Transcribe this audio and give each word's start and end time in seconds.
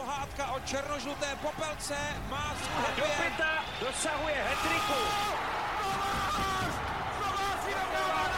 pohádka 0.00 0.52
o 0.52 0.60
černožluté 0.60 1.36
popelce 1.42 1.96
má 2.30 2.54
svůj 2.62 2.96
Do 2.96 3.04
pěta 3.20 3.64
dosahuje 3.80 4.34
hetriku. 4.48 5.00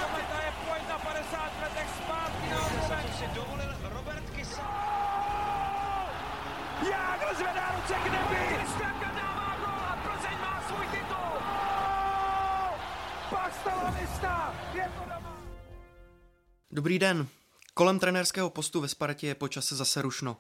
Kometa 0.01 0.38
je 0.46 0.53
pojď 0.67 0.88
na 0.88 0.98
50 0.98 1.62
letech 1.62 1.88
zpátky 2.03 2.46
na 2.51 3.03
si 3.19 3.27
dovolil 3.35 3.75
Robert 3.95 4.30
Kysa. 4.30 4.69
Jágr 6.90 7.35
zvedá 7.37 7.74
ruce 7.76 7.94
k 7.94 8.04
nebi. 8.04 8.56
Kristianka 8.56 9.10
dává 9.10 9.56
gol 9.60 9.81
a 9.90 9.97
Plzeň 10.04 10.38
má 10.40 10.63
svůj 10.69 10.87
titul. 10.87 11.35
Pastalanista 13.31 14.54
je 14.74 14.92
to 14.99 15.04
doma. 15.04 15.37
Dobrý 16.70 16.98
den. 16.98 17.27
Kolem 17.74 17.98
trenérského 17.98 18.51
postu 18.51 18.80
ve 18.80 18.88
Spartě 18.88 19.27
je 19.27 19.34
počase 19.34 19.77
zase 19.77 20.02
rušno. 20.02 20.37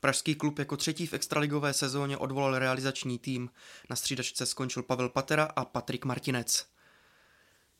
Pražský 0.00 0.34
klub 0.34 0.58
jako 0.58 0.76
třetí 0.76 1.06
v 1.06 1.12
extraligové 1.12 1.72
sezóně 1.72 2.16
odvolal 2.16 2.58
realizační 2.58 3.18
tým. 3.18 3.50
Na 3.90 3.96
střídačce 3.96 4.46
skončil 4.46 4.82
Pavel 4.82 5.08
Patera 5.08 5.44
a 5.44 5.64
Patrik 5.64 6.04
Martinec. 6.04 6.66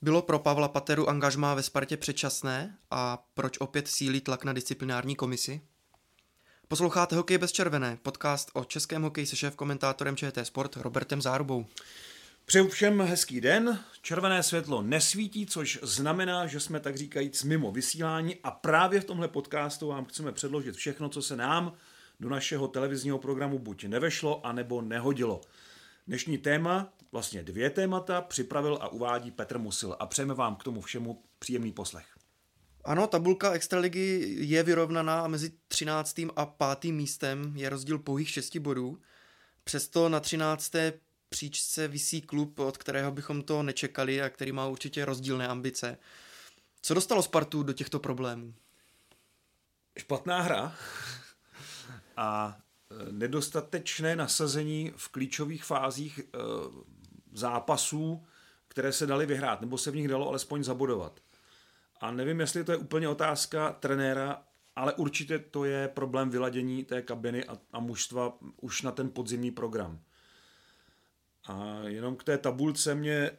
Bylo 0.02 0.22
pro 0.22 0.38
Pavla 0.38 0.68
Pateru 0.68 1.08
angažmá 1.08 1.54
ve 1.54 1.62
Spartě 1.62 1.96
předčasné 1.96 2.78
a 2.90 3.26
proč 3.34 3.58
opět 3.58 3.88
sílí 3.88 4.20
tlak 4.20 4.44
na 4.44 4.52
disciplinární 4.52 5.16
komisi? 5.16 5.60
Posloucháte 6.68 7.16
Hokej 7.16 7.38
bez 7.38 7.52
červené, 7.52 7.98
podcast 8.02 8.50
o 8.54 8.64
českém 8.64 9.02
hokeji 9.02 9.26
se 9.26 9.36
šéf 9.36 9.56
komentátorem 9.56 10.16
ČT 10.16 10.46
Sport 10.46 10.76
Robertem 10.76 11.22
Zárubou. 11.22 11.66
Přeju 12.44 12.68
všem 12.68 13.00
hezký 13.00 13.40
den. 13.40 13.80
Červené 14.02 14.42
světlo 14.42 14.82
nesvítí, 14.82 15.46
což 15.46 15.78
znamená, 15.82 16.46
že 16.46 16.60
jsme 16.60 16.80
tak 16.80 16.96
říkajíc 16.96 17.42
mimo 17.42 17.72
vysílání 17.72 18.36
a 18.42 18.50
právě 18.50 19.00
v 19.00 19.04
tomhle 19.04 19.28
podcastu 19.28 19.88
vám 19.88 20.04
chceme 20.04 20.32
předložit 20.32 20.76
všechno, 20.76 21.08
co 21.08 21.22
se 21.22 21.36
nám 21.36 21.72
do 22.20 22.28
našeho 22.28 22.68
televizního 22.68 23.18
programu 23.18 23.58
buď 23.58 23.84
nevešlo, 23.84 24.46
anebo 24.46 24.82
nehodilo. 24.82 25.40
Dnešní 26.06 26.38
téma, 26.38 26.92
vlastně 27.12 27.42
dvě 27.42 27.70
témata, 27.70 28.20
připravil 28.20 28.78
a 28.80 28.88
uvádí 28.88 29.30
Petr 29.30 29.58
Musil 29.58 29.96
a 29.98 30.06
přejeme 30.06 30.34
vám 30.34 30.56
k 30.56 30.64
tomu 30.64 30.80
všemu 30.80 31.22
příjemný 31.38 31.72
poslech. 31.72 32.06
Ano, 32.84 33.06
tabulka 33.06 33.52
Extraligy 33.52 34.36
je 34.38 34.62
vyrovnaná 34.62 35.20
a 35.20 35.28
mezi 35.28 35.52
13. 35.68 36.20
a 36.36 36.46
5. 36.46 36.92
místem 36.92 37.52
je 37.56 37.68
rozdíl 37.68 37.98
pouhých 37.98 38.30
6 38.30 38.56
bodů. 38.56 38.98
Přesto 39.64 40.08
na 40.08 40.20
13. 40.20 40.72
příčce 41.28 41.88
visí 41.88 42.22
klub, 42.22 42.58
od 42.58 42.76
kterého 42.76 43.12
bychom 43.12 43.42
to 43.42 43.62
nečekali 43.62 44.22
a 44.22 44.30
který 44.30 44.52
má 44.52 44.66
určitě 44.66 45.04
rozdílné 45.04 45.48
ambice. 45.48 45.98
Co 46.82 46.94
dostalo 46.94 47.22
Spartu 47.22 47.62
do 47.62 47.72
těchto 47.72 47.98
problémů? 47.98 48.54
Špatná 49.98 50.40
hra 50.40 50.76
a 52.16 52.58
e, 52.90 53.12
nedostatečné 53.12 54.16
nasazení 54.16 54.92
v 54.96 55.08
klíčových 55.08 55.64
fázích 55.64 56.18
e, 56.18 56.38
zápasů, 57.32 58.26
které 58.68 58.92
se 58.92 59.06
daly 59.06 59.26
vyhrát, 59.26 59.60
nebo 59.60 59.78
se 59.78 59.90
v 59.90 59.96
nich 59.96 60.08
dalo 60.08 60.28
alespoň 60.28 60.64
zabodovat. 60.64 61.20
A 62.00 62.10
nevím, 62.10 62.40
jestli 62.40 62.64
to 62.64 62.72
je 62.72 62.78
úplně 62.78 63.08
otázka 63.08 63.72
trenéra, 63.72 64.42
ale 64.76 64.92
určitě 64.92 65.38
to 65.38 65.64
je 65.64 65.88
problém 65.88 66.30
vyladění 66.30 66.84
té 66.84 67.02
kabiny 67.02 67.44
a, 67.44 67.58
a 67.72 67.80
mužstva 67.80 68.38
už 68.60 68.82
na 68.82 68.92
ten 68.92 69.10
podzimní 69.10 69.50
program. 69.50 70.00
A 71.48 71.78
jenom 71.86 72.16
k 72.16 72.24
té 72.24 72.38
tabulce 72.38 72.94
mě 72.94 73.14
e, 73.14 73.30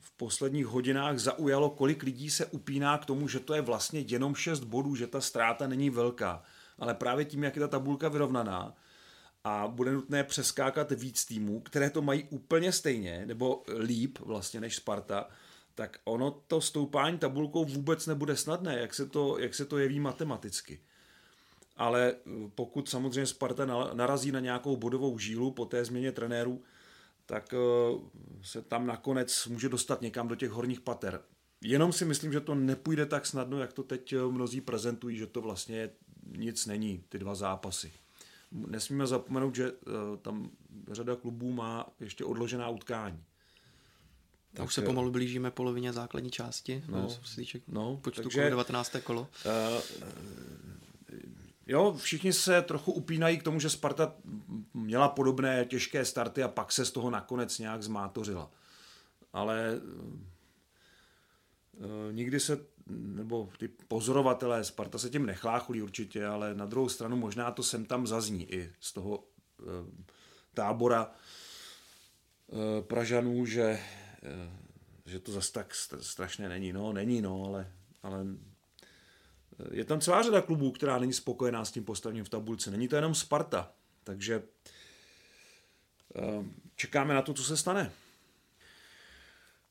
v 0.00 0.16
posledních 0.16 0.66
hodinách 0.66 1.18
zaujalo, 1.18 1.70
kolik 1.70 2.02
lidí 2.02 2.30
se 2.30 2.46
upíná 2.46 2.98
k 2.98 3.04
tomu, 3.04 3.28
že 3.28 3.40
to 3.40 3.54
je 3.54 3.60
vlastně 3.60 4.00
jenom 4.00 4.34
6 4.34 4.60
bodů, 4.60 4.94
že 4.94 5.06
ta 5.06 5.20
ztráta 5.20 5.66
není 5.66 5.90
velká. 5.90 6.42
Ale 6.78 6.94
právě 6.94 7.24
tím, 7.24 7.44
jak 7.44 7.56
je 7.56 7.60
ta 7.60 7.68
tabulka 7.68 8.08
vyrovnaná 8.08 8.76
a 9.44 9.68
bude 9.68 9.92
nutné 9.92 10.24
přeskákat 10.24 10.92
víc 10.92 11.24
týmů, 11.24 11.60
které 11.60 11.90
to 11.90 12.02
mají 12.02 12.24
úplně 12.30 12.72
stejně, 12.72 13.26
nebo 13.26 13.62
líp 13.78 14.18
vlastně 14.18 14.60
než 14.60 14.76
Sparta, 14.76 15.28
tak 15.74 15.98
ono 16.04 16.30
to 16.30 16.60
stoupání 16.60 17.18
tabulkou 17.18 17.64
vůbec 17.64 18.06
nebude 18.06 18.36
snadné, 18.36 18.78
jak 18.80 18.94
se 18.94 19.06
to, 19.06 19.38
jak 19.38 19.54
se 19.54 19.64
to 19.64 19.78
jeví 19.78 20.00
matematicky. 20.00 20.80
Ale 21.76 22.14
pokud 22.54 22.88
samozřejmě 22.88 23.26
Sparta 23.26 23.66
narazí 23.92 24.32
na 24.32 24.40
nějakou 24.40 24.76
bodovou 24.76 25.18
žílu 25.18 25.50
po 25.50 25.64
té 25.64 25.84
změně 25.84 26.12
trenérů, 26.12 26.62
tak 27.26 27.54
se 28.42 28.62
tam 28.62 28.86
nakonec 28.86 29.46
může 29.46 29.68
dostat 29.68 30.00
někam 30.00 30.28
do 30.28 30.34
těch 30.34 30.50
horních 30.50 30.80
pater. 30.80 31.20
Jenom 31.60 31.92
si 31.92 32.04
myslím, 32.04 32.32
že 32.32 32.40
to 32.40 32.54
nepůjde 32.54 33.06
tak 33.06 33.26
snadno, 33.26 33.58
jak 33.58 33.72
to 33.72 33.82
teď 33.82 34.14
mnozí 34.30 34.60
prezentují, 34.60 35.16
že 35.16 35.26
to 35.26 35.40
vlastně 35.40 35.90
nic 36.36 36.66
není, 36.66 37.04
ty 37.08 37.18
dva 37.18 37.34
zápasy. 37.34 37.92
Nesmíme 38.52 39.06
zapomenout, 39.06 39.54
že 39.54 39.72
tam 40.22 40.50
řada 40.90 41.16
klubů 41.16 41.52
má 41.52 41.86
ještě 42.00 42.24
odložená 42.24 42.68
utkání. 42.68 43.24
Tak 44.56 44.66
už 44.66 44.74
se 44.74 44.82
pomalu 44.82 45.10
blížíme 45.10 45.50
polovině 45.50 45.92
základní 45.92 46.30
části, 46.30 46.84
no, 46.88 47.06
co 47.06 47.24
se 47.24 47.36
týče 47.36 47.60
no, 47.68 47.96
počtu 48.02 48.22
takže, 48.22 48.40
kolo, 48.40 48.50
19. 48.50 48.96
kolo. 49.04 49.20
Uh, 49.20 49.82
jo, 51.66 51.96
všichni 51.98 52.32
se 52.32 52.62
trochu 52.62 52.92
upínají 52.92 53.38
k 53.38 53.42
tomu, 53.42 53.60
že 53.60 53.70
Sparta 53.70 54.14
měla 54.74 55.08
podobné 55.08 55.64
těžké 55.64 56.04
starty 56.04 56.42
a 56.42 56.48
pak 56.48 56.72
se 56.72 56.84
z 56.84 56.90
toho 56.90 57.10
nakonec 57.10 57.58
nějak 57.58 57.82
zmátořila. 57.82 58.50
Ale 59.32 59.80
uh, 61.72 62.12
nikdy 62.12 62.40
se, 62.40 62.58
nebo 62.86 63.48
ty 63.58 63.68
pozorovatelé, 63.68 64.64
Sparta 64.64 64.98
se 64.98 65.10
tím 65.10 65.26
nechlácholí 65.26 65.82
určitě, 65.82 66.26
ale 66.26 66.54
na 66.54 66.66
druhou 66.66 66.88
stranu 66.88 67.16
možná 67.16 67.50
to 67.50 67.62
sem 67.62 67.84
tam 67.84 68.06
zazní 68.06 68.52
i 68.52 68.72
z 68.80 68.92
toho 68.92 69.18
uh, 69.18 69.24
tábora 70.54 71.10
uh, 72.48 72.86
Pražanů, 72.86 73.46
že 73.46 73.80
Eh, 74.26 74.50
že 75.06 75.18
to 75.18 75.32
zase 75.32 75.52
tak 75.52 75.74
strašné 76.00 76.48
není. 76.48 76.72
No, 76.72 76.92
není, 76.92 77.20
no, 77.20 77.44
ale, 77.44 77.72
ale 78.02 78.26
eh, 79.60 79.76
je 79.76 79.84
tam 79.84 80.00
celá 80.00 80.22
řada 80.22 80.42
klubů, 80.42 80.70
která 80.70 80.98
není 80.98 81.12
spokojená 81.12 81.64
s 81.64 81.70
tím 81.70 81.84
postavením 81.84 82.24
v 82.24 82.28
tabulce. 82.28 82.70
Není 82.70 82.88
to 82.88 82.96
jenom 82.96 83.14
Sparta, 83.14 83.72
takže 84.04 84.42
eh, 86.16 86.44
čekáme 86.76 87.14
na 87.14 87.22
to, 87.22 87.34
co 87.34 87.44
se 87.44 87.56
stane. 87.56 87.92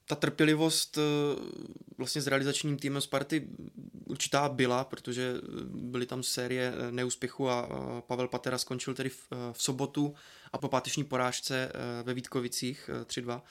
Ta 0.06 0.16
trpělivost 0.16 0.98
vlastně 1.98 2.22
s 2.22 2.28
realizačním 2.28 2.78
týmem 2.78 3.02
Sparty 3.02 3.48
určitá 4.06 4.50
byla, 4.50 4.84
protože 4.84 5.34
byly 5.68 6.06
tam 6.06 6.24
série 6.24 6.74
neúspěchu 6.92 7.50
a 7.50 7.70
Pavel 8.02 8.28
Patera 8.28 8.58
skončil 8.58 8.94
tedy 8.94 9.10
v, 9.10 9.28
v 9.52 9.64
sobotu 9.64 10.16
a 10.54 10.58
po 10.58 10.68
páteční 10.68 11.04
porážce 11.04 11.72
ve 12.04 12.14
Vítkovicích 12.14 12.90
3-2 13.06 13.42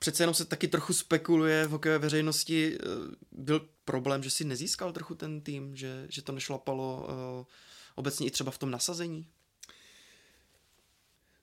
přece 0.00 0.22
jenom 0.22 0.34
se 0.34 0.44
taky 0.44 0.68
trochu 0.68 0.92
spekuluje 0.92 1.66
v 1.66 1.70
hokejové 1.70 1.98
veřejnosti. 1.98 2.78
Eh, 2.80 2.86
byl 3.32 3.68
problém, 3.84 4.22
že 4.22 4.30
si 4.30 4.44
nezískal 4.44 4.92
trochu 4.92 5.14
ten 5.14 5.40
tým, 5.40 5.76
že, 5.76 6.06
že 6.08 6.22
to 6.22 6.32
nešlapalo 6.32 7.08
obecně 7.94 8.26
i 8.26 8.30
třeba 8.30 8.50
v 8.50 8.58
tom 8.58 8.70
nasazení? 8.70 9.26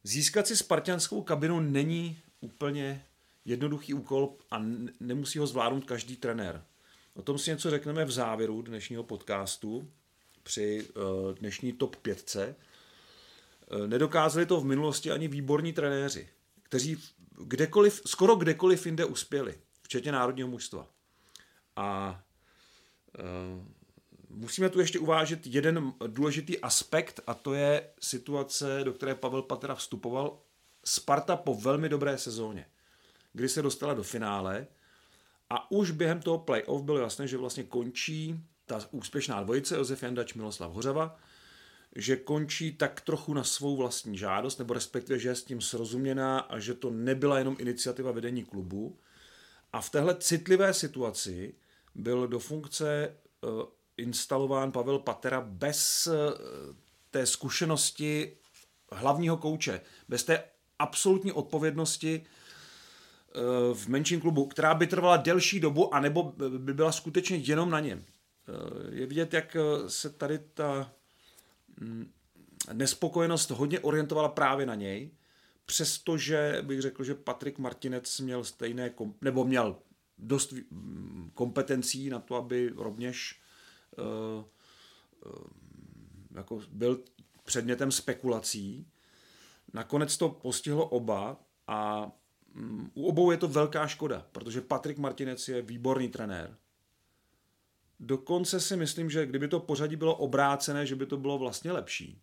Získat 0.04 0.48
si 0.48 0.58
spartianskou 0.58 1.22
kabinu 1.22 1.60
není 1.60 2.20
úplně 2.40 3.06
jednoduchý 3.48 3.94
úkol 3.94 4.36
a 4.52 4.62
nemusí 5.00 5.40
ho 5.40 5.48
zvládnout 5.48 5.86
každý 5.86 6.16
trenér. 6.16 6.64
O 7.14 7.22
tom 7.22 7.38
si 7.38 7.50
něco 7.50 7.70
řekneme 7.70 8.06
v 8.06 8.12
závěru 8.12 8.62
dnešního 8.62 9.04
podcastu 9.04 9.92
při 10.44 10.88
uh, 10.96 11.34
dnešní 11.34 11.74
top 11.74 11.96
5. 11.96 12.36
Uh, 12.36 13.88
nedokázali 13.88 14.46
to 14.46 14.60
v 14.60 14.66
minulosti 14.66 15.12
ani 15.12 15.28
výborní 15.28 15.74
trenéři, 15.74 16.30
kteří 16.64 16.98
kdekoliv, 17.38 18.02
skoro 18.06 18.36
kdekoliv 18.36 18.86
jinde 18.86 19.06
uspěli, 19.06 19.60
včetně 19.82 20.12
národního 20.12 20.48
mužstva. 20.48 20.88
A 21.76 22.20
uh, 23.20 23.66
musíme 24.30 24.70
tu 24.70 24.80
ještě 24.80 25.00
uvážit 25.00 25.48
jeden 25.48 25.94
důležitý 26.08 26.60
aspekt 26.60 27.20
a 27.28 27.34
to 27.34 27.54
je 27.54 27.90
situace, 28.00 28.80
do 28.84 28.94
které 28.94 29.16
Pavel 29.16 29.42
Patera 29.42 29.76
vstupoval. 29.76 30.40
Sparta 30.86 31.36
po 31.36 31.56
velmi 31.56 31.90
dobré 31.90 32.18
sezóně, 32.18 32.66
kdy 33.38 33.50
se 33.50 33.62
dostala 33.62 33.94
do 33.94 34.04
finále 34.04 34.68
a 35.50 35.72
už 35.72 35.92
během 35.92 36.22
toho 36.22 36.38
playoff 36.38 36.84
bylo 36.84 36.98
jasné, 36.98 37.28
že 37.28 37.38
vlastně 37.38 37.64
končí 37.64 38.44
ta 38.66 38.80
úspěšná 38.92 39.44
dvojice 39.44 39.76
Josef 39.76 40.04
Jandač, 40.04 40.34
Miloslav 40.34 40.72
Hořava 40.72 41.20
že 41.96 42.16
končí 42.16 42.74
tak 42.74 43.02
trochu 43.02 43.34
na 43.34 43.44
svou 43.44 43.78
vlastní 43.78 44.18
žádost, 44.18 44.58
nebo 44.58 44.74
respektive, 44.74 45.20
že 45.20 45.30
je 45.30 45.36
s 45.36 45.44
tím 45.44 45.62
srozuměná 45.62 46.40
a 46.40 46.60
že 46.60 46.74
to 46.74 46.90
nebyla 46.90 47.38
jenom 47.38 47.56
iniciativa 47.60 48.12
vedení 48.12 48.46
klubu. 48.46 49.00
A 49.74 49.82
v 49.82 49.90
téhle 49.90 50.16
citlivé 50.16 50.74
situaci 50.74 51.54
byl 51.96 52.28
do 52.28 52.40
funkce 52.40 53.16
uh, 53.42 53.64
instalován 53.98 54.72
Pavel 54.72 55.00
Patera 55.00 55.42
bez 55.42 56.08
uh, 56.08 56.14
té 57.12 57.26
zkušenosti 57.26 58.38
hlavního 58.92 59.38
kouče, 59.38 59.82
bez 60.08 60.24
té 60.24 60.44
absolutní 60.80 61.32
odpovědnosti 61.32 62.26
v 63.74 63.88
menším 63.88 64.22
klubu, 64.22 64.46
která 64.46 64.76
by 64.76 64.88
trvala 64.88 65.18
delší 65.18 65.60
dobu, 65.60 65.96
anebo 65.96 66.34
by 66.58 66.74
byla 66.74 66.92
skutečně 66.92 67.38
jenom 67.38 67.70
na 67.70 67.80
něm. 67.80 68.04
Je 68.92 69.06
vidět, 69.06 69.34
jak 69.34 69.58
se 69.88 70.10
tady 70.10 70.40
ta 70.54 70.92
Mm, 71.82 72.12
nespokojenost 72.74 73.50
hodně 73.50 73.80
orientovala 73.80 74.30
právě 74.30 74.66
na 74.66 74.76
něj, 74.76 75.12
přestože 75.66 76.60
bych 76.62 76.82
řekl, 76.82 77.04
že 77.04 77.16
Patrik 77.16 77.58
Martinec 77.60 78.20
měl 78.20 78.44
stejné, 78.44 78.92
nebo 79.22 79.46
měl 79.46 79.76
dost 80.18 80.54
kompetencí 81.34 82.10
na 82.10 82.20
to, 82.20 82.36
aby 82.36 82.74
rovněž 82.76 83.42
jako 86.36 86.62
byl 86.72 87.04
předmětem 87.44 87.92
spekulací. 87.92 88.88
Nakonec 89.74 90.18
to 90.18 90.30
postihlo 90.30 90.86
oba 90.88 91.38
a 91.68 92.12
u 92.94 93.08
obou 93.08 93.32
je 93.32 93.38
to 93.38 93.48
velká 93.48 93.88
škoda, 93.88 94.26
protože 94.32 94.62
Patrik 94.62 94.98
Martinec 94.98 95.48
je 95.48 95.62
výborný 95.62 96.10
trenér. 96.10 96.58
Dokonce 98.00 98.60
si 98.60 98.76
myslím, 98.78 99.10
že 99.10 99.26
kdyby 99.26 99.48
to 99.48 99.60
pořadí 99.60 99.96
bylo 99.96 100.16
obrácené, 100.16 100.86
že 100.86 100.96
by 100.96 101.06
to 101.06 101.18
bylo 101.18 101.38
vlastně 101.38 101.72
lepší. 101.72 102.22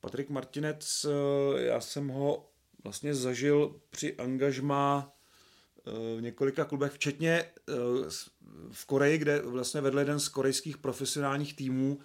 Patrik 0.00 0.30
Martinec, 0.30 1.06
eh, 1.08 1.62
já 1.62 1.80
jsem 1.80 2.08
ho 2.08 2.50
vlastně 2.84 3.14
zažil 3.14 3.80
při 3.90 4.16
angažmá 4.16 5.18
v 6.16 6.20
několika 6.20 6.64
klubech, 6.64 6.92
včetně 6.92 7.30
eh, 7.30 7.72
v 8.70 8.86
Koreji, 8.86 9.18
kde 9.18 9.42
vlastně 9.42 9.80
vedl 9.80 9.98
jeden 9.98 10.20
z 10.20 10.28
korejských 10.28 10.78
profesionálních 10.78 11.56
týmů 11.56 11.98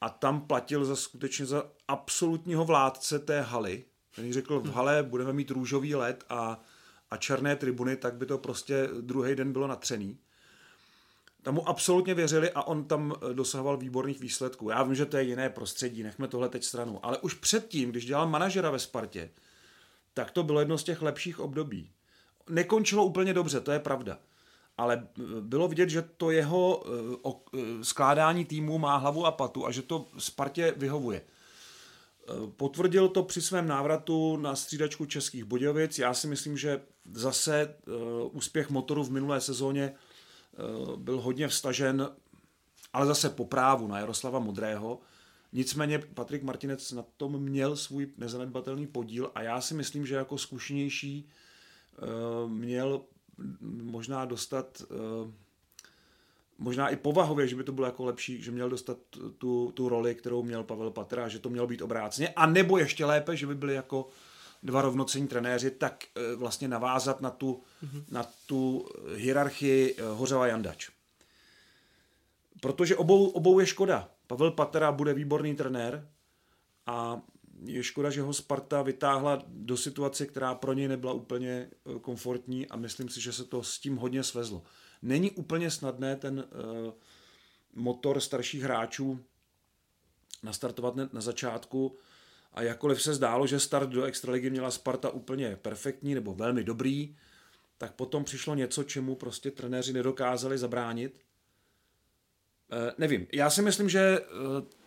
a 0.00 0.08
tam 0.08 0.40
platil 0.40 0.84
za 0.84 0.96
skutečně 0.96 1.46
za 1.46 1.70
absolutního 1.88 2.64
vládce 2.64 3.18
té 3.18 3.40
haly. 3.40 3.84
Ten 4.18 4.32
řekl, 4.32 4.60
v 4.60 4.72
hale 4.72 5.02
budeme 5.02 5.32
mít 5.32 5.50
růžový 5.50 5.94
led 5.94 6.24
a, 6.28 6.62
a 7.10 7.16
černé 7.16 7.56
tribuny, 7.56 7.96
tak 7.96 8.14
by 8.14 8.26
to 8.26 8.38
prostě 8.38 8.88
druhý 9.00 9.34
den 9.34 9.52
bylo 9.52 9.66
natřený. 9.66 10.18
Tam 11.42 11.54
mu 11.54 11.68
absolutně 11.68 12.14
věřili 12.14 12.50
a 12.50 12.62
on 12.62 12.84
tam 12.84 13.14
dosahoval 13.32 13.76
výborných 13.76 14.20
výsledků. 14.20 14.70
Já 14.70 14.82
vím, 14.82 14.94
že 14.94 15.06
to 15.06 15.16
je 15.16 15.22
jiné 15.22 15.50
prostředí, 15.50 16.02
nechme 16.02 16.28
tohle 16.28 16.48
teď 16.48 16.64
stranu. 16.64 17.00
Ale 17.02 17.18
už 17.18 17.34
předtím, 17.34 17.90
když 17.90 18.06
dělal 18.06 18.28
manažera 18.28 18.70
ve 18.70 18.78
Spartě, 18.78 19.30
tak 20.14 20.30
to 20.30 20.42
bylo 20.42 20.60
jedno 20.60 20.78
z 20.78 20.84
těch 20.84 21.02
lepších 21.02 21.40
období 21.40 21.90
nekončilo 22.48 23.04
úplně 23.04 23.34
dobře, 23.34 23.60
to 23.60 23.72
je 23.72 23.78
pravda. 23.78 24.18
Ale 24.78 25.06
bylo 25.40 25.68
vidět, 25.68 25.90
že 25.90 26.02
to 26.02 26.30
jeho 26.30 26.84
eh, 27.26 27.30
eh, 27.54 27.84
skládání 27.84 28.44
týmu 28.44 28.78
má 28.78 28.96
hlavu 28.96 29.26
a 29.26 29.30
patu 29.30 29.66
a 29.66 29.70
že 29.70 29.82
to 29.82 30.06
Spartě 30.18 30.74
vyhovuje. 30.76 31.22
Eh, 32.28 32.50
potvrdil 32.56 33.08
to 33.08 33.22
při 33.22 33.42
svém 33.42 33.68
návratu 33.68 34.36
na 34.36 34.56
střídačku 34.56 35.06
Českých 35.06 35.44
Budějovic. 35.44 35.98
Já 35.98 36.14
si 36.14 36.26
myslím, 36.26 36.56
že 36.56 36.80
zase 37.12 37.74
úspěch 38.32 38.70
motoru 38.70 39.04
v 39.04 39.10
minulé 39.10 39.40
sezóně 39.40 39.94
byl 40.96 41.20
hodně 41.20 41.48
vstažen, 41.48 42.10
ale 42.92 43.06
zase 43.06 43.30
po 43.30 43.44
právu 43.44 43.86
na 43.86 43.98
Jaroslava 43.98 44.38
Modrého. 44.38 45.00
Nicméně 45.52 45.98
Patrik 45.98 46.42
Martinec 46.42 46.92
na 46.92 47.04
tom 47.16 47.42
měl 47.42 47.76
svůj 47.76 48.08
nezanedbatelný 48.16 48.86
podíl 48.86 49.30
a 49.34 49.42
já 49.42 49.60
si 49.60 49.74
myslím, 49.74 50.06
že 50.06 50.14
jako 50.14 50.38
zkušenější 50.38 51.28
Eh, 51.98 52.48
měl 52.48 53.00
možná 53.82 54.24
dostat 54.24 54.82
eh, 54.82 54.94
možná 56.58 56.88
i 56.88 56.96
povahově, 56.96 57.48
že 57.48 57.56
by 57.56 57.64
to 57.64 57.72
bylo 57.72 57.86
jako 57.86 58.04
lepší, 58.04 58.42
že 58.42 58.50
měl 58.50 58.70
dostat 58.70 58.98
tu, 59.38 59.72
tu 59.74 59.88
roli, 59.88 60.14
kterou 60.14 60.42
měl 60.42 60.64
Pavel 60.64 60.90
Patra, 60.90 61.28
že 61.28 61.38
to 61.38 61.50
mělo 61.50 61.66
být 61.66 61.82
obráceně, 61.82 62.28
a 62.28 62.46
nebo 62.46 62.78
ještě 62.78 63.04
lépe, 63.04 63.36
že 63.36 63.46
by 63.46 63.54
byli 63.54 63.74
jako 63.74 64.08
dva 64.62 64.82
rovnocení 64.82 65.28
trenéři, 65.28 65.70
tak 65.70 66.04
eh, 66.04 66.36
vlastně 66.36 66.68
navázat 66.68 67.20
na 67.20 67.30
tu, 67.30 67.62
mm-hmm. 67.84 68.04
na 68.10 68.26
tu 68.46 68.88
hierarchii 69.16 69.96
Hořava 70.14 70.46
Jandač. 70.46 70.88
Protože 72.60 72.96
obou, 72.96 73.28
obou 73.28 73.60
je 73.60 73.66
škoda. 73.66 74.10
Pavel 74.26 74.50
Patera 74.50 74.92
bude 74.92 75.14
výborný 75.14 75.56
trenér 75.56 76.08
a 76.86 77.20
je 77.64 77.82
škoda, 77.82 78.10
že 78.10 78.22
ho 78.22 78.34
Sparta 78.34 78.82
vytáhla 78.82 79.42
do 79.46 79.76
situace, 79.76 80.26
která 80.26 80.54
pro 80.54 80.72
něj 80.72 80.88
nebyla 80.88 81.12
úplně 81.12 81.50
eh, 81.50 81.98
komfortní 81.98 82.66
a 82.66 82.76
myslím 82.76 83.08
si, 83.08 83.20
že 83.20 83.32
se 83.32 83.44
to 83.44 83.62
s 83.62 83.78
tím 83.78 83.96
hodně 83.96 84.22
svezlo. 84.22 84.62
Není 85.02 85.30
úplně 85.30 85.70
snadné 85.70 86.16
ten 86.16 86.38
uh, 86.38 86.92
motor 87.74 88.20
starších 88.20 88.62
hráčů 88.62 89.20
nastartovat 90.42 90.94
na 91.12 91.20
začátku 91.20 91.98
a 92.52 92.62
jakkoliv 92.62 93.02
se 93.02 93.14
zdálo, 93.14 93.46
že 93.46 93.60
start 93.60 93.90
do 93.90 94.04
extraligy 94.04 94.50
měla 94.50 94.70
Sparta 94.70 95.10
úplně 95.10 95.56
perfektní 95.56 96.14
nebo 96.14 96.34
velmi 96.34 96.64
dobrý, 96.64 97.16
tak 97.78 97.94
potom 97.94 98.24
přišlo 98.24 98.54
něco, 98.54 98.84
čemu 98.84 99.14
prostě 99.14 99.50
trenéři 99.50 99.92
nedokázali 99.92 100.58
zabránit 100.58 101.20
Eh, 102.72 102.94
nevím, 102.98 103.26
já 103.32 103.50
si 103.50 103.62
myslím, 103.62 103.88
že 103.88 104.00
eh, 104.00 104.24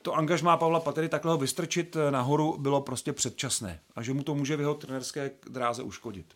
to 0.02 0.14
angažmá 0.14 0.58
Pavla 0.58 0.80
Patery 0.80 1.10
takhle 1.10 1.32
ho 1.32 1.38
vystrčit 1.38 1.96
eh, 1.96 2.12
nahoru 2.12 2.58
bylo 2.58 2.82
prostě 2.82 3.14
předčasné 3.14 3.80
a 3.96 4.02
že 4.02 4.14
mu 4.14 4.24
to 4.24 4.36
může 4.36 4.56
v 4.56 4.60
jeho 4.60 4.74
trenerské 4.74 5.32
dráze 5.50 5.84
uškodit. 5.84 6.34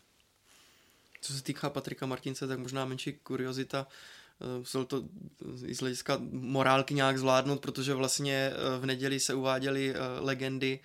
Co 1.25 1.33
se 1.33 1.43
týká 1.43 1.69
Patrika 1.69 2.05
Martince, 2.05 2.47
tak 2.47 2.59
možná 2.59 2.85
menší 2.85 3.13
kuriozita, 3.13 3.87
musel 4.59 4.85
to 4.85 5.03
i 5.65 5.75
z 5.75 5.79
hlediska 5.79 6.17
morálky 6.31 6.93
nějak 6.93 7.17
zvládnout, 7.17 7.61
protože 7.61 7.93
vlastně 7.93 8.51
v 8.79 8.85
neděli 8.85 9.19
se 9.19 9.33
uváděly 9.33 9.93
legendy 10.19 10.79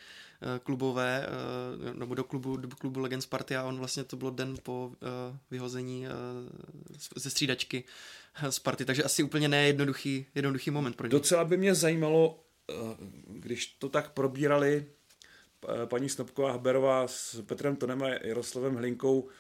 klubové, 0.63 1.27
nebo 1.93 2.15
do 2.15 2.25
klubu, 2.25 2.57
do 2.57 2.69
klubu 2.77 3.01
Legend 3.01 3.23
Sparty 3.23 3.57
a 3.57 3.65
on 3.65 3.79
vlastně 3.79 4.05
to 4.05 4.17
bylo 4.17 4.31
den 4.31 4.57
po 4.63 4.93
vyhození 5.51 6.07
ze 7.17 7.31
střídačky 7.31 7.85
Sparty, 8.51 8.85
takže 8.85 9.03
asi 9.03 9.23
úplně 9.23 9.49
nejednoduchý 9.49 10.27
jednoduchý 10.35 10.71
moment 10.71 10.97
pro 10.97 11.07
ně. 11.07 11.11
Docela 11.11 11.45
by 11.45 11.57
mě 11.57 11.75
zajímalo, 11.75 12.45
eh, 12.71 12.75
když 13.27 13.67
to 13.67 13.89
tak 13.89 14.11
probírali 14.11 14.87
eh, 15.69 15.87
paní 15.87 16.09
Snobková 16.09 16.53
Haberová 16.53 17.09
s 17.09 17.43
Petrem 17.43 17.77
Tonem 17.77 18.03
a 18.03 18.09
Jaroslavem 18.09 18.75
Hlinkou, 18.75 19.29
eh, 19.29 19.33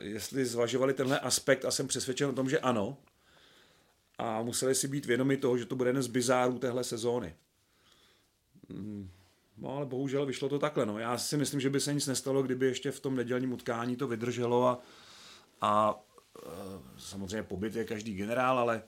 jestli 0.00 0.46
zvažovali 0.46 0.94
tenhle 0.94 1.20
aspekt 1.20 1.64
a 1.64 1.70
jsem 1.70 1.88
přesvědčen 1.88 2.28
o 2.28 2.32
tom, 2.32 2.50
že 2.50 2.58
ano. 2.58 2.96
A 4.18 4.42
museli 4.42 4.74
si 4.74 4.88
být 4.88 5.06
vědomi 5.06 5.36
toho, 5.36 5.58
že 5.58 5.66
to 5.66 5.76
bude 5.76 5.90
jeden 5.90 6.02
z 6.02 6.06
bizárů 6.06 6.58
téhle 6.58 6.84
sezóny. 6.84 7.34
Hmm. 8.70 9.10
No 9.58 9.76
ale 9.76 9.86
bohužel 9.86 10.26
vyšlo 10.26 10.48
to 10.48 10.58
takhle. 10.58 10.86
No. 10.86 10.98
Já 10.98 11.18
si 11.18 11.36
myslím, 11.36 11.60
že 11.60 11.70
by 11.70 11.80
se 11.80 11.94
nic 11.94 12.06
nestalo, 12.06 12.42
kdyby 12.42 12.66
ještě 12.66 12.90
v 12.90 13.00
tom 13.00 13.16
nedělním 13.16 13.52
utkání 13.52 13.96
to 13.96 14.08
vydrželo 14.08 14.66
a, 14.66 14.82
a 15.60 16.02
Eh, 16.46 16.80
samozřejmě 16.98 17.42
pobyt 17.42 17.76
je 17.76 17.84
každý 17.84 18.14
generál, 18.14 18.58
ale, 18.58 18.82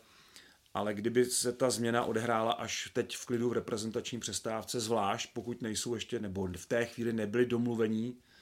ale 0.75 0.95
kdyby 0.95 1.25
se 1.25 1.53
ta 1.53 1.71
změna 1.71 2.05
odehrála 2.05 2.53
až 2.53 2.91
teď 2.93 3.17
v 3.17 3.27
klidu 3.27 3.49
v 3.49 3.53
reprezentační 3.53 4.21
přestávce, 4.21 4.81
zvlášť 4.81 5.33
pokud 5.33 5.63
nejsou 5.63 5.95
ještě, 5.95 6.19
nebo 6.19 6.49
v 6.57 6.67
té 6.67 6.87
chvíli 6.87 7.13
nebyli 7.13 7.47
domluvení 7.47 8.17
eh, 8.19 8.34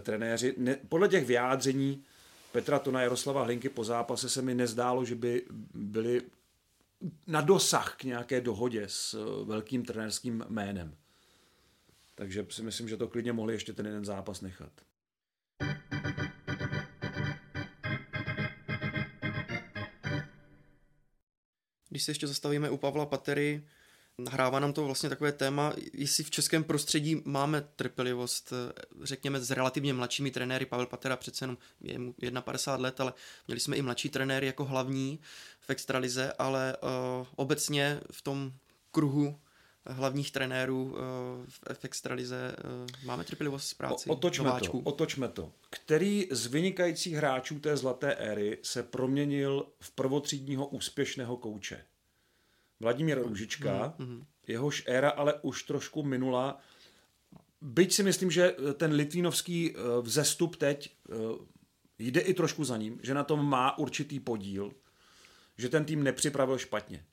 trenéři, 0.00 0.54
ne, 0.56 0.78
podle 0.88 1.08
těch 1.08 1.26
vyjádření 1.26 2.04
Petra 2.52 2.78
Tona 2.78 3.02
Jaroslava 3.02 3.44
Hlinky 3.44 3.68
po 3.68 3.84
zápase 3.84 4.28
se 4.28 4.42
mi 4.42 4.54
nezdálo, 4.54 5.04
že 5.04 5.14
by 5.14 5.46
byli 5.74 6.22
na 7.26 7.40
dosah 7.40 7.96
k 7.96 8.04
nějaké 8.04 8.40
dohodě 8.40 8.82
s 8.86 9.14
eh, 9.14 9.44
velkým 9.44 9.84
trenérským 9.84 10.44
jménem. 10.48 10.96
Takže 12.14 12.46
si 12.50 12.62
myslím, 12.62 12.88
že 12.88 12.96
to 12.96 13.08
klidně 13.08 13.32
mohli 13.32 13.54
ještě 13.54 13.72
ten 13.72 13.86
jeden 13.86 14.04
zápas 14.04 14.40
nechat. 14.40 14.72
Když 21.88 22.02
se 22.02 22.10
ještě 22.10 22.26
zastavíme 22.26 22.70
u 22.70 22.76
Pavla 22.76 23.06
Patery, 23.06 23.66
nahrává 24.18 24.60
nám 24.60 24.72
to 24.72 24.84
vlastně 24.84 25.08
takové 25.08 25.32
téma, 25.32 25.72
jestli 25.92 26.24
v 26.24 26.30
českém 26.30 26.64
prostředí 26.64 27.22
máme 27.24 27.60
trpělivost, 27.76 28.52
řekněme, 29.02 29.40
s 29.40 29.50
relativně 29.50 29.92
mladšími 29.92 30.30
trenéry. 30.30 30.66
Pavel 30.66 30.86
Patera 30.86 31.16
přece 31.16 31.44
jenom 31.44 31.58
je 31.80 31.98
mu 31.98 32.14
51 32.40 32.82
let, 32.82 33.00
ale 33.00 33.12
měli 33.46 33.60
jsme 33.60 33.76
i 33.76 33.82
mladší 33.82 34.08
trenéry 34.08 34.46
jako 34.46 34.64
hlavní 34.64 35.20
v 35.60 35.70
extralize, 35.70 36.32
ale 36.38 36.76
uh, 36.82 37.26
obecně 37.36 38.00
v 38.10 38.22
tom 38.22 38.52
kruhu 38.90 39.38
hlavních 39.88 40.30
trenérů 40.30 40.96
eh, 40.96 41.74
v 41.74 41.84
extralize. 41.84 42.56
Eh, 42.58 43.06
máme 43.06 43.24
trpělivost 43.24 43.68
s 43.68 43.74
práci 43.74 44.10
o, 44.10 44.12
otočme 44.12 44.44
nováčků. 44.44 44.82
to, 44.82 44.90
otočme 44.90 45.28
to. 45.28 45.52
Který 45.70 46.28
z 46.30 46.46
vynikajících 46.46 47.14
hráčů 47.14 47.60
té 47.60 47.76
zlaté 47.76 48.14
éry 48.14 48.58
se 48.62 48.82
proměnil 48.82 49.66
v 49.80 49.90
prvotřídního 49.90 50.66
úspěšného 50.66 51.36
kouče? 51.36 51.84
Vladimír 52.80 53.22
Růžička, 53.22 53.94
mm-hmm. 53.98 54.24
jehož 54.46 54.84
éra 54.86 55.10
ale 55.10 55.34
už 55.42 55.62
trošku 55.62 56.02
minula. 56.02 56.60
Byť 57.60 57.92
si 57.92 58.02
myslím, 58.02 58.30
že 58.30 58.54
ten 58.74 58.92
litvínovský 58.92 59.70
eh, 59.70 59.80
vzestup 60.00 60.56
teď 60.56 60.96
jde 61.98 62.20
i 62.20 62.34
trošku 62.34 62.64
za 62.64 62.76
ním, 62.76 63.00
že 63.02 63.14
na 63.14 63.24
tom 63.24 63.48
má 63.48 63.78
určitý 63.78 64.20
podíl, 64.20 64.72
že 65.58 65.68
ten 65.68 65.84
tým 65.84 66.02
nepřipravil 66.02 66.58
špatně 66.58 67.04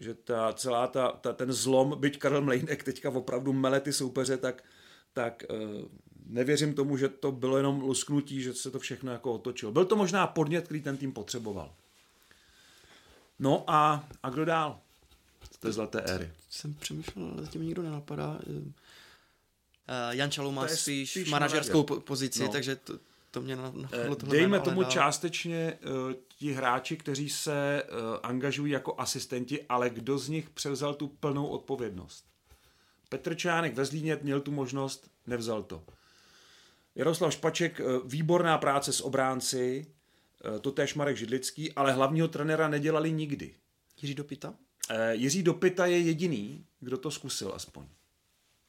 že 0.00 0.14
ta 0.14 0.52
celá 0.52 0.86
ta, 0.86 1.12
ta, 1.12 1.32
ten 1.32 1.52
zlom, 1.52 2.00
byť 2.00 2.18
Karel 2.18 2.42
Mlejnek 2.42 2.84
teďka 2.84 3.10
opravdu 3.10 3.52
mele 3.52 3.80
ty 3.80 3.92
soupeře, 3.92 4.36
tak, 4.36 4.64
tak 5.12 5.44
uh, 5.50 5.58
nevěřím 6.26 6.74
tomu, 6.74 6.96
že 6.96 7.08
to 7.08 7.32
bylo 7.32 7.56
jenom 7.56 7.80
lusknutí, 7.80 8.42
že 8.42 8.54
se 8.54 8.70
to 8.70 8.78
všechno 8.78 9.12
jako 9.12 9.32
otočilo. 9.32 9.72
Byl 9.72 9.84
to 9.84 9.96
možná 9.96 10.26
podnět, 10.26 10.64
který 10.64 10.82
ten 10.82 10.96
tým 10.96 11.12
potřeboval. 11.12 11.74
No 13.38 13.64
a, 13.70 14.08
a 14.22 14.30
kdo 14.30 14.44
dál? 14.44 14.80
té 15.58 15.72
zlaté 15.72 16.00
éry. 16.00 16.32
Jsem 16.50 16.74
přemýšlel, 16.74 17.26
ale 17.32 17.42
zatím 17.42 17.62
nikdo 17.62 17.82
nenapadá. 17.82 18.38
Uh, 18.46 18.72
Jan 20.10 20.30
Čalou 20.30 20.50
má 20.52 20.64
To 20.64 20.70
je 20.70 20.76
spíš, 20.76 21.10
spíš 21.10 21.30
manažerskou 21.30 21.78
manažer. 21.78 21.86
po- 21.96 22.00
pozici, 22.00 22.42
No. 22.42 22.48
takže 22.48 22.76
to, 22.76 22.98
to 23.30 23.40
mě 23.40 23.56
na, 23.56 23.72
Eh, 23.92 24.08
na, 24.08 24.14
tohle 24.14 24.32
Dejme 24.36 24.48
jméno, 24.48 24.64
tomu 24.64 24.82
dál. 24.82 24.90
částečně 24.90 25.78
uh, 26.08 26.12
ti 26.38 26.52
hráči, 26.52 26.96
kteří 26.96 27.28
se 27.28 27.82
uh, 27.82 27.96
angažují 28.22 28.72
jako 28.72 28.94
asistenti, 28.98 29.64
ale 29.68 29.90
kdo 29.90 30.18
z 30.18 30.28
nich 30.28 30.50
převzal 30.50 30.94
tu 30.94 31.08
plnou 31.08 31.46
odpovědnost? 31.46 32.24
Petr 33.08 33.34
Čánek 33.34 33.74
ve 33.74 33.84
Zlíně 33.84 34.18
měl 34.22 34.40
tu 34.40 34.50
možnost, 34.50 35.10
nevzal 35.26 35.62
to. 35.62 35.84
Jaroslav 36.94 37.32
Špaček, 37.32 37.80
výborná 38.04 38.58
práce 38.58 38.92
s 38.92 39.00
obránci, 39.00 39.86
to 40.60 40.72
též 40.72 40.94
Marek 40.94 41.16
Židlický, 41.16 41.72
ale 41.72 41.92
hlavního 41.92 42.28
trenéra 42.28 42.68
nedělali 42.68 43.12
nikdy. 43.12 43.54
Jiří 44.02 44.14
Dopita? 44.14 44.54
Eh, 44.90 45.14
Jiří 45.14 45.42
Dopita 45.42 45.86
je 45.86 45.98
jediný, 46.00 46.66
kdo 46.80 46.98
to 46.98 47.10
zkusil 47.10 47.52
aspoň. 47.54 47.86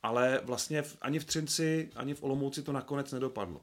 Ale 0.04 0.42
vlastně 0.44 0.84
ani 1.02 1.20
v 1.20 1.26
Třinci, 1.26 1.90
ani 1.96 2.14
v 2.14 2.24
Olomouci 2.24 2.64
to 2.64 2.72
nakonec 2.72 3.12
nedopadlo. 3.12 3.62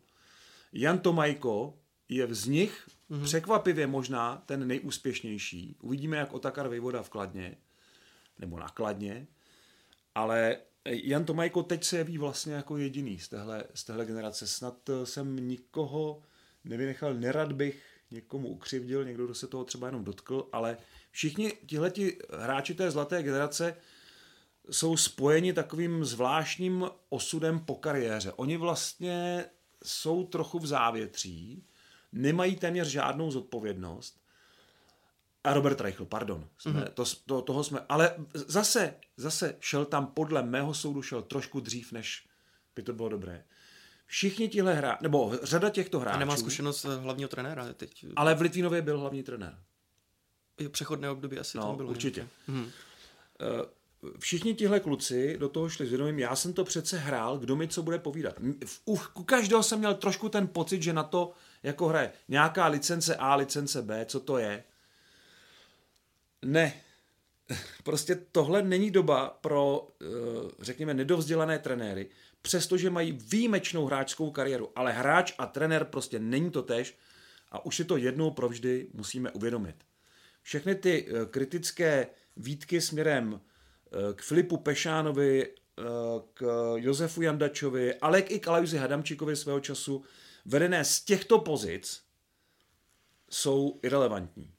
Jan 0.72 0.98
Tomajko 0.98 1.78
je 2.08 2.34
z 2.34 2.46
nich 2.46 2.88
mm-hmm. 3.10 3.24
překvapivě 3.24 3.86
možná 3.86 4.42
ten 4.46 4.66
nejúspěšnější. 4.66 5.76
Uvidíme, 5.82 6.16
jak 6.16 6.32
Otakar 6.32 6.68
Vejvoda 6.68 7.02
v 7.02 7.10
Kladně, 7.10 7.56
nebo 8.38 8.58
na 8.58 8.68
Kladně, 8.68 9.26
ale 10.14 10.58
Jan 10.84 11.24
Tomajko 11.24 11.62
teď 11.62 11.84
se 11.84 11.96
jeví 11.98 12.18
vlastně 12.18 12.54
jako 12.54 12.76
jediný 12.76 13.18
z 13.18 13.28
téhle, 13.28 13.64
z 13.74 13.84
téhle 13.84 14.06
generace. 14.06 14.46
Snad 14.46 14.88
eh, 14.88 15.06
jsem 15.06 15.48
nikoho 15.48 16.22
nevynechal, 16.64 17.14
nerad 17.14 17.52
bych 17.52 17.82
někomu 18.10 18.48
ukřivdil, 18.48 19.04
někdo, 19.04 19.24
kdo 19.24 19.34
se 19.34 19.46
toho 19.46 19.64
třeba 19.64 19.86
jenom 19.86 20.04
dotkl, 20.04 20.48
ale 20.52 20.76
všichni 21.10 21.52
tihleti 21.66 22.18
hráči 22.30 22.74
té 22.74 22.90
zlaté 22.90 23.22
generace 23.22 23.76
jsou 24.70 24.96
spojeni 24.96 25.52
takovým 25.52 26.04
zvláštním 26.04 26.86
osudem 27.08 27.60
po 27.60 27.74
kariéře. 27.74 28.32
Oni 28.32 28.56
vlastně 28.56 29.44
jsou 29.84 30.26
trochu 30.26 30.58
v 30.58 30.66
závětří, 30.66 31.64
nemají 32.12 32.56
téměř 32.56 32.88
žádnou 32.88 33.30
zodpovědnost. 33.30 34.20
A 35.44 35.54
Robert 35.54 35.80
Reichl, 35.80 36.04
pardon, 36.04 36.48
jsme, 36.58 36.72
mm-hmm. 36.72 36.90
to, 36.94 37.04
to, 37.26 37.42
toho 37.42 37.64
jsme, 37.64 37.80
ale 37.88 38.14
zase, 38.34 38.94
zase 39.16 39.56
šel 39.60 39.84
tam 39.84 40.06
podle 40.06 40.42
mého 40.42 40.74
soudu 40.74 41.02
šel 41.02 41.22
trošku 41.22 41.60
dřív, 41.60 41.92
než 41.92 42.26
by 42.76 42.82
to 42.82 42.92
bylo 42.92 43.08
dobré. 43.08 43.44
Všichni 44.06 44.48
tihle 44.48 44.74
hráči, 44.74 44.98
nebo 45.02 45.32
řada 45.42 45.70
těchto 45.70 46.00
hráčů, 46.00 46.16
A 46.16 46.18
nemá 46.18 46.36
zkušenost 46.36 46.84
eh, 46.84 46.96
hlavního 46.96 47.28
trenéra 47.28 47.72
teď. 47.72 48.06
ale 48.16 48.34
v 48.34 48.40
Litvínově 48.40 48.82
byl 48.82 49.00
hlavní 49.00 49.22
trenér. 49.22 49.58
Jo, 50.60 50.70
Přechodné 50.70 51.10
období 51.10 51.38
asi 51.38 51.58
No, 51.58 51.66
tam 51.66 51.76
bylo. 51.76 51.90
určitě. 51.90 52.28
Eh, 52.50 52.66
Všichni 54.18 54.54
tihle 54.54 54.80
kluci 54.80 55.36
do 55.38 55.48
toho 55.48 55.68
šli 55.68 55.86
s 55.86 55.88
vědomím, 55.88 56.18
já 56.18 56.36
jsem 56.36 56.52
to 56.52 56.64
přece 56.64 56.98
hrál, 56.98 57.38
kdo 57.38 57.56
mi 57.56 57.68
co 57.68 57.82
bude 57.82 57.98
povídat. 57.98 58.34
U, 58.86 58.98
u 59.14 59.22
každého 59.24 59.62
jsem 59.62 59.78
měl 59.78 59.94
trošku 59.94 60.28
ten 60.28 60.46
pocit, 60.48 60.82
že 60.82 60.92
na 60.92 61.02
to 61.02 61.32
jako 61.62 61.88
hraje 61.88 62.12
nějaká 62.28 62.66
licence 62.66 63.16
A, 63.16 63.34
licence 63.34 63.82
B, 63.82 64.04
co 64.08 64.20
to 64.20 64.38
je. 64.38 64.64
Ne. 66.42 66.80
Prostě 67.84 68.14
tohle 68.32 68.62
není 68.62 68.90
doba 68.90 69.38
pro, 69.40 69.88
eh, 70.02 70.06
řekněme, 70.60 70.94
nedovzdělané 70.94 71.58
trenéry, 71.58 72.08
přestože 72.42 72.90
mají 72.90 73.12
výjimečnou 73.12 73.86
hráčskou 73.86 74.30
kariéru, 74.30 74.72
ale 74.76 74.92
hráč 74.92 75.34
a 75.38 75.46
trenér 75.46 75.84
prostě 75.84 76.18
není 76.18 76.50
to 76.50 76.62
tež 76.62 76.98
a 77.50 77.66
už 77.66 77.76
si 77.76 77.84
to 77.84 77.96
jednou 77.96 78.30
provždy 78.30 78.88
musíme 78.92 79.30
uvědomit. 79.30 79.76
Všechny 80.42 80.74
ty 80.74 81.08
eh, 81.08 81.26
kritické 81.26 82.06
výtky 82.36 82.80
směrem 82.80 83.40
eh, 83.40 84.14
k 84.14 84.22
Filipu 84.22 84.56
Pešánovi, 84.56 85.46
eh, 85.46 85.82
k 86.34 86.74
Josefu 86.76 87.22
Jandačovi, 87.22 87.94
ale 87.94 88.20
i 88.20 88.40
k 88.40 88.48
Alajzi 88.48 88.76
Hadamčíkovi 88.76 89.36
svého 89.36 89.60
času, 89.60 90.04
vedené 90.44 90.84
z 90.84 91.00
těchto 91.00 91.38
pozic, 91.38 92.02
jsou 93.30 93.80
irrelevantní. 93.82 94.52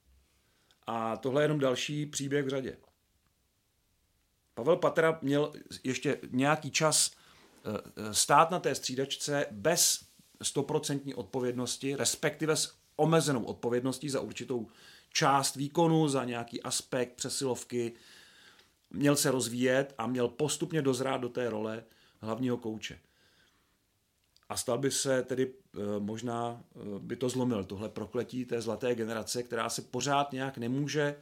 A 0.87 1.17
tohle 1.17 1.41
je 1.41 1.43
jenom 1.43 1.59
další 1.59 2.05
příběh 2.05 2.45
v 2.45 2.49
řadě. 2.49 2.77
Pavel 4.53 4.77
Patera 4.77 5.19
měl 5.21 5.53
ještě 5.83 6.19
nějaký 6.31 6.71
čas 6.71 7.11
stát 8.11 8.51
na 8.51 8.59
té 8.59 8.75
střídačce 8.75 9.45
bez 9.51 9.99
stoprocentní 10.41 11.13
odpovědnosti, 11.13 11.95
respektive 11.95 12.55
s 12.55 12.73
omezenou 12.95 13.43
odpovědností 13.43 14.09
za 14.09 14.21
určitou 14.21 14.67
část 15.13 15.55
výkonu, 15.55 16.07
za 16.07 16.23
nějaký 16.25 16.63
aspekt 16.63 17.13
přesilovky. 17.15 17.93
Měl 18.89 19.15
se 19.15 19.31
rozvíjet 19.31 19.93
a 19.97 20.07
měl 20.07 20.27
postupně 20.27 20.81
dozrát 20.81 21.21
do 21.21 21.29
té 21.29 21.49
role 21.49 21.83
hlavního 22.21 22.57
kouče. 22.57 22.99
A 24.49 24.57
stal 24.57 24.77
by 24.77 24.91
se 24.91 25.23
tedy 25.23 25.53
eh, 25.53 25.79
možná, 25.99 26.63
eh, 26.75 26.79
by 26.99 27.15
to 27.15 27.29
zlomil, 27.29 27.63
tohle 27.63 27.89
prokletí 27.89 28.45
té 28.45 28.61
zlaté 28.61 28.95
generace, 28.95 29.43
která 29.43 29.69
se 29.69 29.81
pořád 29.81 30.31
nějak 30.31 30.57
nemůže, 30.57 31.15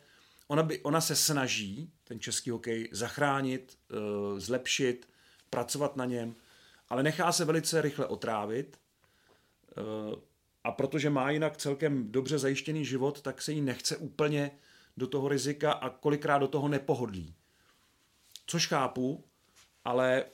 ona, 0.47 0.63
by, 0.63 0.81
ona 0.81 1.01
se 1.01 1.15
snaží 1.15 1.91
ten 2.03 2.19
český 2.19 2.49
hokej 2.49 2.89
zachránit, 2.91 3.77
eh, 3.91 4.39
zlepšit, 4.39 5.07
pracovat 5.55 5.95
na 5.95 6.05
něm, 6.05 6.35
ale 6.89 7.03
nechá 7.03 7.31
se 7.31 7.45
velice 7.45 7.81
rychle 7.81 8.05
otrávit 8.05 8.77
eh, 8.77 9.81
a 10.63 10.71
protože 10.71 11.09
má 11.09 11.31
jinak 11.31 11.57
celkem 11.57 12.11
dobře 12.11 12.39
zajištěný 12.39 12.85
život, 12.85 13.21
tak 13.21 13.41
se 13.41 13.51
jí 13.51 13.61
nechce 13.61 13.97
úplně 13.97 14.51
do 14.97 15.07
toho 15.07 15.27
rizika 15.27 15.71
a 15.71 15.89
kolikrát 15.89 16.37
do 16.37 16.47
toho 16.47 16.67
nepohodlí. 16.67 17.35
Což 18.45 18.67
chápu, 18.67 19.23
ale 19.85 20.25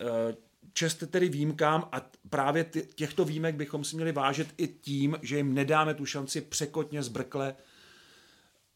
eh, 0.00 0.36
čest 0.72 1.04
tedy 1.10 1.28
výjimkám 1.28 1.88
a 1.92 2.10
právě 2.30 2.64
těchto 2.94 3.24
výjimek 3.24 3.54
bychom 3.54 3.84
si 3.84 3.96
měli 3.96 4.12
vážit 4.12 4.54
i 4.56 4.68
tím, 4.68 5.18
že 5.22 5.36
jim 5.36 5.54
nedáme 5.54 5.94
tu 5.94 6.06
šanci 6.06 6.40
překotně 6.40 7.02
zbrkle 7.02 7.56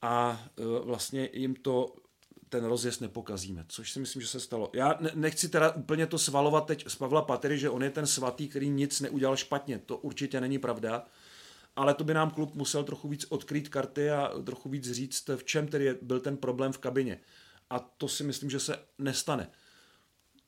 a 0.02 0.42
eh, 0.58 0.62
vlastně 0.84 1.28
jim 1.32 1.54
to 1.54 1.94
ten 2.48 2.64
rozjezd 2.64 3.00
nepokazíme, 3.00 3.64
což 3.68 3.92
si 3.92 4.00
myslím, 4.00 4.22
že 4.22 4.28
se 4.28 4.40
stalo. 4.40 4.70
Já 4.74 4.98
ne- 5.00 5.10
nechci 5.14 5.48
teda 5.48 5.70
úplně 5.70 6.06
to 6.06 6.18
svalovat 6.18 6.66
teď 6.66 6.84
z 6.88 6.96
Pavla 6.96 7.22
Patery, 7.22 7.58
že 7.58 7.70
on 7.70 7.82
je 7.82 7.90
ten 7.90 8.06
svatý, 8.06 8.48
který 8.48 8.68
nic 8.68 9.00
neudělal 9.00 9.36
špatně. 9.36 9.78
To 9.78 9.96
určitě 9.96 10.40
není 10.40 10.58
pravda, 10.58 11.04
ale 11.76 11.94
to 11.94 12.04
by 12.04 12.14
nám 12.14 12.30
klub 12.30 12.54
musel 12.54 12.84
trochu 12.84 13.08
víc 13.08 13.26
odkrýt 13.28 13.68
karty 13.68 14.10
a 14.10 14.32
trochu 14.44 14.68
víc 14.68 14.90
říct, 14.92 15.30
v 15.36 15.44
čem 15.44 15.68
tedy 15.68 15.98
byl 16.02 16.20
ten 16.20 16.36
problém 16.36 16.72
v 16.72 16.78
kabině. 16.78 17.20
A 17.70 17.78
to 17.78 18.08
si 18.08 18.24
myslím, 18.24 18.50
že 18.50 18.60
se 18.60 18.78
nestane. 18.98 19.50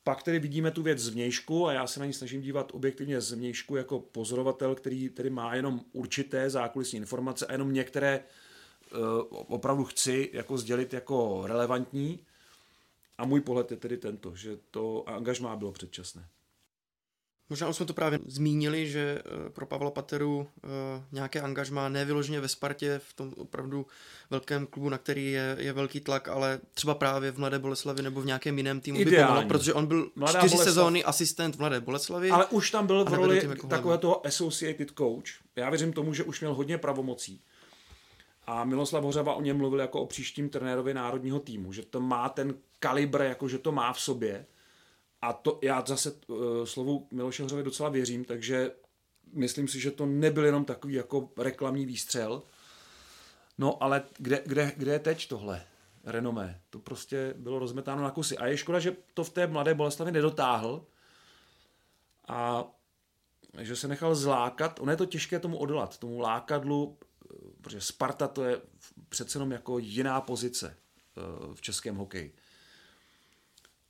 Pak 0.03 0.23
tedy 0.23 0.39
vidíme 0.39 0.71
tu 0.71 0.83
věc 0.83 0.99
zvnějšku 0.99 1.67
a 1.67 1.73
já 1.73 1.87
se 1.87 1.99
na 1.99 2.05
ní 2.05 2.13
snažím 2.13 2.41
dívat 2.41 2.71
objektivně 2.73 3.21
zvnějšku 3.21 3.75
jako 3.75 3.99
pozorovatel, 3.99 4.75
který 4.75 5.09
tedy 5.09 5.29
má 5.29 5.55
jenom 5.55 5.81
určité 5.91 6.49
zákulisní 6.49 6.97
informace 6.97 7.45
a 7.45 7.51
jenom 7.51 7.73
některé 7.73 8.23
opravdu 9.29 9.83
chci 9.83 10.29
jako 10.33 10.57
sdělit 10.57 10.93
jako 10.93 11.43
relevantní. 11.45 12.19
A 13.17 13.25
můj 13.25 13.41
pohled 13.41 13.71
je 13.71 13.77
tedy 13.77 13.97
tento, 13.97 14.35
že 14.35 14.57
to 14.71 15.09
angažmá 15.09 15.55
bylo 15.55 15.71
předčasné. 15.71 16.25
Možná 17.49 17.67
už 17.69 17.75
jsme 17.75 17.85
to 17.85 17.93
právě 17.93 18.19
zmínili, 18.25 18.87
že 18.87 19.21
eh, 19.25 19.49
pro 19.49 19.65
Pavla 19.65 19.91
Pateru 19.91 20.47
eh, 20.63 20.67
nějaké 21.11 21.41
angažmá 21.41 21.89
nevyloženě 21.89 22.39
ve 22.39 22.47
Spartě, 22.47 23.01
v 23.03 23.13
tom 23.13 23.33
opravdu 23.37 23.85
velkém 24.29 24.67
klubu, 24.67 24.89
na 24.89 24.97
který 24.97 25.31
je, 25.31 25.55
je 25.59 25.73
velký 25.73 25.99
tlak, 25.99 26.27
ale 26.27 26.59
třeba 26.73 26.95
právě 26.95 27.31
v 27.31 27.37
Mladé 27.37 27.59
Boleslavi 27.59 28.01
nebo 28.01 28.21
v 28.21 28.25
nějakém 28.25 28.57
jiném 28.57 28.81
týmu 28.81 28.97
by 28.97 29.01
Ideální. 29.01 29.27
pomohlo, 29.27 29.49
protože 29.49 29.73
on 29.73 29.85
byl 29.85 30.11
Mladá 30.15 30.39
čtyři 30.39 30.55
Boleslav- 30.55 30.63
sezóny 30.63 31.03
asistent 31.03 31.55
v 31.55 31.59
Mladé 31.59 31.81
Boleslavi. 31.81 32.29
Ale 32.29 32.45
už 32.45 32.71
tam 32.71 32.87
byl 32.87 33.05
v 33.05 33.13
roli 33.13 33.47
jako 33.49 33.67
takového 33.67 33.97
toho 33.97 34.27
associated 34.27 34.91
coach. 34.97 35.29
Já 35.55 35.69
věřím 35.69 35.93
tomu, 35.93 36.13
že 36.13 36.23
už 36.23 36.39
měl 36.39 36.53
hodně 36.53 36.77
pravomocí. 36.77 37.41
A 38.49 38.63
Miloslav 38.63 39.03
Hořava 39.03 39.33
o 39.33 39.41
něm 39.41 39.57
mluvil 39.57 39.79
jako 39.79 40.01
o 40.01 40.05
příštím 40.05 40.49
trenérovi 40.49 40.93
národního 40.93 41.39
týmu, 41.39 41.73
že 41.73 41.85
to 41.85 42.01
má 42.01 42.29
ten 42.29 42.53
kalibr, 42.79 43.21
jako 43.21 43.47
že 43.47 43.57
to 43.57 43.71
má 43.71 43.93
v 43.93 44.01
sobě. 44.01 44.45
A 45.21 45.33
to 45.33 45.59
já 45.61 45.83
zase 45.87 46.11
uh, 46.27 46.37
slovu 46.63 47.07
Miloše 47.11 47.43
Hořavy 47.43 47.63
docela 47.63 47.89
věřím, 47.89 48.25
takže 48.25 48.71
myslím 49.33 49.67
si, 49.67 49.79
že 49.79 49.91
to 49.91 50.05
nebyl 50.05 50.45
jenom 50.45 50.65
takový 50.65 50.93
jako 50.93 51.29
reklamní 51.37 51.85
výstřel. 51.85 52.43
No 53.57 53.83
ale 53.83 54.03
kde, 54.17 54.41
kde, 54.45 54.71
kde 54.77 54.91
je 54.91 54.99
teď 54.99 55.27
tohle 55.27 55.63
renomé? 56.03 56.61
To 56.69 56.79
prostě 56.79 57.33
bylo 57.37 57.59
rozmetáno 57.59 58.03
na 58.03 58.11
kusy. 58.11 58.37
A 58.37 58.47
je 58.47 58.57
škoda, 58.57 58.79
že 58.79 58.95
to 59.13 59.23
v 59.23 59.29
té 59.29 59.47
mladé 59.47 59.73
Boleslavi 59.73 60.11
nedotáhl 60.11 60.85
a 62.27 62.65
že 63.57 63.75
se 63.75 63.87
nechal 63.87 64.15
zlákat. 64.15 64.79
Ono 64.79 64.91
je 64.91 64.97
to 64.97 65.05
těžké 65.05 65.39
tomu 65.39 65.57
odolat, 65.57 65.97
tomu 65.97 66.19
lákadlu, 66.19 66.97
protože 67.69 67.81
Sparta 67.81 68.27
to 68.27 68.43
je 68.43 68.61
přece 69.09 69.37
jenom 69.37 69.51
jako 69.51 69.79
jiná 69.79 70.21
pozice 70.21 70.77
eh, 70.77 71.21
v 71.53 71.61
českém 71.61 71.95
hokeji. 71.95 72.35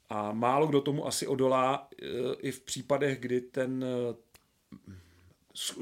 A 0.09 0.31
málo 0.31 0.67
kdo 0.67 0.81
tomu 0.81 1.07
asi 1.07 1.27
odolá 1.27 1.89
eh, 2.01 2.05
i 2.39 2.51
v 2.51 2.61
případech, 2.61 3.19
kdy 3.19 3.41
ten 3.41 3.83
eh, 3.83 4.15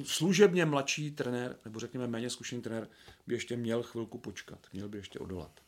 služebně 0.04 0.66
mladší 0.66 1.12
trenér, 1.12 1.60
nebo 1.66 1.80
řekněme 1.80 2.08
méně 2.08 2.30
zkušený 2.30 2.62
trenér, 2.62 2.90
by 3.28 3.36
ještě 3.36 3.58
měl 3.58 3.84
chvilku 3.84 4.18
počkat, 4.18 4.68
měl 4.74 4.90
by 4.90 4.98
ještě 4.98 5.20
odolat. 5.20 5.60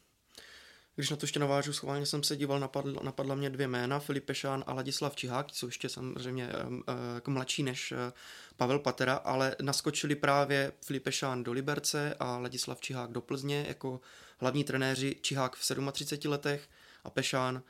Když 1.00 1.10
na 1.10 1.16
to 1.16 1.24
ještě 1.24 1.40
navážu, 1.40 1.74
schválně 1.74 2.06
jsem 2.06 2.24
se 2.24 2.36
díval, 2.36 2.60
napadl, 2.60 3.00
napadla 3.04 3.36
mě 3.36 3.50
dvě 3.50 3.68
jména, 3.68 4.00
Filip 4.00 4.26
Pešán 4.26 4.64
a 4.68 4.74
Ladislav 4.74 5.16
Čihák, 5.16 5.48
jsou 5.54 5.66
ještě 5.66 5.90
samozřejmě 5.90 6.50
jako 7.16 7.32
mladší 7.32 7.64
než 7.64 7.94
Pavel 8.58 8.80
Patera, 8.80 9.14
ale 9.16 9.56
naskočili 9.62 10.16
právě 10.16 10.72
Filip 10.86 11.04
Pešán 11.04 11.44
do 11.44 11.52
Liberce 11.52 12.16
a 12.20 12.38
Ladislav 12.38 12.82
Čihák 12.82 13.12
do 13.12 13.22
Plzně 13.22 13.66
jako 13.68 14.02
hlavní 14.38 14.64
trenéři 14.64 15.16
Čihák 15.22 15.56
v 15.56 15.92
37 15.92 16.32
letech 16.32 16.70
a 17.04 17.10
Pešán 17.10 17.64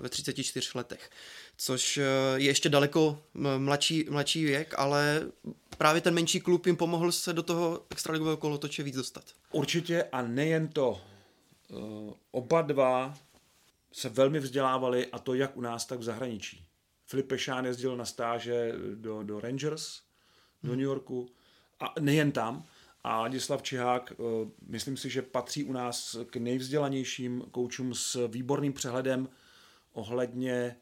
ve 0.00 0.08
34 0.08 0.70
letech, 0.74 1.10
což 1.56 1.96
je 1.96 2.46
ještě 2.46 2.68
daleko 2.68 3.22
mladší, 3.58 4.06
mladší 4.10 4.44
věk, 4.44 4.74
ale 4.76 5.22
právě 5.78 6.00
ten 6.00 6.14
menší 6.14 6.40
klub 6.40 6.66
jim 6.66 6.76
pomohl 6.76 7.12
se 7.12 7.32
do 7.32 7.42
toho 7.42 7.86
extraligového 7.90 8.36
kolotoče 8.36 8.82
víc 8.82 8.96
dostat. 8.96 9.24
Určitě 9.52 10.04
a 10.12 10.22
nejen 10.22 10.68
to. 10.68 11.00
Eh, 11.74 12.14
oba 12.30 12.62
dva 12.62 13.18
se 13.92 14.08
velmi 14.08 14.38
vzdělávali 14.38 15.06
a 15.06 15.18
to 15.18 15.34
jak 15.34 15.56
u 15.56 15.60
nás, 15.60 15.86
tak 15.86 15.98
v 15.98 16.02
zahraničí. 16.02 16.66
Filip 17.06 17.28
Pešán 17.28 17.64
jezdil 17.64 17.96
na 17.96 18.04
stáže 18.04 18.72
do, 18.94 19.22
do 19.22 19.40
Rangers, 19.40 20.02
do 20.62 20.70
New 20.70 20.84
Yorku 20.84 21.28
a 21.80 21.94
nejen 22.00 22.32
tam. 22.32 22.64
A 23.04 23.20
Ladislav 23.20 23.62
Čihák, 23.62 24.12
eh, 24.12 24.50
myslím 24.66 24.96
si, 24.96 25.10
že 25.10 25.22
patří 25.22 25.64
u 25.64 25.72
nás 25.72 26.16
k 26.30 26.36
nejvzdělanějším 26.36 27.44
koučům 27.50 27.94
s 27.94 28.28
výborným 28.28 28.72
přehledem 28.72 29.28
ohledně 29.92 30.76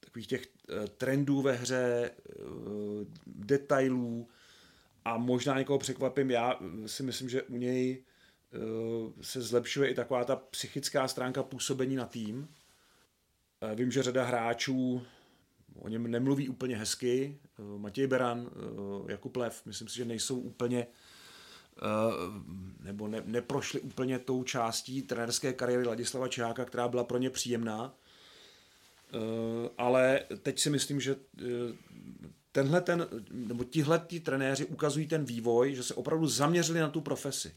takových 0.00 0.26
těch 0.26 0.46
eh, 0.46 0.86
trendů 0.88 1.42
ve 1.42 1.52
hře, 1.52 2.10
detailů 3.26 4.28
a 5.04 5.16
možná 5.16 5.58
někoho 5.58 5.78
překvapím, 5.78 6.30
já 6.30 6.60
si 6.86 7.02
myslím, 7.02 7.28
že 7.28 7.42
u 7.42 7.56
něj 7.56 8.02
Eh, 8.02 8.09
se 9.20 9.42
zlepšuje 9.42 9.90
i 9.90 9.94
taková 9.94 10.24
ta 10.24 10.36
psychická 10.36 11.08
stránka 11.08 11.42
působení 11.42 11.96
na 11.96 12.06
tým. 12.06 12.48
Eh, 13.60 13.74
vím, 13.74 13.90
že 13.90 14.02
řada 14.02 14.24
hráčů 14.24 15.02
o 15.74 15.88
něm 15.88 16.10
nemluví 16.10 16.48
úplně 16.48 16.76
hezky. 16.76 17.38
Eh, 17.44 17.78
Matěj 17.78 18.06
Beran, 18.06 18.50
Jakub 19.08 19.36
Lev, 19.36 19.62
myslím 19.66 19.88
si, 19.88 19.96
že 19.96 20.04
nejsou 20.04 20.40
úplně 20.40 20.86
nebo 22.80 23.08
ne, 23.08 23.22
neprošli 23.26 23.80
úplně 23.80 24.18
tou 24.18 24.44
částí 24.44 25.02
trenérské 25.02 25.52
kariéry 25.52 25.86
Ladislava 25.86 26.28
Čeháka, 26.28 26.64
která 26.64 26.88
byla 26.88 27.04
pro 27.04 27.18
ně 27.18 27.30
příjemná. 27.30 27.94
Ale 29.78 30.20
teď 30.42 30.60
si 30.60 30.70
myslím, 30.70 31.00
že 31.00 31.16
tenhle 32.52 32.80
ten, 32.80 33.06
nebo 33.30 33.64
tihle 33.64 34.06
trenéři 34.22 34.66
ukazují 34.66 35.06
ten 35.06 35.24
vývoj, 35.24 35.74
že 35.74 35.82
se 35.82 35.94
opravdu 35.94 36.26
zaměřili 36.26 36.80
na 36.80 36.88
tu 36.88 37.00
profesi 37.00 37.52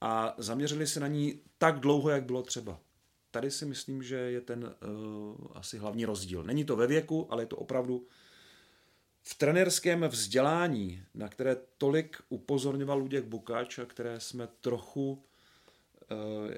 a 0.00 0.34
zaměřili 0.38 0.86
se 0.86 1.00
na 1.00 1.06
ní 1.06 1.40
tak 1.58 1.80
dlouho, 1.80 2.10
jak 2.10 2.24
bylo 2.24 2.42
třeba. 2.42 2.80
Tady 3.30 3.50
si 3.50 3.66
myslím, 3.66 4.02
že 4.02 4.16
je 4.16 4.40
ten 4.40 4.64
uh, 4.64 5.46
asi 5.54 5.78
hlavní 5.78 6.04
rozdíl. 6.04 6.42
Není 6.42 6.64
to 6.64 6.76
ve 6.76 6.86
věku, 6.86 7.26
ale 7.30 7.42
je 7.42 7.46
to 7.46 7.56
opravdu 7.56 8.06
v 9.22 9.34
trenerském 9.34 10.04
vzdělání, 10.08 11.02
na 11.14 11.28
které 11.28 11.56
tolik 11.78 12.16
upozorňoval 12.28 12.98
Luděk 12.98 13.24
Bukač 13.24 13.78
a 13.78 13.84
které 13.84 14.20
jsme 14.20 14.48
trochu 14.60 15.12
uh, 16.10 16.50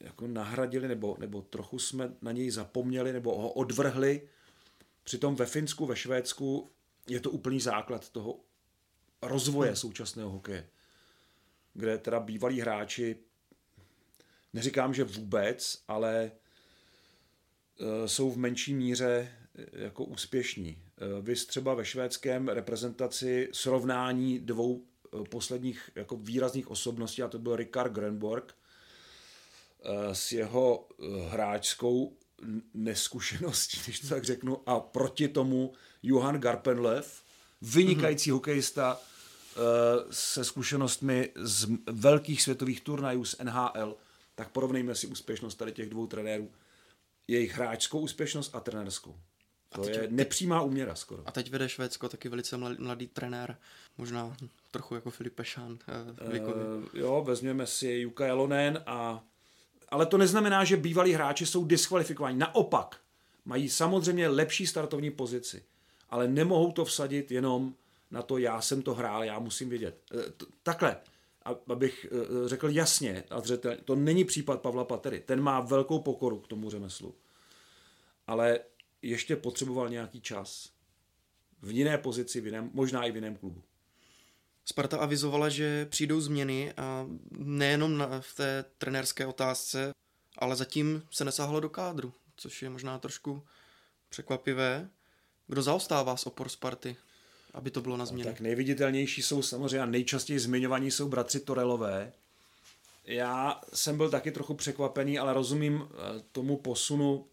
jako 0.00 0.26
nahradili, 0.26 0.88
nebo, 0.88 1.16
nebo 1.18 1.42
trochu 1.42 1.78
jsme 1.78 2.14
na 2.22 2.32
něj 2.32 2.50
zapomněli, 2.50 3.12
nebo 3.12 3.40
ho 3.40 3.52
odvrhli. 3.52 4.28
Přitom 5.04 5.36
ve 5.36 5.46
Finsku, 5.46 5.86
ve 5.86 5.96
Švédsku 5.96 6.70
je 7.08 7.20
to 7.20 7.30
úplný 7.30 7.60
základ 7.60 8.08
toho 8.08 8.40
rozvoje 9.22 9.70
hmm. 9.70 9.76
současného 9.76 10.30
hokeje 10.30 10.68
kde 11.74 11.98
teda 11.98 12.20
bývalí 12.20 12.60
hráči, 12.60 13.16
neříkám, 14.52 14.94
že 14.94 15.04
vůbec, 15.04 15.82
ale 15.88 16.30
e, 17.80 18.08
jsou 18.08 18.30
v 18.30 18.36
menší 18.36 18.74
míře 18.74 19.32
e, 19.54 19.82
jako 19.84 20.04
úspěšní. 20.04 20.68
E, 20.68 21.20
vy 21.20 21.34
třeba 21.34 21.74
ve 21.74 21.84
švédském 21.84 22.48
reprezentaci 22.48 23.48
srovnání 23.52 24.38
dvou 24.38 24.84
posledních 25.28 25.90
jako 25.94 26.16
výrazných 26.16 26.70
osobností, 26.70 27.22
a 27.22 27.28
to 27.28 27.38
byl 27.38 27.56
Rikard 27.56 27.92
Grenborg 27.92 28.54
s 30.12 30.32
jeho 30.32 30.88
hráčskou 31.28 32.16
neskušeností, 32.74 33.80
když 33.84 34.00
to 34.00 34.08
tak 34.08 34.24
řeknu, 34.24 34.68
a 34.68 34.80
proti 34.80 35.28
tomu 35.28 35.72
Johan 36.02 36.38
Garpenlev, 36.38 37.22
vynikající 37.62 38.30
mm-hmm. 38.30 38.34
hokejista, 38.34 39.00
se 40.10 40.44
zkušenostmi 40.44 41.30
z 41.36 41.68
velkých 41.90 42.42
světových 42.42 42.80
turnajů 42.80 43.24
z 43.24 43.38
NHL, 43.42 43.96
tak 44.34 44.48
porovnejme 44.48 44.94
si 44.94 45.06
úspěšnost 45.06 45.54
tady 45.54 45.72
těch 45.72 45.90
dvou 45.90 46.06
trenérů. 46.06 46.50
Jejich 47.28 47.54
hráčskou 47.54 48.00
úspěšnost 48.00 48.54
a 48.54 48.60
trenérskou. 48.60 49.16
To 49.68 49.80
a 49.80 49.84
teď, 49.84 49.94
je 49.94 50.08
nepřímá 50.10 50.62
úměra 50.62 50.94
skoro. 50.94 51.22
A 51.26 51.30
teď 51.30 51.50
vede 51.50 51.68
Švédsko 51.68 52.08
taky 52.08 52.28
velice 52.28 52.56
mladý, 52.56 52.76
mladý 52.78 53.06
trenér, 53.06 53.56
možná 53.98 54.36
trochu 54.70 54.94
jako 54.94 55.10
Filip 55.10 55.34
Pešán. 55.34 55.72
Uh, 55.72 56.84
jo, 56.94 57.22
vezměme 57.26 57.66
si 57.66 57.88
Juka 57.88 58.26
Jalonen 58.26 58.82
a 58.86 59.24
ale 59.88 60.06
to 60.06 60.18
neznamená, 60.18 60.64
že 60.64 60.76
bývalí 60.76 61.12
hráči 61.12 61.46
jsou 61.46 61.64
diskvalifikováni. 61.64 62.38
Naopak, 62.38 63.00
mají 63.44 63.68
samozřejmě 63.68 64.28
lepší 64.28 64.66
startovní 64.66 65.10
pozici, 65.10 65.64
ale 66.10 66.28
nemohou 66.28 66.72
to 66.72 66.84
vsadit 66.84 67.30
jenom 67.30 67.74
na 68.10 68.22
to, 68.22 68.38
já 68.38 68.60
jsem 68.60 68.82
to 68.82 68.94
hrál, 68.94 69.24
já 69.24 69.38
musím 69.38 69.68
vědět. 69.68 70.02
E, 70.14 70.32
takhle, 70.62 70.96
abych 71.68 72.06
e, 72.44 72.48
řekl 72.48 72.70
jasně 72.70 73.24
a 73.30 73.40
zřetelně, 73.40 73.78
to 73.84 73.96
není 73.96 74.24
případ 74.24 74.60
Pavla 74.60 74.84
Patery. 74.84 75.20
Ten 75.20 75.40
má 75.40 75.60
velkou 75.60 75.98
pokoru 75.98 76.40
k 76.40 76.48
tomu 76.48 76.70
řemeslu. 76.70 77.14
Ale 78.26 78.60
ještě 79.02 79.36
potřeboval 79.36 79.88
nějaký 79.88 80.20
čas. 80.20 80.70
V 81.62 81.70
jiné 81.70 81.98
pozici, 81.98 82.40
v 82.40 82.46
jiném, 82.46 82.70
možná 82.72 83.04
i 83.04 83.12
v 83.12 83.14
jiném 83.14 83.36
klubu. 83.36 83.62
Sparta 84.64 84.98
avizovala, 84.98 85.48
že 85.48 85.86
přijdou 85.86 86.20
změny 86.20 86.72
a 86.72 87.06
nejenom 87.30 87.98
na, 87.98 88.20
v 88.20 88.34
té 88.34 88.64
trenérské 88.78 89.26
otázce, 89.26 89.92
ale 90.38 90.56
zatím 90.56 91.02
se 91.10 91.24
nesáhlo 91.24 91.60
do 91.60 91.68
kádru, 91.68 92.14
což 92.36 92.62
je 92.62 92.70
možná 92.70 92.98
trošku 92.98 93.46
překvapivé. 94.08 94.90
Kdo 95.46 95.62
zaostává 95.62 96.16
z 96.16 96.26
opor 96.26 96.48
Sparty? 96.48 96.96
Aby 97.54 97.70
to 97.70 97.80
bylo 97.80 97.96
na 97.96 98.06
změnu. 98.06 98.30
tak 98.30 98.40
nejviditelnější 98.40 99.22
jsou 99.22 99.42
samozřejmě 99.42 99.80
a 99.80 99.86
nejčastěji 99.86 100.38
zmiňovaní 100.38 100.90
jsou 100.90 101.08
bratři 101.08 101.40
Torelové. 101.40 102.12
Já 103.04 103.60
jsem 103.74 103.96
byl 103.96 104.10
taky 104.10 104.30
trochu 104.30 104.54
překvapený, 104.54 105.18
ale 105.18 105.34
rozumím 105.34 105.88
eh, 105.90 106.22
tomu 106.32 106.56
posunu 106.56 107.26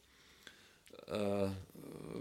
eh, 1.07 1.55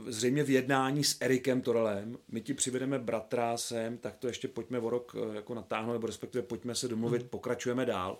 zřejmě 0.06 0.44
v 0.44 0.50
jednání 0.50 1.04
s 1.04 1.16
Erikem 1.20 1.62
Torelem. 1.62 2.18
My 2.28 2.40
ti 2.40 2.54
přivedeme 2.54 2.98
bratra 2.98 3.56
sem, 3.56 3.98
tak 3.98 4.16
to 4.16 4.26
ještě 4.26 4.48
pojďme 4.48 4.78
o 4.78 4.90
rok 4.90 5.16
eh, 5.16 5.36
jako 5.36 5.54
natáhnout, 5.54 5.92
nebo 5.92 6.06
respektive 6.06 6.42
pojďme 6.42 6.74
se 6.74 6.88
domluvit, 6.88 7.22
hmm. 7.22 7.28
pokračujeme 7.28 7.86
dál. 7.86 8.18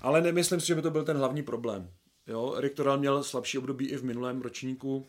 Ale 0.00 0.20
nemyslím 0.20 0.60
si, 0.60 0.66
že 0.66 0.74
by 0.74 0.82
to 0.82 0.90
byl 0.90 1.04
ten 1.04 1.16
hlavní 1.16 1.42
problém. 1.42 1.90
Jo, 2.26 2.54
Erik 2.56 2.74
Torel 2.74 2.98
měl 2.98 3.24
slabší 3.24 3.58
období 3.58 3.86
i 3.86 3.96
v 3.96 4.04
minulém 4.04 4.40
ročníku, 4.40 5.06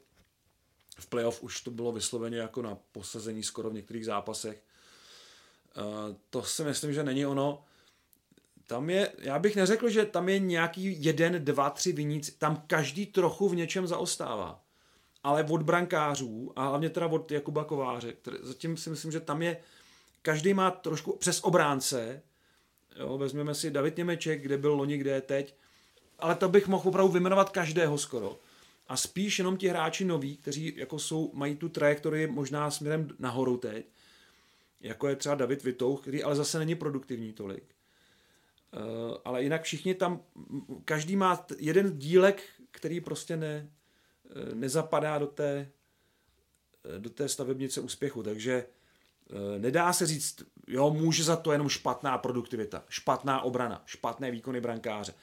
v 1.04 1.08
playoff 1.08 1.44
už 1.44 1.62
to 1.62 1.72
bylo 1.72 1.92
vysloveně 1.92 2.38
jako 2.38 2.62
na 2.62 2.78
posazení 2.92 3.44
skoro 3.44 3.70
v 3.70 3.74
některých 3.74 4.06
zápasech. 4.06 4.62
Uh, 5.78 6.16
to 6.30 6.44
si 6.44 6.64
myslím, 6.64 6.94
že 6.94 7.04
není 7.04 7.26
ono. 7.26 7.64
Tam 8.68 8.90
je, 8.90 9.12
já 9.18 9.40
bych 9.40 9.56
neřekl, 9.56 9.90
že 9.90 10.06
tam 10.06 10.30
je 10.30 10.40
nějaký 10.40 11.04
jeden, 11.04 11.46
dva, 11.46 11.70
tři 11.70 11.92
viníci, 11.92 12.32
tam 12.32 12.64
každý 12.68 13.06
trochu 13.06 13.50
v 13.50 13.56
něčem 13.56 13.88
zaostává. 13.88 14.64
Ale 15.24 15.44
od 15.44 15.62
brankářů 15.62 16.54
a 16.56 16.68
hlavně 16.68 16.90
teda 16.90 17.08
od 17.08 17.32
Jakuba 17.32 17.64
Kováře, 17.64 18.14
který, 18.14 18.38
zatím 18.42 18.78
si 18.78 18.90
myslím, 18.90 19.12
že 19.12 19.20
tam 19.20 19.42
je, 19.42 19.58
každý 20.22 20.54
má 20.54 20.72
trošku 20.72 21.16
přes 21.18 21.40
obránce, 21.44 22.22
jo, 23.00 23.18
vezmeme 23.18 23.56
si 23.56 23.72
David 23.72 23.98
Němeček, 23.98 24.42
kde 24.42 24.58
byl 24.58 24.74
loni, 24.74 24.98
kde 24.98 25.12
je 25.12 25.22
teď, 25.22 25.56
ale 26.20 26.36
to 26.36 26.50
bych 26.50 26.68
mohl 26.68 26.90
opravdu 26.90 27.12
vyjmenovat 27.12 27.50
každého 27.50 27.98
skoro 27.98 28.38
a 28.94 28.98
spíš 28.98 29.40
jenom 29.40 29.58
ti 29.58 29.68
hráči 29.68 30.06
noví, 30.06 30.38
kteří 30.38 30.74
jako 30.76 31.00
jsou, 31.00 31.32
mají 31.34 31.56
tu 31.56 31.70
trajektorii 31.70 32.28
možná 32.28 32.72
směrem 32.72 33.10
nahoru 33.20 33.58
teď, 33.58 33.86
jako 34.82 35.08
je 35.08 35.16
třeba 35.16 35.36
David 35.36 35.64
Vitouch, 35.64 36.02
který 36.02 36.24
ale 36.24 36.36
zase 36.36 36.60
není 36.60 36.76
produktivní 36.76 37.34
tolik. 37.34 37.64
Uh, 37.64 39.18
ale 39.26 39.44
jinak 39.44 39.64
všichni 39.64 39.96
tam, 39.96 40.22
každý 40.86 41.16
má 41.16 41.46
jeden 41.58 41.98
dílek, 42.00 42.44
který 42.72 43.02
prostě 43.02 43.38
ne, 43.38 43.70
eh, 44.26 44.56
nezapadá 44.56 45.18
do 45.18 45.28
té, 45.28 45.72
eh, 46.86 47.00
do 47.00 47.10
té 47.10 47.30
stavebnice 47.30 47.82
úspěchu, 47.82 48.24
takže 48.24 48.66
nedá 49.58 49.94
se 49.94 50.06
říct, 50.06 50.44
jo, 50.68 50.90
může 50.90 51.24
za 51.24 51.36
to 51.36 51.52
jenom 51.52 51.70
špatná 51.70 52.18
produktivita, 52.18 52.84
špatná 52.90 53.42
obrana, 53.42 53.84
špatné 53.86 54.32
výkony 54.32 54.62
brankáře. 54.62 55.14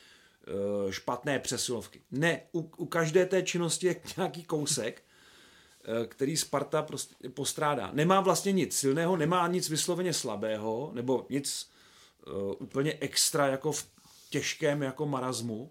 Eh, 0.47 0.93
špatné 0.93 1.39
přesilovky. 1.39 2.01
Ne, 2.11 2.41
u, 2.55 2.71
u 2.77 2.87
každé 2.87 3.27
té 3.27 3.43
činnosti 3.43 3.87
je 3.87 3.97
nějaký 4.17 4.45
kousek, 4.45 5.03
eh, 5.85 6.07
který 6.07 6.37
Sparta 6.37 6.83
prostě 6.83 7.29
postrádá. 7.29 7.91
Nemá 7.93 8.21
vlastně 8.21 8.53
nic 8.53 8.77
silného, 8.77 9.17
nemá 9.17 9.47
nic 9.47 9.69
vysloveně 9.69 10.13
slabého, 10.13 10.91
nebo 10.95 11.27
nic 11.31 11.71
uh, 12.27 12.55
úplně 12.59 12.97
extra 13.01 13.47
jako 13.47 13.73
v 13.73 13.87
těžkém 14.31 14.83
jako 14.83 15.07
marazmu 15.07 15.71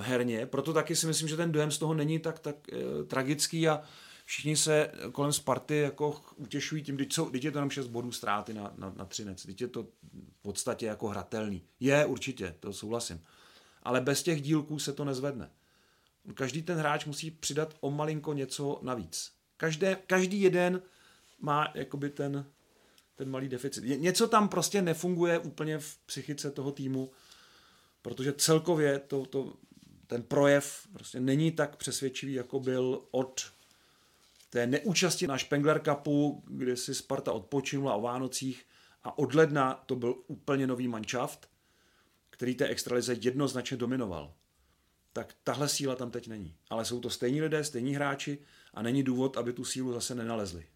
herně, 0.00 0.46
proto 0.46 0.72
taky 0.72 0.96
si 0.96 1.06
myslím, 1.06 1.28
že 1.28 1.36
ten 1.36 1.52
dojem 1.52 1.70
z 1.70 1.78
toho 1.78 1.94
není 1.94 2.18
tak, 2.18 2.38
tak 2.38 2.56
e, 2.72 3.04
tragický 3.04 3.68
a 3.68 3.82
všichni 4.24 4.56
se 4.56 4.92
kolem 5.12 5.32
Sparty 5.32 5.76
jako 5.76 6.20
utěšují 6.36 6.82
tím, 6.82 6.96
teď, 6.96 7.12
jsou, 7.12 7.30
teď 7.30 7.44
je 7.44 7.50
to 7.50 7.58
jenom 7.58 7.70
6 7.70 7.86
bodů 7.86 8.12
ztráty 8.12 8.54
na, 8.54 8.72
na, 8.76 8.92
na 8.96 9.04
Třinec, 9.04 9.46
teď 9.46 9.60
je 9.60 9.68
to 9.68 9.82
v 9.82 10.42
podstatě 10.42 10.86
jako 10.86 11.08
hratelný. 11.08 11.62
Je 11.80 12.06
určitě, 12.06 12.54
to 12.60 12.72
souhlasím. 12.72 13.20
Ale 13.82 14.00
bez 14.00 14.22
těch 14.22 14.42
dílků 14.42 14.78
se 14.78 14.92
to 14.92 15.04
nezvedne. 15.04 15.50
Každý 16.34 16.62
ten 16.62 16.78
hráč 16.78 17.04
musí 17.04 17.30
přidat 17.30 17.74
o 17.80 17.90
malinko 17.90 18.32
něco 18.32 18.80
navíc. 18.82 19.32
Každé, 19.56 19.96
každý 20.06 20.40
jeden 20.40 20.82
má 21.38 21.72
jakoby 21.74 22.10
ten, 22.10 22.46
ten 23.16 23.30
malý 23.30 23.48
deficit. 23.48 23.84
Něco 23.84 24.28
tam 24.28 24.48
prostě 24.48 24.82
nefunguje 24.82 25.38
úplně 25.38 25.78
v 25.78 25.96
psychice 26.06 26.50
toho 26.50 26.72
týmu, 26.72 27.10
protože 28.02 28.32
celkově 28.32 28.98
to, 28.98 29.26
to, 29.26 29.56
ten 30.06 30.22
projev 30.22 30.88
prostě 30.92 31.20
není 31.20 31.52
tak 31.52 31.76
přesvědčivý, 31.76 32.32
jako 32.32 32.60
byl 32.60 33.02
od 33.10 33.52
té 34.50 34.66
neúčasti 34.66 35.26
na 35.26 35.38
Spengler 35.38 35.82
Cupu, 35.82 36.42
kde 36.46 36.76
si 36.76 36.94
Sparta 36.94 37.32
odpočinula 37.32 37.94
o 37.94 38.00
Vánocích 38.00 38.66
a 39.02 39.18
od 39.18 39.34
ledna 39.34 39.82
to 39.86 39.96
byl 39.96 40.14
úplně 40.26 40.66
nový 40.66 40.88
manšaft, 40.88 41.48
který 42.40 42.54
té 42.54 42.68
extralize 42.68 43.16
jednoznačně 43.20 43.76
dominoval. 43.76 44.34
Tak 45.12 45.34
tahle 45.44 45.68
síla 45.68 45.96
tam 45.96 46.10
teď 46.10 46.28
není. 46.28 46.56
Ale 46.70 46.84
jsou 46.84 47.00
to 47.00 47.10
stejní 47.10 47.42
lidé, 47.42 47.64
stejní 47.64 47.94
hráči 47.94 48.38
a 48.74 48.82
není 48.82 49.02
důvod, 49.02 49.36
aby 49.36 49.52
tu 49.52 49.64
sílu 49.64 49.92
zase 49.92 50.14
nenalezli. 50.14 50.66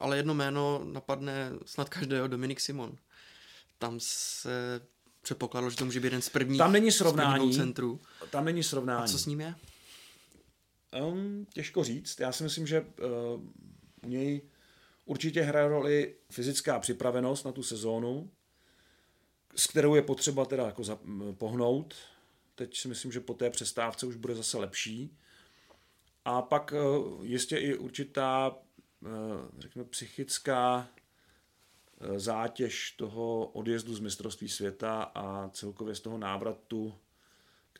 Ale 0.00 0.16
jedno 0.16 0.34
jméno 0.34 0.80
napadne 0.84 1.50
snad 1.66 1.88
každého 1.88 2.28
Dominik 2.28 2.60
Simon. 2.60 2.96
Tam 3.78 4.00
se 4.00 4.80
předpokládalo, 5.22 5.70
že 5.70 5.76
to 5.76 5.84
může 5.84 6.00
být 6.00 6.06
jeden 6.06 6.22
z 6.22 6.28
prvních 6.28 6.58
Tam 6.58 6.72
není 6.72 6.92
srovnání. 6.92 7.54
centrů. 7.54 8.00
Tam 8.30 8.44
není 8.44 8.62
srovnání. 8.62 9.04
A 9.04 9.08
co 9.08 9.18
s 9.18 9.26
ním 9.26 9.40
je? 9.40 9.54
Um, 11.02 11.46
těžko 11.52 11.84
říct. 11.84 12.20
Já 12.20 12.32
si 12.32 12.42
myslím, 12.42 12.66
že 12.66 12.80
uh, 12.80 13.42
u 14.02 14.08
něj 14.08 14.42
určitě 15.04 15.42
hraje 15.42 15.68
roli 15.68 16.16
fyzická 16.30 16.78
připravenost 16.78 17.44
na 17.44 17.52
tu 17.52 17.62
sezónu, 17.62 18.30
s 19.56 19.66
kterou 19.66 19.94
je 19.94 20.02
potřeba 20.02 20.44
teda 20.44 20.66
jako 20.66 20.84
za, 20.84 20.98
pohnout. 21.32 21.94
Teď 22.54 22.76
si 22.76 22.88
myslím, 22.88 23.12
že 23.12 23.20
po 23.20 23.34
té 23.34 23.50
přestávce 23.50 24.06
už 24.06 24.16
bude 24.16 24.34
zase 24.34 24.58
lepší. 24.58 25.16
A 26.24 26.42
pak 26.42 26.72
uh, 26.72 27.26
jistě 27.26 27.56
i 27.56 27.74
určitá, 27.74 28.56
uh, 29.00 29.08
řekněme, 29.58 29.88
psychická 29.88 30.88
zátěž 32.16 32.90
toho 32.90 33.46
odjezdu 33.46 33.94
z 33.94 34.00
mistrovství 34.00 34.48
světa 34.48 35.02
a 35.02 35.48
celkově 35.48 35.94
z 35.94 36.00
toho 36.00 36.18
návratu 36.18 36.94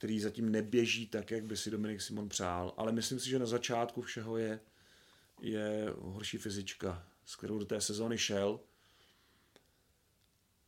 který 0.03 0.21
zatím 0.21 0.53
neběží 0.53 1.07
tak, 1.07 1.31
jak 1.31 1.45
by 1.45 1.57
si 1.57 1.71
Dominik 1.71 2.01
Simon 2.01 2.29
přál, 2.29 2.75
ale 2.77 2.93
myslím 2.93 3.21
si, 3.21 3.31
že 3.31 3.39
na 3.39 3.47
začátku 3.47 4.03
všeho 4.03 4.37
je, 4.37 4.61
je 5.41 5.95
horší 5.99 6.39
fyzička, 6.39 7.07
s 7.25 7.37
kterou 7.37 7.59
do 7.59 7.65
té 7.65 7.81
sezóny 7.81 8.19
šel. 8.19 8.61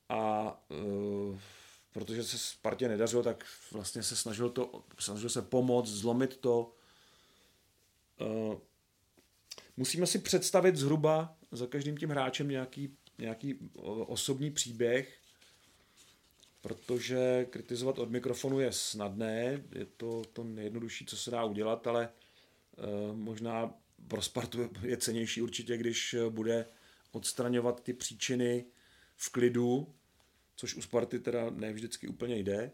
A 0.09 0.53
uh, 0.71 1.39
protože 1.93 2.25
se 2.25 2.39
Spartě 2.39 2.89
nedařilo, 2.89 3.23
tak 3.23 3.45
vlastně 3.73 4.03
se 4.03 4.17
snažil, 4.17 4.51
to, 4.51 4.85
snažil 4.99 5.29
se 5.29 5.43
pomoct, 5.43 5.89
zlomit 5.89 6.37
to. 6.37 6.73
Uh, 8.21 8.59
musíme 9.77 10.07
si 10.07 10.19
představit 10.19 10.77
zhruba 10.77 11.37
za 11.53 11.67
každým 11.67 11.97
tím 11.97 12.11
hráčem 12.11 12.49
nějaký, 12.49 12.97
nějaký 13.19 13.59
osobní 14.07 14.51
příběh, 14.51 15.19
protože 16.61 17.47
kritizovat 17.51 17.99
od 17.99 18.11
mikrofonu 18.11 18.61
je 18.61 18.73
snadné, 18.73 19.63
je 19.73 19.87
to 19.97 20.23
to 20.33 20.45
nejjednodušší, 20.45 21.07
co 21.07 21.17
se 21.17 21.31
dá 21.31 21.45
udělat, 21.45 21.87
ale 21.87 22.09
uh, 22.77 23.17
možná 23.17 23.75
pro 24.09 24.23
Spartu 24.23 24.71
je 24.83 24.97
cenější 24.97 25.43
určitě, 25.43 25.77
když 25.77 26.17
bude 26.29 26.67
odstraňovat 27.13 27.83
ty 27.83 27.93
příčiny 27.93 28.65
v 29.17 29.31
klidu, 29.31 29.95
což 30.57 30.75
u 30.75 30.83
Sparty 30.83 31.19
teda 31.19 31.51
ne 31.51 31.73
vždycky 31.73 32.09
úplně 32.09 32.37
jde 32.37 32.71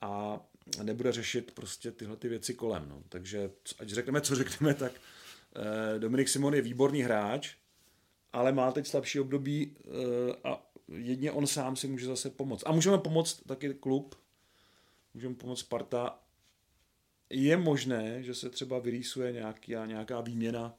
a 0.00 0.40
nebude 0.82 1.12
řešit 1.12 1.50
prostě 1.54 1.92
tyhle 1.92 2.16
ty 2.16 2.28
věci 2.28 2.54
kolem. 2.54 2.88
No. 2.88 3.02
Takže 3.08 3.50
ať 3.78 3.88
řekneme, 3.88 4.20
co 4.20 4.34
řekneme, 4.34 4.74
tak 4.74 4.92
eh, 5.56 5.98
Dominik 5.98 6.28
Simon 6.28 6.54
je 6.54 6.62
výborný 6.62 7.02
hráč, 7.02 7.54
ale 8.32 8.52
má 8.52 8.72
teď 8.72 8.86
slabší 8.86 9.20
období 9.20 9.76
eh, 9.78 9.90
a 10.44 10.66
jedně 10.88 11.32
on 11.32 11.46
sám 11.46 11.76
si 11.76 11.86
může 11.86 12.06
zase 12.06 12.30
pomoct. 12.30 12.62
A 12.66 12.72
můžeme 12.72 12.98
pomoct 12.98 13.42
taky 13.46 13.74
klub, 13.74 14.14
můžeme 15.14 15.34
pomoct 15.34 15.60
Sparta. 15.60 16.20
Je 17.30 17.56
možné, 17.56 18.22
že 18.22 18.34
se 18.34 18.50
třeba 18.50 18.78
vyrýsuje 18.78 19.32
nějaký, 19.32 19.72
nějaká 19.86 20.20
výměna, 20.20 20.74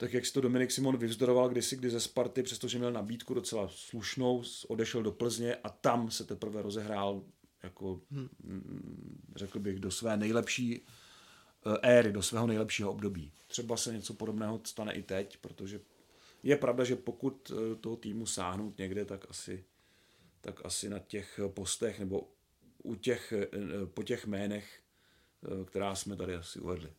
tak 0.00 0.12
jak 0.12 0.26
si 0.26 0.32
to 0.32 0.40
Dominik 0.40 0.70
Simon 0.70 0.96
vyvzdoroval 0.96 1.48
kdysi, 1.48 1.76
kdy 1.76 1.90
ze 1.90 2.00
Sparty, 2.00 2.42
přestože 2.42 2.78
měl 2.78 2.92
nabídku 2.92 3.34
docela 3.34 3.68
slušnou, 3.68 4.42
odešel 4.68 5.02
do 5.02 5.12
Plzně 5.12 5.54
a 5.54 5.68
tam 5.68 6.10
se 6.10 6.24
teprve 6.24 6.62
rozehrál 6.62 7.22
jako, 7.62 8.00
hmm. 8.10 8.28
řekl 9.36 9.58
bych, 9.58 9.80
do 9.80 9.90
své 9.90 10.16
nejlepší 10.16 10.80
eh, 11.66 11.78
éry, 11.82 12.12
do 12.12 12.22
svého 12.22 12.46
nejlepšího 12.46 12.90
období. 12.90 13.32
Třeba 13.46 13.76
se 13.76 13.92
něco 13.92 14.14
podobného 14.14 14.60
stane 14.64 14.92
i 14.92 15.02
teď, 15.02 15.36
protože 15.36 15.80
je 16.42 16.56
pravda, 16.56 16.84
že 16.84 16.96
pokud 16.96 17.52
eh, 17.54 17.74
toho 17.74 17.96
týmu 17.96 18.26
sáhnout 18.26 18.78
někde, 18.78 19.04
tak 19.04 19.26
asi, 19.30 19.64
tak 20.40 20.64
asi 20.64 20.88
na 20.88 20.98
těch 20.98 21.40
postech 21.48 22.00
nebo 22.00 22.32
u 22.82 22.94
těch, 22.94 23.32
eh, 23.32 23.46
po 23.86 24.02
těch 24.02 24.26
jménech, 24.26 24.80
která 25.64 25.94
jsme 25.94 26.16
tady 26.16 26.34
asi 26.34 26.60
uvedli. 26.60 26.90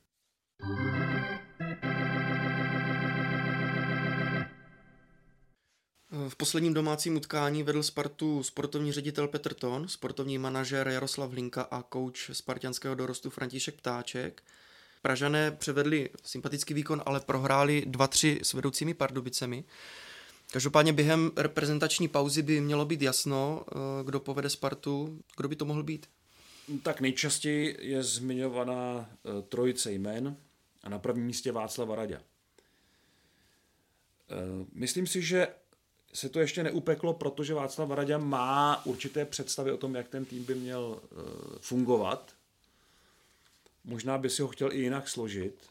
V 6.29 6.35
posledním 6.35 6.73
domácím 6.73 7.15
utkání 7.15 7.63
vedl 7.63 7.83
Spartu 7.83 8.43
sportovní 8.43 8.91
ředitel 8.91 9.27
Petr 9.27 9.53
Ton, 9.53 9.87
sportovní 9.87 10.37
manažer 10.37 10.87
Jaroslav 10.87 11.31
Hlinka 11.31 11.61
a 11.61 11.83
kouč 11.83 12.29
spartianského 12.33 12.95
dorostu 12.95 13.29
František 13.29 13.75
Ptáček. 13.75 14.43
Pražané 15.01 15.51
převedli 15.51 16.09
sympatický 16.23 16.73
výkon, 16.73 17.01
ale 17.05 17.19
prohráli 17.19 17.83
2-3 17.87 18.39
s 18.43 18.53
vedoucími 18.53 18.93
Pardubicemi. 18.93 19.63
Každopádně 20.51 20.93
během 20.93 21.31
reprezentační 21.35 22.07
pauzy 22.07 22.41
by 22.41 22.61
mělo 22.61 22.85
být 22.85 23.01
jasno, 23.01 23.65
eh, 23.71 23.75
kdo 24.03 24.19
povede 24.19 24.49
Spartu, 24.49 25.19
kdo 25.37 25.49
by 25.49 25.55
to 25.55 25.65
mohl 25.65 25.83
být. 25.83 26.07
Tak 26.83 27.01
nejčastěji 27.01 27.77
je 27.79 28.03
zmiňovaná 28.03 29.09
eh, 29.09 29.41
trojice 29.41 29.91
jmén 29.91 30.37
a 30.83 30.89
na 30.89 30.99
prvním 30.99 31.25
místě 31.25 31.51
Václava 31.51 31.95
Radě. 31.95 32.15
Eh, 32.15 32.25
myslím 34.73 35.07
si, 35.07 35.21
že 35.21 35.47
se 36.13 36.29
to 36.29 36.39
ještě 36.39 36.63
neupeklo, 36.63 37.13
protože 37.13 37.53
Václav 37.53 37.89
Radě 37.89 38.17
má 38.17 38.85
určité 38.85 39.25
představy 39.25 39.71
o 39.71 39.77
tom, 39.77 39.95
jak 39.95 40.09
ten 40.09 40.25
tým 40.25 40.43
by 40.43 40.55
měl 40.55 40.99
fungovat 41.59 42.33
Možná 43.83 44.17
by 44.17 44.29
si 44.29 44.41
ho 44.41 44.47
chtěl 44.47 44.71
i 44.71 44.79
jinak 44.79 45.09
složit, 45.09 45.69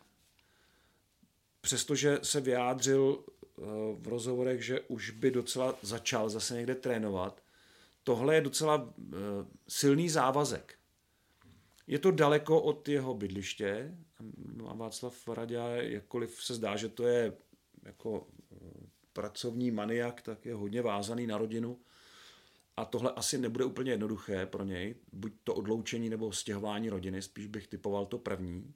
přestože 1.60 2.18
se 2.22 2.40
vyjádřil 2.40 3.24
eh, 3.24 3.62
v 3.98 4.08
rozhovorech, 4.08 4.64
že 4.64 4.80
už 4.80 5.10
by 5.10 5.30
docela 5.30 5.78
začal 5.82 6.30
zase 6.30 6.54
někde 6.54 6.74
trénovat. 6.74 7.42
Tohle 8.04 8.34
je 8.34 8.40
docela 8.40 8.94
eh, 8.98 9.14
silný 9.68 10.08
závazek. 10.08 10.74
Je 11.86 11.98
to 11.98 12.10
daleko 12.10 12.60
od 12.60 12.88
jeho 12.88 13.14
bydliště 13.14 13.94
a 14.68 14.74
Václav 14.74 15.28
Radě, 15.28 15.58
jakkoliv 15.80 16.44
se 16.44 16.54
zdá, 16.54 16.76
že 16.76 16.88
to 16.88 17.06
je 17.06 17.32
jako 17.82 18.26
eh, 18.32 18.39
pracovní 19.20 19.70
maniak, 19.70 20.22
tak 20.22 20.46
je 20.46 20.54
hodně 20.54 20.82
vázaný 20.82 21.26
na 21.26 21.38
rodinu 21.38 21.78
a 22.76 22.84
tohle 22.84 23.12
asi 23.12 23.38
nebude 23.38 23.64
úplně 23.64 23.90
jednoduché 23.90 24.46
pro 24.46 24.64
něj, 24.64 24.94
buď 25.12 25.32
to 25.44 25.54
odloučení 25.54 26.10
nebo 26.10 26.32
stěhování 26.32 26.90
rodiny, 26.90 27.22
spíš 27.22 27.46
bych 27.46 27.68
typoval 27.68 28.06
to 28.06 28.18
první. 28.18 28.74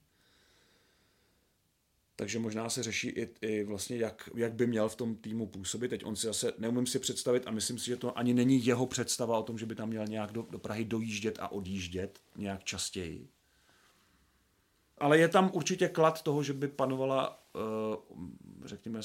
Takže 2.16 2.38
možná 2.38 2.68
se 2.68 2.82
řeší 2.82 3.08
i, 3.08 3.28
i 3.40 3.64
vlastně, 3.64 3.96
jak, 3.96 4.28
jak 4.34 4.52
by 4.54 4.66
měl 4.66 4.88
v 4.88 4.96
tom 4.96 5.16
týmu 5.16 5.46
působit. 5.46 5.88
Teď 5.88 6.04
on 6.04 6.16
si 6.16 6.26
zase 6.26 6.52
neumím 6.58 6.86
si 6.86 6.98
představit 6.98 7.42
a 7.46 7.50
myslím 7.50 7.78
si, 7.78 7.86
že 7.86 7.96
to 7.96 8.18
ani 8.18 8.34
není 8.34 8.66
jeho 8.66 8.86
představa 8.86 9.38
o 9.38 9.42
tom, 9.42 9.58
že 9.58 9.66
by 9.66 9.74
tam 9.74 9.88
měl 9.88 10.06
nějak 10.06 10.32
do, 10.32 10.46
do 10.50 10.58
Prahy 10.58 10.84
dojíždět 10.84 11.38
a 11.40 11.52
odjíždět 11.52 12.20
nějak 12.36 12.64
častěji. 12.64 13.28
Ale 14.98 15.18
je 15.18 15.28
tam 15.28 15.50
určitě 15.54 15.88
klad 15.88 16.22
toho, 16.22 16.42
že 16.42 16.52
by 16.52 16.68
panovala, 16.68 17.43
řekněme, 18.64 19.00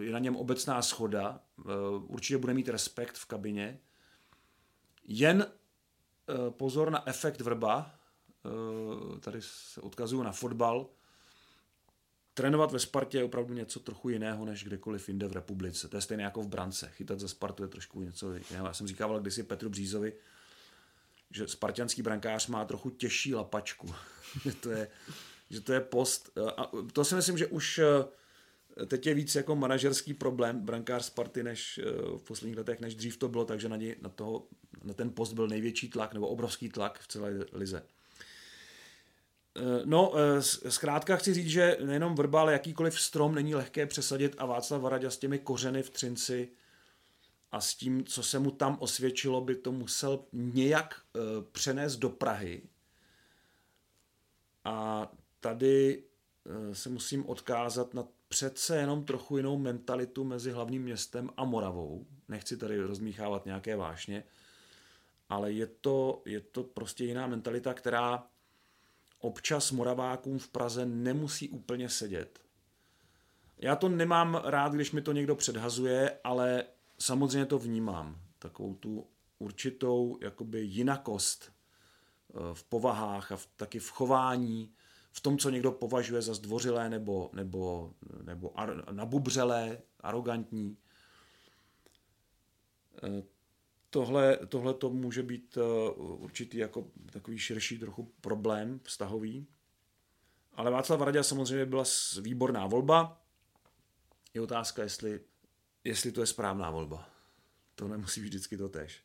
je 0.00 0.12
na 0.12 0.18
něm 0.18 0.36
obecná 0.36 0.82
schoda. 0.82 1.40
Eh, 1.60 1.62
určitě 2.06 2.38
bude 2.38 2.54
mít 2.54 2.68
respekt 2.68 3.14
v 3.14 3.26
kabině 3.26 3.80
jen 5.08 5.46
eh, 5.46 6.50
pozor 6.50 6.90
na 6.90 7.08
efekt 7.08 7.40
vrba, 7.40 7.94
eh, 8.46 9.20
tady 9.20 9.38
se 9.42 9.80
odkazuju 9.80 10.22
na 10.22 10.32
fotbal, 10.32 10.86
trénovat 12.34 12.72
ve 12.72 12.78
Spartě 12.78 13.18
je 13.18 13.24
opravdu 13.24 13.54
něco 13.54 13.80
trochu 13.80 14.08
jiného, 14.08 14.44
než 14.44 14.64
kdekoliv 14.64 15.08
jinde 15.08 15.28
v 15.28 15.32
republice. 15.32 15.88
To 15.88 15.96
je 15.96 16.00
stejné 16.00 16.22
jako 16.22 16.42
v 16.42 16.48
brance. 16.48 16.90
Chytat 16.90 17.20
za 17.20 17.28
Spartu 17.28 17.62
je 17.62 17.68
trošku 17.68 18.02
něco 18.02 18.34
jiného. 18.34 18.66
Já 18.66 18.72
jsem 18.72 18.86
říkával 18.86 19.20
kdysi 19.20 19.42
Petru 19.42 19.70
Břízovi, 19.70 20.12
že 21.30 21.48
spartianský 21.48 22.02
brankář 22.02 22.46
má 22.46 22.64
trochu 22.64 22.90
těžší 22.90 23.34
lapačku. 23.34 23.94
to 24.60 24.70
je, 24.70 24.88
že 25.50 25.60
to 25.60 25.72
je 25.72 25.80
post. 25.80 26.38
A 26.56 26.70
to 26.92 27.04
si 27.04 27.14
myslím, 27.14 27.38
že 27.38 27.46
už 27.46 27.80
teď 28.86 29.06
je 29.06 29.14
víc 29.14 29.34
jako 29.34 29.56
manažerský 29.56 30.14
problém 30.14 30.60
brankář 30.60 31.04
Sparty 31.04 31.42
než 31.42 31.80
v 32.16 32.22
posledních 32.22 32.58
letech, 32.58 32.80
než 32.80 32.94
dřív 32.94 33.16
to 33.16 33.28
bylo, 33.28 33.44
takže 33.44 33.68
na, 33.68 33.76
něj, 33.76 33.96
na, 34.02 34.08
toho, 34.08 34.46
na 34.84 34.94
ten 34.94 35.10
post 35.10 35.32
byl 35.32 35.48
největší 35.48 35.88
tlak 35.88 36.14
nebo 36.14 36.28
obrovský 36.28 36.68
tlak 36.68 36.98
v 36.98 37.08
celé 37.08 37.34
lize. 37.52 37.82
No, 39.84 40.12
zkrátka 40.68 41.16
chci 41.16 41.34
říct, 41.34 41.48
že 41.48 41.76
nejenom 41.84 42.14
vrba, 42.14 42.40
ale 42.40 42.52
jakýkoliv 42.52 43.00
strom 43.00 43.34
není 43.34 43.54
lehké 43.54 43.86
přesadit 43.86 44.34
a 44.38 44.46
Václav 44.46 44.82
Varaďa 44.82 45.10
s 45.10 45.18
těmi 45.18 45.38
kořeny 45.38 45.82
v 45.82 45.90
Třinci 45.90 46.48
a 47.52 47.60
s 47.60 47.74
tím, 47.74 48.04
co 48.04 48.22
se 48.22 48.38
mu 48.38 48.50
tam 48.50 48.76
osvědčilo, 48.80 49.40
by 49.40 49.54
to 49.54 49.72
musel 49.72 50.24
nějak 50.32 51.02
přenést 51.52 51.96
do 51.96 52.08
Prahy. 52.08 52.62
A 54.64 55.08
tady 55.40 56.04
se 56.72 56.88
musím 56.88 57.26
odkázat 57.26 57.94
na 57.94 58.04
přece 58.28 58.76
jenom 58.76 59.04
trochu 59.04 59.36
jinou 59.36 59.58
mentalitu 59.58 60.24
mezi 60.24 60.50
hlavním 60.50 60.82
městem 60.82 61.30
a 61.36 61.44
Moravou. 61.44 62.06
Nechci 62.28 62.56
tady 62.56 62.80
rozmíchávat 62.80 63.46
nějaké 63.46 63.76
vášně, 63.76 64.24
ale 65.28 65.52
je 65.52 65.66
to, 65.66 66.22
je 66.24 66.40
to 66.40 66.64
prostě 66.64 67.04
jiná 67.04 67.26
mentalita, 67.26 67.74
která 67.74 68.26
občas 69.18 69.70
Moravákům 69.70 70.38
v 70.38 70.48
Praze 70.48 70.86
nemusí 70.86 71.48
úplně 71.48 71.88
sedět. 71.88 72.40
Já 73.58 73.76
to 73.76 73.88
nemám 73.88 74.34
rád, 74.44 74.72
když 74.72 74.92
mi 74.92 75.02
to 75.02 75.12
někdo 75.12 75.36
předhazuje, 75.36 76.18
ale 76.24 76.64
samozřejmě 76.98 77.46
to 77.46 77.58
vnímám. 77.58 78.20
Takovou 78.38 78.74
tu 78.74 79.06
určitou 79.38 80.18
jakoby 80.20 80.60
jinakost 80.60 81.52
eh, 81.52 82.34
v 82.52 82.64
povahách 82.64 83.32
a 83.32 83.36
v, 83.36 83.46
taky 83.56 83.78
v 83.78 83.90
chování, 83.90 84.72
v 85.18 85.20
tom, 85.20 85.38
co 85.38 85.50
někdo 85.50 85.72
považuje 85.72 86.22
za 86.22 86.34
zdvořilé 86.34 86.90
nebo, 86.90 87.30
nebo, 87.32 87.92
nebo 88.22 88.60
ar, 88.60 88.92
nabubřelé, 88.92 89.78
arrogantní. 90.00 90.76
Eh, 93.02 93.22
tohle, 93.90 94.36
tohle 94.48 94.74
to 94.74 94.90
může 94.90 95.22
být 95.22 95.58
eh, 95.60 95.90
určitý 95.96 96.58
jako 96.58 96.86
takový 97.12 97.38
širší 97.38 97.78
trochu 97.78 98.12
problém 98.20 98.80
vztahový. 98.82 99.46
Ale 100.54 100.70
Václav 100.70 101.00
Radě 101.00 101.24
samozřejmě 101.24 101.66
byla 101.66 101.84
výborná 102.20 102.66
volba. 102.66 103.22
Je 104.34 104.40
otázka, 104.40 104.82
jestli, 104.82 105.20
jestli 105.84 106.12
to 106.12 106.20
je 106.20 106.26
správná 106.26 106.70
volba. 106.70 107.10
To 107.74 107.88
nemusí 107.88 108.20
být 108.20 108.26
vždycky 108.28 108.56
to 108.56 108.68
tež. 108.68 109.04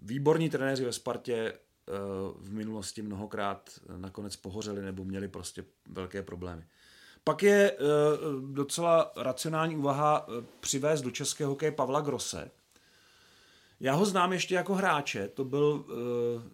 Výborní 0.00 0.50
trenéři 0.50 0.84
ve 0.84 0.92
Spartě 0.92 1.58
v 2.38 2.52
minulosti 2.52 3.02
mnohokrát 3.02 3.70
nakonec 3.96 4.36
pohořeli 4.36 4.82
nebo 4.82 5.04
měli 5.04 5.28
prostě 5.28 5.64
velké 5.88 6.22
problémy. 6.22 6.64
Pak 7.24 7.42
je 7.42 7.72
eh, 7.72 7.76
docela 8.52 9.12
racionální 9.16 9.76
úvaha 9.76 10.26
přivést 10.60 11.02
do 11.02 11.10
českého 11.10 11.50
hokeje 11.50 11.72
Pavla 11.72 12.00
Grosse, 12.00 12.50
já 13.82 13.94
ho 13.94 14.04
znám 14.04 14.32
ještě 14.32 14.54
jako 14.54 14.74
hráče, 14.74 15.28
to 15.28 15.44
byl 15.44 15.64
uh, 15.64 15.92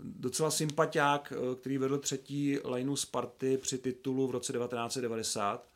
docela 0.02 0.50
sympatiák, 0.50 1.32
který 1.60 1.78
vedl 1.78 1.98
třetí 1.98 2.58
lineu 2.64 2.96
Sparty 2.96 3.58
při 3.58 3.78
titulu 3.78 4.26
v 4.26 4.30
roce 4.30 4.52
1990. 4.52 5.66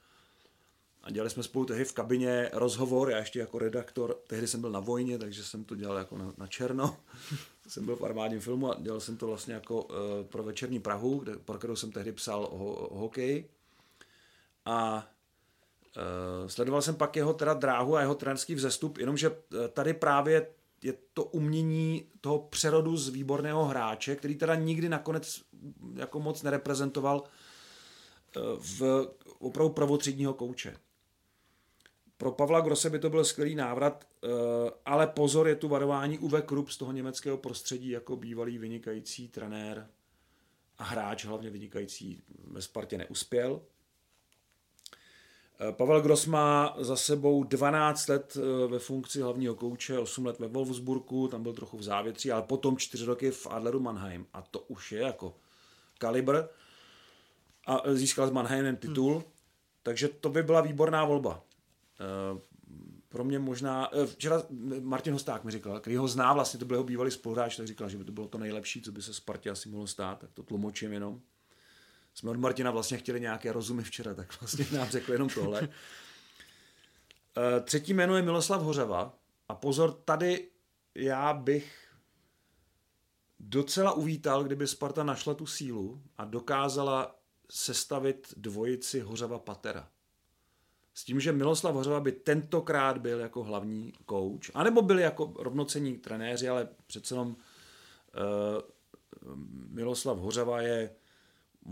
A 1.03 1.11
dělali 1.11 1.31
jsme 1.31 1.43
spolu 1.43 1.65
tehdy 1.65 1.85
v 1.85 1.93
kabině 1.93 2.51
rozhovor, 2.53 3.11
já 3.11 3.19
ještě 3.19 3.39
jako 3.39 3.59
redaktor, 3.59 4.17
tehdy 4.27 4.47
jsem 4.47 4.61
byl 4.61 4.71
na 4.71 4.81
vojně, 4.81 5.19
takže 5.19 5.45
jsem 5.45 5.65
to 5.65 5.75
dělal 5.75 5.97
jako 5.97 6.19
na, 6.19 6.33
na 6.39 6.47
černo. 6.47 6.97
Jsem 7.69 7.85
byl 7.85 7.97
v 7.97 8.05
armádním 8.05 8.41
filmu 8.41 8.73
a 8.73 8.77
dělal 8.81 9.01
jsem 9.01 9.17
to 9.17 9.27
vlastně 9.27 9.55
jako 9.55 9.83
uh, 9.83 9.97
pro 10.29 10.43
večerní 10.43 10.81
Prahu, 10.81 11.19
kde, 11.19 11.37
pro 11.37 11.59
kterou 11.59 11.77
jsem 11.77 11.93
tehdy 11.93 12.13
psal 12.13 12.49
ho, 12.53 12.89
hokej. 12.93 13.45
A 14.65 15.09
uh, 15.97 16.49
sledoval 16.49 16.83
jsem 16.83 16.95
pak 16.95 17.17
jeho 17.17 17.35
teda 17.35 17.55
dráhu 17.55 17.97
a 17.97 18.01
jeho 18.01 18.15
trenský 18.15 18.55
vzestup, 18.55 18.99
jenomže 18.99 19.31
tady 19.73 19.95
právě 19.95 20.47
je 20.83 20.95
to 21.15 21.25
umění 21.25 22.07
toho 22.21 22.39
přerodu 22.39 22.97
z 22.97 23.09
výborného 23.09 23.65
hráče, 23.65 24.17
který 24.17 24.35
teda 24.35 24.55
nikdy 24.55 24.89
nakonec 24.89 25.43
jako 25.95 26.21
moc 26.21 26.43
nereprezentoval 26.43 27.25
eh, 28.37 28.41
v 28.57 29.09
opravdu 29.39 29.75
prvotřídního 29.75 30.35
kouče. 30.35 30.77
Pro 32.23 32.33
Pavla 32.33 32.61
Grosse 32.61 32.91
by 32.91 32.99
to 32.99 33.11
byl 33.11 33.25
skvělý 33.25 33.55
návrat, 33.55 34.07
eh, 34.25 34.29
ale 34.85 35.07
pozor, 35.07 35.49
je 35.49 35.57
tu 35.57 35.69
varování 35.69 36.19
Uwe 36.19 36.43
Krupp 36.43 36.69
z 36.69 36.77
toho 36.77 36.93
německého 36.93 37.37
prostředí 37.37 37.89
jako 37.89 38.17
bývalý 38.17 38.59
vynikající 38.59 39.29
trenér 39.29 39.89
a 40.79 40.85
hráč, 40.85 41.25
hlavně 41.25 41.51
vynikající 41.51 42.23
ve 42.45 42.63
Spartě 42.63 42.99
neuspěl. 42.99 43.61
Eh, 45.61 45.73
Pavel 45.73 46.01
Gross 46.01 46.27
má 46.27 46.77
za 46.79 46.97
sebou 46.97 47.45
12 47.45 48.09
let 48.09 48.37
eh, 48.37 48.67
ve 48.69 48.79
funkci 48.79 49.21
hlavního 49.21 49.55
kouče, 49.55 49.99
8 49.99 50.27
let 50.27 50.39
ve 50.39 50.49
Wolfsburgu, 50.49 51.29
tam 51.29 51.43
byl 51.43 51.53
trochu 51.53 51.79
v 51.79 51.83
závětří, 51.83 52.33
ale 52.33 52.43
potom 52.43 52.77
4 52.77 53.05
roky 53.05 53.31
v 53.31 53.47
Adleru 53.47 53.81
Mannheim. 53.81 54.27
A 54.33 54.43
to 54.43 54.59
už 54.59 54.93
je 54.93 55.01
jako 55.01 55.37
kalibr. 55.99 56.43
A 57.67 57.83
získal 57.95 58.29
s 58.29 58.31
Mannheimem 58.31 58.77
titul, 58.77 59.13
hmm. 59.13 59.23
takže 59.83 60.09
to 60.09 60.29
by 60.29 60.43
byla 60.43 60.61
výborná 60.61 61.05
volba. 61.05 61.43
Eh, 62.01 62.41
pro 63.09 63.25
mě 63.25 63.39
možná, 63.39 63.91
včera 64.07 64.43
Martin 64.81 65.13
Hosták 65.13 65.45
mi 65.45 65.51
říkal, 65.51 65.81
který 65.81 65.97
ho 65.97 66.09
zná, 66.09 66.33
vlastně 66.33 66.61
to 66.61 66.67
byl 66.67 66.75
jeho 66.75 66.85
bývalý 66.85 67.11
spoluhráč, 67.11 67.57
tak 67.57 67.67
říkal, 67.67 67.89
že 67.89 67.99
by 67.99 68.05
to 68.05 68.13
bylo 68.13 68.29
to 68.29 68.39
nejlepší, 68.39 68.83
co 68.83 68.93
by 68.93 69.03
se 69.03 69.15
Spartě 69.15 69.51
asi 69.51 69.69
mohlo 69.69 69.87
stát, 69.87 70.19
tak 70.19 70.31
to 70.33 70.43
tlumočím 70.43 70.93
jenom 70.93 71.21
jsme 72.15 72.31
od 72.31 72.37
Martina 72.37 72.71
vlastně 72.71 72.99
chtěli 72.99 73.21
nějaké 73.21 73.53
rozumy 73.53 73.83
včera, 73.83 74.15
tak 74.15 74.41
vlastně 74.41 74.67
nám 74.73 74.89
řekl 74.89 75.13
jenom 75.13 75.29
tohle. 75.29 75.69
Eh, 77.37 77.61
třetí 77.61 77.95
jméno 77.95 78.17
je 78.17 78.23
Miloslav 78.23 78.63
Hořava. 78.63 79.19
A 79.49 79.55
pozor, 79.55 79.93
tady 79.93 80.51
já 80.95 81.35
bych 81.35 81.89
docela 83.41 83.93
uvítal, 83.93 84.45
kdyby 84.45 84.67
Sparta 84.67 85.05
našla 85.05 85.35
tu 85.35 85.47
sílu 85.47 86.03
a 86.19 86.25
dokázala 86.25 87.19
sestavit 87.51 88.35
dvojici 88.37 89.01
Hořava 89.01 89.39
Patera. 89.39 89.89
S 90.95 91.05
tím, 91.05 91.21
že 91.21 91.33
Miloslav 91.33 91.75
Hořava 91.75 92.01
by 92.01 92.13
tentokrát 92.13 92.99
byl 92.99 93.21
jako 93.21 93.45
hlavní 93.45 93.93
kouč, 94.07 94.51
anebo 94.55 94.83
byli 94.83 95.03
jako 95.03 95.33
rovnocení 95.37 95.99
trenéři, 95.99 96.49
ale 96.49 96.69
přece 96.87 97.15
jenom 97.15 97.29
uh, 97.29 97.35
Miloslav 99.69 100.19
Hořava 100.19 100.61
je 100.63 100.91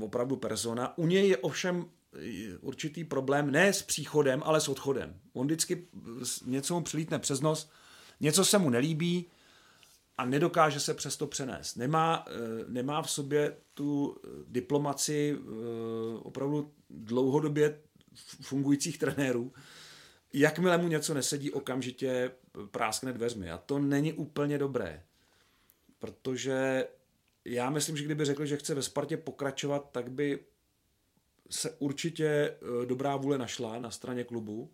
opravdu 0.01 0.37
persona. 0.37 0.99
U 0.99 1.07
něj 1.07 1.29
je 1.29 1.37
ovšem 1.37 1.87
určitý 2.61 3.05
problém 3.05 3.51
ne 3.51 3.73
s 3.73 3.83
příchodem, 3.83 4.43
ale 4.45 4.61
s 4.61 4.69
odchodem. 4.69 5.21
On 5.33 5.47
vždycky 5.47 5.89
něco 6.47 6.75
mu 6.75 6.83
přilítne 6.83 7.19
přes 7.19 7.41
nos, 7.41 7.71
něco 8.21 8.45
se 8.45 8.59
mu 8.59 8.71
nelíbí 8.71 9.27
a 10.19 10.25
nedokáže 10.25 10.81
se 10.81 10.95
přesto 10.95 11.27
přenést. 11.27 11.77
Nemá, 11.77 12.25
eh, 12.29 12.65
nemá 12.69 13.03
v 13.03 13.11
sobě 13.11 13.57
tu 13.75 14.17
diplomaci 14.47 15.39
eh, 15.39 16.19
opravdu 16.23 16.73
dlouhodobě 16.91 17.81
fungujících 18.41 18.99
trenérů. 18.99 19.53
Jakmile 20.33 20.79
mu 20.79 20.89
něco 20.89 21.15
nesedí, 21.15 21.51
okamžitě 21.51 22.31
práskne 22.71 23.13
dveřmi. 23.13 23.51
A 23.51 23.59
to 23.59 23.79
není 23.79 24.13
úplně 24.13 24.59
dobré, 24.59 25.03
protože 25.99 26.87
já 27.45 27.71
myslím, 27.71 27.97
že 27.97 28.05
kdyby 28.05 28.25
řekl, 28.25 28.47
že 28.47 28.57
chce 28.57 28.75
ve 28.75 28.83
Spartě 28.83 29.17
pokračovat, 29.17 29.89
tak 29.93 30.11
by 30.11 30.39
se 31.51 31.71
určitě 31.79 32.27
eh, 32.27 32.87
dobrá 32.87 33.17
vůle 33.17 33.39
našla 33.39 33.79
na 33.79 33.91
straně 33.91 34.25
klubu. 34.25 34.71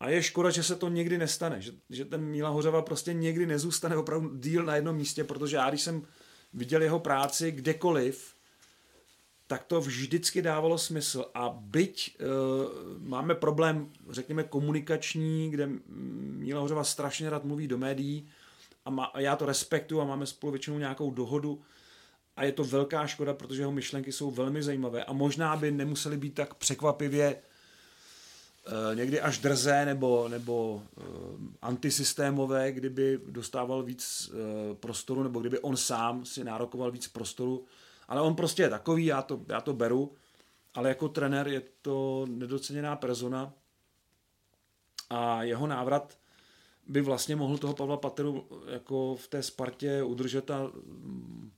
A 0.00 0.08
je 0.08 0.22
škoda, 0.22 0.50
že 0.50 0.62
se 0.62 0.76
to 0.76 0.88
někdy 0.88 1.18
nestane, 1.18 1.60
že, 1.60 1.72
že 1.90 2.04
ten 2.04 2.24
Míla 2.24 2.48
Hořava 2.48 2.82
prostě 2.82 3.12
někdy 3.12 3.46
nezůstane 3.46 3.96
opravdu 3.96 4.36
díl 4.36 4.64
na 4.64 4.76
jednom 4.76 4.96
místě, 4.96 5.24
protože 5.24 5.56
já, 5.56 5.68
když 5.68 5.82
jsem 5.82 6.06
viděl 6.52 6.82
jeho 6.82 7.00
práci 7.00 7.52
kdekoliv, 7.52 8.34
tak 9.48 9.64
to 9.64 9.80
vždycky 9.80 10.42
dávalo 10.42 10.78
smysl. 10.78 11.24
A 11.34 11.48
byť 11.60 12.16
e, 12.20 12.24
máme 12.98 13.34
problém, 13.34 13.90
řekněme, 14.10 14.44
komunikační, 14.44 15.50
kde 15.50 15.68
Míla 16.38 16.60
Hořava 16.60 16.84
strašně 16.84 17.30
rád 17.30 17.44
mluví 17.44 17.68
do 17.68 17.78
médií, 17.78 18.28
a, 18.84 18.90
má, 18.90 19.04
a 19.04 19.20
já 19.20 19.36
to 19.36 19.46
respektuju 19.46 20.00
a 20.00 20.04
máme 20.04 20.26
spolu 20.26 20.52
většinou 20.52 20.78
nějakou 20.78 21.10
dohodu 21.10 21.60
a 22.36 22.44
je 22.44 22.52
to 22.52 22.64
velká 22.64 23.06
škoda, 23.06 23.34
protože 23.34 23.62
jeho 23.62 23.72
myšlenky 23.72 24.12
jsou 24.12 24.30
velmi 24.30 24.62
zajímavé 24.62 25.04
a 25.04 25.12
možná 25.12 25.56
by 25.56 25.70
nemuseli 25.70 26.16
být 26.16 26.34
tak 26.34 26.54
překvapivě 26.54 27.36
uh, 27.36 28.96
někdy 28.96 29.20
až 29.20 29.38
drzé 29.38 29.84
nebo, 29.84 30.28
nebo 30.28 30.74
uh, 30.74 31.04
antisystémové, 31.62 32.72
kdyby 32.72 33.20
dostával 33.26 33.82
víc 33.82 34.30
uh, 34.32 34.76
prostoru 34.76 35.22
nebo 35.22 35.40
kdyby 35.40 35.58
on 35.58 35.76
sám 35.76 36.24
si 36.24 36.44
nárokoval 36.44 36.90
víc 36.90 37.08
prostoru. 37.08 37.64
Ale 38.08 38.20
on 38.20 38.34
prostě 38.34 38.62
je 38.62 38.70
takový, 38.70 39.06
já 39.06 39.22
to, 39.22 39.40
já 39.48 39.60
to 39.60 39.72
beru. 39.72 40.14
ale 40.74 40.88
jako 40.88 41.08
trenér 41.08 41.48
je 41.48 41.62
to 41.82 42.26
nedoceněná 42.28 42.96
persona 42.96 43.52
a 45.10 45.42
jeho 45.42 45.66
návrat 45.66 46.18
by 46.88 47.00
vlastně 47.00 47.36
mohl 47.36 47.58
toho 47.58 47.74
Pavla 47.74 47.96
Pateru 47.96 48.48
jako 48.72 49.16
v 49.16 49.28
té 49.28 49.42
Spartě 49.42 50.02
udržet 50.02 50.50
a 50.50 50.62
mm, 50.62 51.52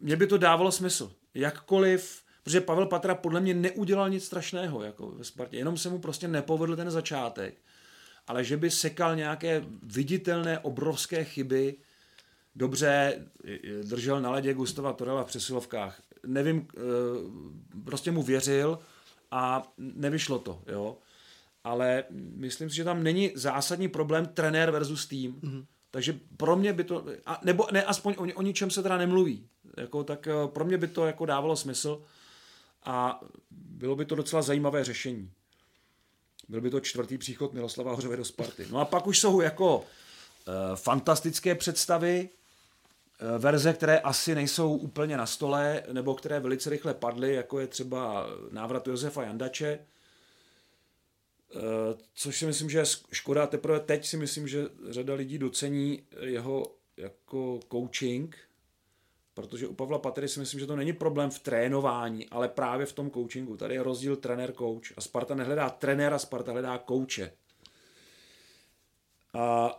mně 0.00 0.16
by 0.16 0.26
to 0.26 0.38
dávalo 0.38 0.72
smysl. 0.72 1.12
Jakkoliv, 1.34 2.22
protože 2.42 2.60
Pavel 2.60 2.86
Patra 2.86 3.14
podle 3.14 3.40
mě 3.40 3.54
neudělal 3.54 4.10
nic 4.10 4.24
strašného 4.24 4.82
jako 4.82 5.10
ve 5.10 5.24
Spartě, 5.24 5.56
jenom 5.56 5.76
se 5.76 5.88
mu 5.88 5.98
prostě 5.98 6.28
nepovedl 6.28 6.76
ten 6.76 6.90
začátek. 6.90 7.54
Ale 8.26 8.44
že 8.44 8.56
by 8.56 8.70
sekal 8.70 9.16
nějaké 9.16 9.64
viditelné 9.82 10.58
obrovské 10.58 11.24
chyby, 11.24 11.76
dobře, 12.56 13.22
držel 13.82 14.20
na 14.20 14.30
ledě 14.30 14.54
Gustava 14.54 14.92
Torela 14.92 15.24
v 15.24 15.26
přesilovkách. 15.26 16.02
Nevím, 16.26 16.68
eh, 16.76 16.80
prostě 17.84 18.10
mu 18.10 18.22
věřil 18.22 18.78
a 19.30 19.72
nevyšlo 19.78 20.38
to, 20.38 20.62
jo. 20.66 20.96
Ale 21.64 22.04
myslím 22.34 22.70
si, 22.70 22.76
že 22.76 22.84
tam 22.84 23.02
není 23.02 23.32
zásadní 23.34 23.88
problém 23.88 24.26
trenér 24.26 24.70
versus 24.70 25.06
tým. 25.06 25.32
Mm-hmm. 25.32 25.64
Takže 25.90 26.18
pro 26.36 26.56
mě 26.56 26.72
by 26.72 26.84
to, 26.84 27.06
a, 27.26 27.40
nebo 27.44 27.66
ne, 27.72 27.84
aspoň 27.84 28.14
o, 28.18 28.22
o 28.34 28.42
ničem 28.42 28.70
se 28.70 28.82
teda 28.82 28.96
nemluví, 28.96 29.48
jako, 29.76 30.04
tak 30.04 30.26
eh, 30.26 30.32
pro 30.46 30.64
mě 30.64 30.78
by 30.78 30.88
to 30.88 31.06
jako 31.06 31.26
dávalo 31.26 31.56
smysl 31.56 32.02
a 32.84 33.20
bylo 33.50 33.96
by 33.96 34.04
to 34.04 34.14
docela 34.14 34.42
zajímavé 34.42 34.84
řešení. 34.84 35.30
Byl 36.48 36.60
by 36.60 36.70
to 36.70 36.80
čtvrtý 36.80 37.18
příchod 37.18 37.52
Miroslava 37.52 37.94
Hořové 37.94 38.16
do 38.16 38.24
Sparty. 38.24 38.66
No 38.70 38.78
a 38.78 38.84
pak 38.84 39.06
už 39.06 39.18
jsou 39.18 39.40
jako 39.40 39.78
uh, 39.78 39.84
fantastické 40.74 41.54
představy, 41.54 42.28
verze, 43.38 43.72
které 43.72 43.98
asi 43.98 44.34
nejsou 44.34 44.76
úplně 44.76 45.16
na 45.16 45.26
stole, 45.26 45.82
nebo 45.92 46.14
které 46.14 46.40
velice 46.40 46.70
rychle 46.70 46.94
padly, 46.94 47.34
jako 47.34 47.60
je 47.60 47.66
třeba 47.66 48.26
návrat 48.50 48.86
Josefa 48.86 49.22
Jandače, 49.22 49.78
uh, 51.54 51.60
což 52.14 52.38
si 52.38 52.46
myslím, 52.46 52.70
že 52.70 52.78
je 52.78 52.84
škoda. 53.12 53.46
Teprve 53.46 53.80
teď 53.80 54.06
si 54.06 54.16
myslím, 54.16 54.48
že 54.48 54.64
řada 54.88 55.14
lidí 55.14 55.38
docení 55.38 56.02
jeho 56.20 56.74
jako 56.96 57.60
coaching, 57.72 58.36
Protože 59.36 59.66
u 59.66 59.74
Pavla 59.74 59.98
Patery 59.98 60.28
si 60.28 60.40
myslím, 60.40 60.60
že 60.60 60.66
to 60.66 60.76
není 60.76 60.92
problém 60.92 61.30
v 61.30 61.38
trénování, 61.38 62.28
ale 62.28 62.48
právě 62.48 62.86
v 62.86 62.92
tom 62.92 63.10
coachingu. 63.10 63.56
Tady 63.56 63.74
je 63.74 63.82
rozdíl 63.82 64.16
trenér-coach. 64.16 64.92
A 64.96 65.00
Sparta 65.00 65.34
nehledá 65.34 65.70
trenéra, 65.70 66.18
Sparta 66.18 66.52
hledá 66.52 66.78
kouče. 66.78 67.32
A 69.34 69.78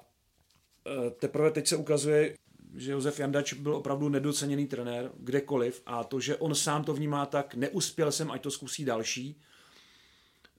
e, 1.07 1.09
teprve 1.09 1.51
teď 1.51 1.67
se 1.67 1.75
ukazuje, 1.75 2.35
že 2.75 2.91
Josef 2.91 3.19
Jandač 3.19 3.53
byl 3.53 3.75
opravdu 3.75 4.09
nedoceněný 4.09 4.67
trenér 4.67 5.11
kdekoliv 5.17 5.81
a 5.85 6.03
to, 6.03 6.19
že 6.19 6.35
on 6.35 6.55
sám 6.55 6.83
to 6.83 6.93
vnímá 6.93 7.25
tak, 7.25 7.55
neuspěl 7.55 8.11
jsem, 8.11 8.31
ať 8.31 8.41
to 8.41 8.51
zkusí 8.51 8.85
další. 8.85 9.41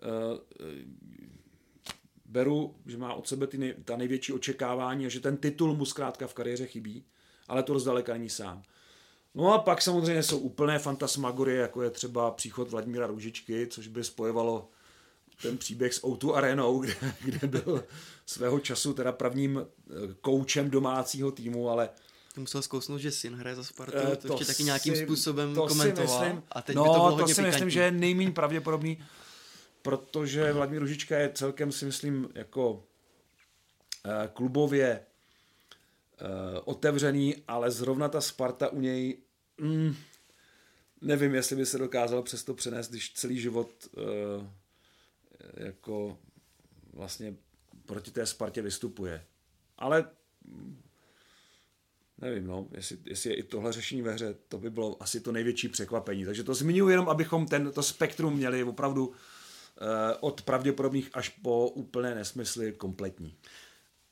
E, 0.02 0.08
e, 0.64 0.84
beru, 2.24 2.74
že 2.86 2.98
má 2.98 3.14
od 3.14 3.28
sebe 3.28 3.46
ty 3.46 3.76
ta 3.84 3.96
největší 3.96 4.32
očekávání 4.32 5.06
a 5.06 5.08
že 5.08 5.20
ten 5.20 5.36
titul 5.36 5.76
mu 5.76 5.84
zkrátka 5.84 6.26
v 6.26 6.34
kariéře 6.34 6.66
chybí, 6.66 7.04
ale 7.48 7.62
to 7.62 7.72
rozdaleka 7.72 8.12
není 8.12 8.28
sám. 8.28 8.62
No 9.34 9.52
a 9.52 9.58
pak 9.58 9.82
samozřejmě 9.82 10.22
jsou 10.22 10.38
úplné 10.38 10.78
fantasmagorie, 10.78 11.60
jako 11.60 11.82
je 11.82 11.90
třeba 11.90 12.30
příchod 12.30 12.70
Vladimíra 12.70 13.06
Růžičky, 13.06 13.66
což 13.66 13.88
by 13.88 14.04
spojovalo 14.04 14.70
ten 15.42 15.58
příběh 15.58 15.94
s 15.94 16.04
Outu 16.04 16.36
Arenou, 16.36 16.78
kde, 16.78 16.94
kde 17.24 17.48
byl 17.48 17.84
svého 18.26 18.60
času 18.60 18.94
teda 18.94 19.12
prvním 19.12 19.58
eh, 19.60 19.92
koučem 20.20 20.70
domácího 20.70 21.30
týmu, 21.30 21.68
ale 21.68 21.88
to 22.34 22.40
musel 22.40 22.62
zkousnout, 22.62 23.00
že 23.00 23.10
syn 23.10 23.34
hraje 23.34 23.56
za 23.56 23.64
Spartu, 23.64 23.98
to, 24.16 24.28
to 24.28 24.32
ještě 24.32 24.44
taky 24.44 24.64
nějakým 24.64 24.96
si, 24.96 25.04
způsobem 25.04 25.54
to 25.54 25.66
komentoval. 25.66 26.18
Si 26.18 26.24
myslím, 26.24 26.42
a 26.50 26.62
teď 26.62 26.76
no, 26.76 26.82
by 26.82 26.88
to 26.88 26.92
bylo 26.92 27.10
to 27.10 27.16
hodně 27.16 27.34
si 27.34 27.40
pikantní. 27.40 27.50
myslím, 27.50 27.70
že 27.70 27.80
je 27.80 27.90
nejméně 27.90 28.30
pravděpodobný, 28.30 29.04
protože 29.82 30.52
Vladimír 30.52 30.80
Ružička 30.80 31.18
je 31.18 31.30
celkem, 31.34 31.72
si 31.72 31.84
myslím, 31.84 32.28
jako 32.34 32.84
eh, 34.06 34.28
klubově 34.32 35.00
otevřený, 36.64 37.36
ale 37.48 37.70
zrovna 37.70 38.08
ta 38.08 38.20
Sparta 38.20 38.68
u 38.68 38.80
něj, 38.80 39.18
mm, 39.60 39.94
nevím, 41.00 41.34
jestli 41.34 41.56
by 41.56 41.66
se 41.66 41.78
dokázal 41.78 42.22
přesto 42.22 42.54
přenést, 42.54 42.90
když 42.90 43.12
celý 43.12 43.40
život 43.40 43.70
uh, 43.96 44.46
jako 45.56 46.18
vlastně 46.92 47.36
proti 47.86 48.10
té 48.10 48.26
Spartě 48.26 48.62
vystupuje. 48.62 49.24
Ale 49.78 50.10
mm, 50.44 50.82
nevím, 52.18 52.46
no, 52.46 52.68
jestli, 52.72 52.98
jestli 53.04 53.30
je 53.30 53.36
i 53.36 53.42
tohle 53.42 53.72
řešení 53.72 54.02
ve 54.02 54.12
hře, 54.12 54.34
to 54.48 54.58
by 54.58 54.70
bylo 54.70 55.02
asi 55.02 55.20
to 55.20 55.32
největší 55.32 55.68
překvapení. 55.68 56.24
Takže 56.24 56.44
to 56.44 56.54
zmiňuji 56.54 56.88
jenom, 56.88 57.08
abychom 57.08 57.46
ten, 57.46 57.72
to 57.72 57.82
spektrum 57.82 58.34
měli 58.34 58.64
opravdu 58.64 59.06
uh, 59.06 59.14
od 60.20 60.42
pravděpodobných 60.42 61.10
až 61.12 61.28
po 61.28 61.68
úplné 61.68 62.14
nesmysly 62.14 62.72
kompletní. 62.72 63.36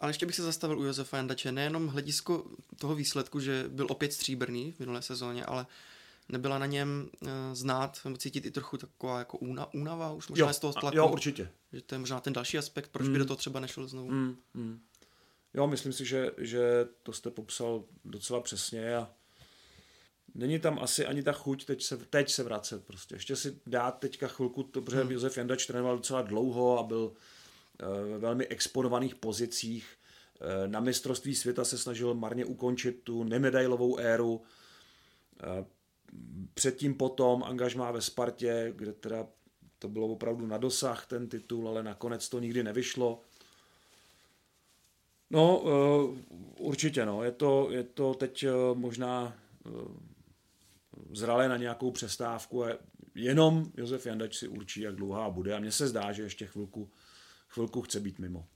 Ale 0.01 0.11
ještě 0.11 0.27
bych 0.27 0.35
se 0.35 0.42
zastavil 0.42 0.79
u 0.79 0.85
Josefa 0.85 1.16
Jandače, 1.16 1.53
nejenom 1.53 1.88
hledisko 1.88 2.51
toho 2.79 2.94
výsledku, 2.94 3.40
že 3.40 3.64
byl 3.68 3.87
opět 3.90 4.12
stříbrný 4.12 4.72
v 4.72 4.81
minulé 4.81 5.03
sezóně, 5.03 5.44
ale 5.44 5.66
nebyla 6.28 6.58
na 6.58 6.66
něm 6.66 7.10
uh, 7.20 7.28
znát, 7.52 8.00
nebo 8.04 8.16
cítit 8.16 8.46
i 8.46 8.50
trochu 8.50 8.76
taková 8.76 9.18
jako 9.18 9.38
úna, 9.38 9.74
únava 9.74 10.12
už 10.12 10.28
možná 10.28 10.46
jo, 10.46 10.52
z 10.52 10.58
toho 10.58 10.72
tlaku. 10.72 10.96
Jo, 10.96 11.08
určitě. 11.08 11.50
Že 11.72 11.82
to 11.82 11.94
je 11.94 11.98
možná 11.98 12.20
ten 12.20 12.32
další 12.32 12.58
aspekt, 12.58 12.88
proč 12.88 13.06
mm. 13.06 13.12
by 13.12 13.18
do 13.18 13.24
toho 13.24 13.36
třeba 13.36 13.60
nešel 13.60 13.88
znovu. 13.88 14.10
Mm, 14.10 14.36
mm. 14.54 14.80
Jo, 15.54 15.66
myslím 15.66 15.92
si, 15.92 16.04
že, 16.04 16.30
že 16.38 16.88
to 17.02 17.12
jste 17.12 17.30
popsal 17.30 17.84
docela 18.04 18.40
přesně 18.40 18.96
a 18.96 19.10
není 20.34 20.58
tam 20.58 20.78
asi 20.78 21.06
ani 21.06 21.22
ta 21.22 21.32
chuť 21.32 21.64
teď 21.64 21.82
se, 21.82 21.96
teď 21.96 22.30
se 22.30 22.42
vracet 22.42 22.84
prostě. 22.84 23.14
Ještě 23.14 23.36
si 23.36 23.60
dát 23.66 23.98
teďka 23.98 24.28
chvilku, 24.28 24.62
to, 24.62 24.82
protože 24.82 25.02
hmm. 25.02 25.10
Josef 25.10 25.36
Jandač 25.36 25.66
trénoval 25.66 25.96
docela 25.96 26.22
dlouho 26.22 26.78
a 26.78 26.82
byl 26.82 27.12
ve 28.12 28.18
velmi 28.18 28.46
exponovaných 28.46 29.14
pozicích. 29.14 29.86
Na 30.66 30.80
mistrovství 30.80 31.34
světa 31.34 31.64
se 31.64 31.78
snažil 31.78 32.14
marně 32.14 32.44
ukončit 32.44 33.00
tu 33.04 33.24
nemedailovou 33.24 33.98
éru. 33.98 34.42
Předtím 36.55 36.94
potom 36.94 37.44
angažmá 37.44 37.90
ve 37.90 38.00
Spartě, 38.00 38.72
kde 38.76 38.92
teda 38.92 39.26
to 39.79 39.88
bylo 39.88 40.07
opravdu 40.07 40.46
na 40.46 40.59
dosah 40.59 41.07
ten 41.07 41.29
titul, 41.29 41.68
ale 41.68 41.83
nakonec 41.83 42.29
to 42.29 42.40
nikdy 42.40 42.62
nevyšlo. 42.62 43.20
No, 45.31 45.62
určitě, 46.59 47.07
no. 47.07 47.24
Je 47.24 47.31
to, 47.31 47.68
je 47.70 47.83
to 47.83 48.14
teď 48.14 48.44
možná 48.74 49.37
zralé 51.11 51.48
na 51.48 51.57
nějakou 51.57 51.90
přestávku 51.90 52.64
a 52.64 52.68
jenom 53.14 53.66
Josef 53.76 54.07
Jandač 54.07 54.37
si 54.37 54.48
určí, 54.48 54.81
jak 54.81 54.96
dlouhá 54.96 55.31
bude 55.31 55.55
a 55.55 55.59
mně 55.59 55.72
se 55.72 55.88
zdá, 55.88 56.12
že 56.12 56.22
ještě 56.22 56.46
chvilku 56.46 56.90
chvilku 57.48 57.83
chce 57.83 58.00
být 58.00 58.18
mimo. 58.18 58.46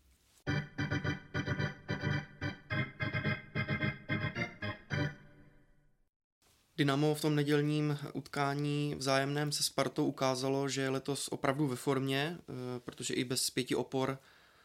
Dynamo 6.80 7.14
v 7.14 7.20
tom 7.20 7.34
nedělním 7.34 7.98
utkání 8.12 8.94
vzájemném 8.98 9.52
se 9.52 9.62
Spartou 9.62 10.06
ukázalo, 10.06 10.68
že 10.68 10.80
je 10.80 10.88
letos 10.88 11.28
opravdu 11.28 11.66
ve 11.66 11.76
formě, 11.76 12.38
eh, 12.38 12.52
protože 12.80 13.14
i 13.14 13.24
bez 13.24 13.50
pěti 13.50 13.74
opor 13.74 14.18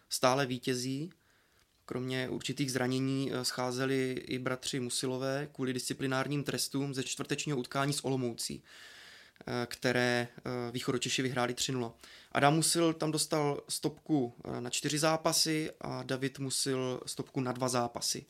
stále 0.09 0.45
vítězí. 0.45 1.11
Kromě 1.85 2.29
určitých 2.29 2.71
zranění 2.71 3.31
eh, 3.33 3.45
scházeli 3.45 4.11
i 4.27 4.39
bratři 4.39 4.79
Musilové 4.79 5.47
kvůli 5.53 5.73
disciplinárním 5.73 6.43
trestům 6.43 6.93
ze 6.93 7.03
čtvrtečního 7.03 7.57
utkání 7.57 7.93
s 7.93 8.05
Olomoucí. 8.05 8.63
Eh, 9.47 9.65
které 9.65 10.27
východočeši 10.71 11.21
vyhráli 11.21 11.53
3-0. 11.53 11.93
Adam 12.31 12.55
Musil 12.55 12.93
tam 12.93 13.11
dostal 13.11 13.61
stopku 13.69 14.33
na 14.59 14.69
čtyři 14.69 14.99
zápasy 14.99 15.71
a 15.81 16.03
David 16.03 16.39
Musil 16.39 17.01
stopku 17.05 17.41
na 17.41 17.51
dva 17.51 17.69
zápasy. 17.69 18.25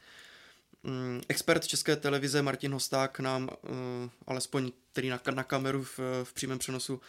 Mm, 0.86 1.22
expert 1.30 1.68
České 1.68 1.96
televize 1.96 2.42
Martin 2.42 2.74
Hosták 2.74 3.20
nám, 3.20 3.50
alespoň 4.28 4.72
který 4.92 5.10
na, 5.10 5.20
na 5.34 5.44
kameru 5.44 5.84
v, 5.84 6.00
v 6.24 6.34
přímém 6.34 6.60
přenosu, 6.60 7.02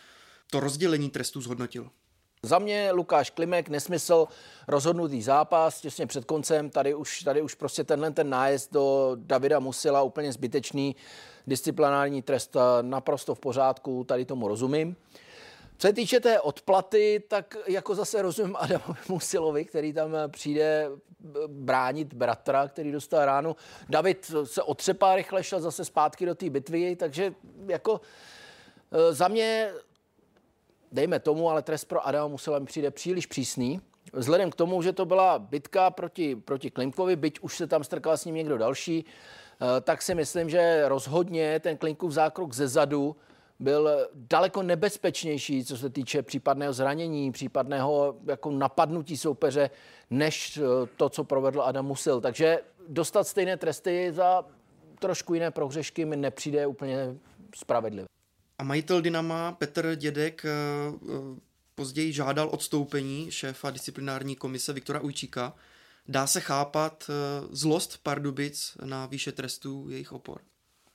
to 0.51 0.61
rozdělení 0.61 1.11
trestů 1.11 1.41
zhodnotil. 1.41 1.91
Za 2.43 2.59
mě 2.59 2.91
Lukáš 2.93 3.31
Klimek, 3.31 3.69
nesmysl, 3.69 4.27
rozhodnutý 4.69 5.23
zápas 5.23 5.81
těsně 5.81 6.07
před 6.07 6.25
koncem, 6.25 6.71
tady 6.71 6.95
už, 6.95 7.23
tady 7.23 7.43
už 7.43 7.55
prostě 7.55 7.85
tenhle 7.85 8.11
ten 8.11 8.31
nájezd 8.31 8.73
do 8.73 9.13
Davida 9.15 9.59
Musila 9.59 10.03
úplně 10.03 10.33
zbytečný, 10.33 10.97
disciplinární 11.47 12.23
trest 12.23 12.57
naprosto 12.83 13.35
v 13.35 13.41
pořádku, 13.41 14.05
tady 14.05 14.25
tomu 14.25 14.49
rozumím. 14.49 14.97
Co 15.79 15.87
se 15.87 15.93
týče 15.93 16.21
té 16.21 16.41
odplaty, 16.41 17.23
tak 17.29 17.57
jako 17.67 17.95
zase 17.95 18.23
rozumím 18.23 18.57
Adamovi 18.57 19.01
Musilovi, 19.09 19.65
který 19.65 19.93
tam 19.93 20.11
přijde 20.29 20.91
bránit 21.47 22.15
bratra, 22.15 22.69
který 22.69 22.93
dostal 22.93 23.25
ránu. 23.25 23.57
David 23.89 24.33
se 24.45 24.63
otřepá 24.63 25.17
rychle, 25.17 25.45
šel 25.45 25.61
zase 25.61 25.85
zpátky 25.85 26.27
do 26.27 26.35
té 26.35 26.51
bitvy, 26.51 26.97
takže 26.97 27.35
jako 27.67 28.01
e, 28.93 29.13
za 29.13 29.29
mě 29.29 29.73
dejme 30.93 31.21
tomu, 31.21 31.51
ale 31.51 31.63
trest 31.63 31.85
pro 31.85 32.07
Adama 32.07 32.29
Musela 32.29 32.59
mi 32.59 32.67
přijde 32.67 32.91
příliš 32.91 33.27
přísný. 33.27 33.81
Vzhledem 34.13 34.51
k 34.51 34.55
tomu, 34.55 34.83
že 34.83 34.93
to 34.93 35.05
byla 35.05 35.39
bitka 35.39 35.91
proti, 35.91 36.37
proti 36.37 36.71
Klimkovi, 36.71 37.17
byť 37.17 37.41
už 37.41 37.57
se 37.57 37.67
tam 37.67 37.85
strkal 37.85 38.17
s 38.17 38.25
ním 38.25 38.35
někdo 38.35 38.59
další, 38.59 39.05
eh, 39.05 39.81
tak 39.81 40.03
si 40.03 40.15
myslím, 40.15 40.51
že 40.51 40.89
rozhodně 40.89 41.61
ten 41.61 41.77
Klinkův 41.77 42.13
zákrok 42.13 42.53
ze 42.53 42.69
zadu 42.69 43.17
byl 43.59 44.09
daleko 44.15 44.63
nebezpečnější, 44.63 45.65
co 45.65 45.77
se 45.77 45.91
týče 45.91 46.23
případného 46.23 46.73
zranění, 46.73 47.33
případného 47.33 48.17
jako 48.27 48.51
napadnutí 48.51 49.17
soupeře, 49.17 49.71
než 50.11 50.57
eh, 50.57 50.63
to, 50.97 51.09
co 51.09 51.25
provedl 51.25 51.63
Adam 51.63 51.87
Musil. 51.87 52.21
Takže 52.21 52.59
dostat 52.89 53.25
stejné 53.25 53.57
tresty 53.57 54.13
za 54.13 54.45
trošku 54.99 55.35
jiné 55.35 55.51
prohřešky 55.51 56.05
mi 56.05 56.17
nepřijde 56.17 56.67
úplně 56.67 57.17
spravedlivé. 57.57 58.09
A 58.59 58.65
majitel 58.65 59.03
Dynama 59.03 59.53
Petr 59.53 59.95
Dědek 59.95 60.45
eh, 60.45 60.51
eh, 60.51 61.41
později 61.75 62.13
žádal 62.13 62.49
odstoupení 62.53 63.31
šéfa 63.31 63.71
disciplinární 63.71 64.37
komise 64.37 64.73
Viktora 64.73 65.01
Ujčíka. 65.01 65.55
Dá 66.09 66.27
se 66.27 66.41
chápat 66.41 67.11
zlost 67.51 67.99
Pardubic 68.03 68.77
na 68.85 69.07
výše 69.07 69.33
trestů 69.33 69.87
jejich 69.89 70.13
opor? 70.13 70.41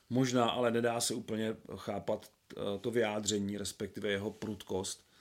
Možná, 0.09 0.49
ale 0.49 0.71
nedá 0.71 1.01
se 1.01 1.13
úplně 1.13 1.55
chápat 1.75 2.27
to 2.81 2.91
vyjádření, 2.91 3.57
respektive 3.57 4.09
jeho 4.09 4.31
prudkost. 4.31 5.11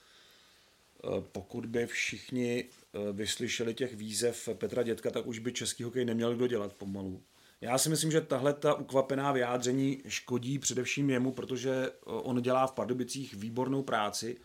Eh, 1.03 1.23
pokud 1.31 1.65
by 1.65 1.87
všichni 1.87 2.65
eh, 2.65 3.11
vyslyšeli 3.13 3.73
těch 3.73 3.95
výzev 3.95 4.49
Petra 4.53 4.83
Dětka, 4.83 5.11
tak 5.11 5.27
už 5.27 5.39
by 5.39 5.53
český 5.53 5.83
hokej 5.83 6.05
neměl 6.05 6.35
kdo 6.35 6.47
dělat 6.47 6.73
pomalu. 6.73 7.21
Já 7.61 7.77
si 7.77 7.89
myslím, 7.89 8.11
že 8.11 8.21
tahle 8.21 8.53
ta 8.53 8.73
ukvapená 8.73 9.31
vyjádření 9.31 10.01
škodí 10.07 10.59
především 10.59 11.09
jemu, 11.09 11.31
protože 11.31 11.91
on 12.05 12.41
dělá 12.41 12.67
v 12.67 12.71
Pardubicích 12.71 13.33
výbornou 13.33 13.83
práci. 13.83 14.37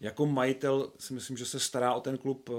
Jako 0.00 0.26
majitel 0.26 0.92
si 0.98 1.14
myslím, 1.14 1.36
že 1.36 1.46
se 1.46 1.60
stará 1.60 1.94
o 1.94 2.00
ten 2.00 2.18
klub 2.18 2.50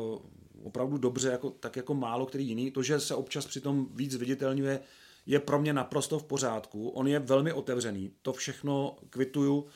opravdu 0.64 0.98
dobře, 0.98 1.30
jako, 1.30 1.50
tak 1.50 1.76
jako 1.76 1.94
málo 1.94 2.26
který 2.26 2.48
jiný. 2.48 2.72
To, 2.72 2.84
že 2.84 3.00
se 3.00 3.16
občas 3.16 3.46
přitom 3.46 3.88
víc 3.92 4.16
viditelňuje, 4.16 4.80
je 5.26 5.40
pro 5.40 5.60
mě 5.60 5.74
naprosto 5.74 6.20
v 6.20 6.24
pořádku. 6.24 6.90
On 6.90 7.08
je 7.08 7.20
velmi 7.20 7.54
otevřený. 7.54 8.12
To 8.22 8.34
všechno 8.34 8.98
kvituju 9.10 9.68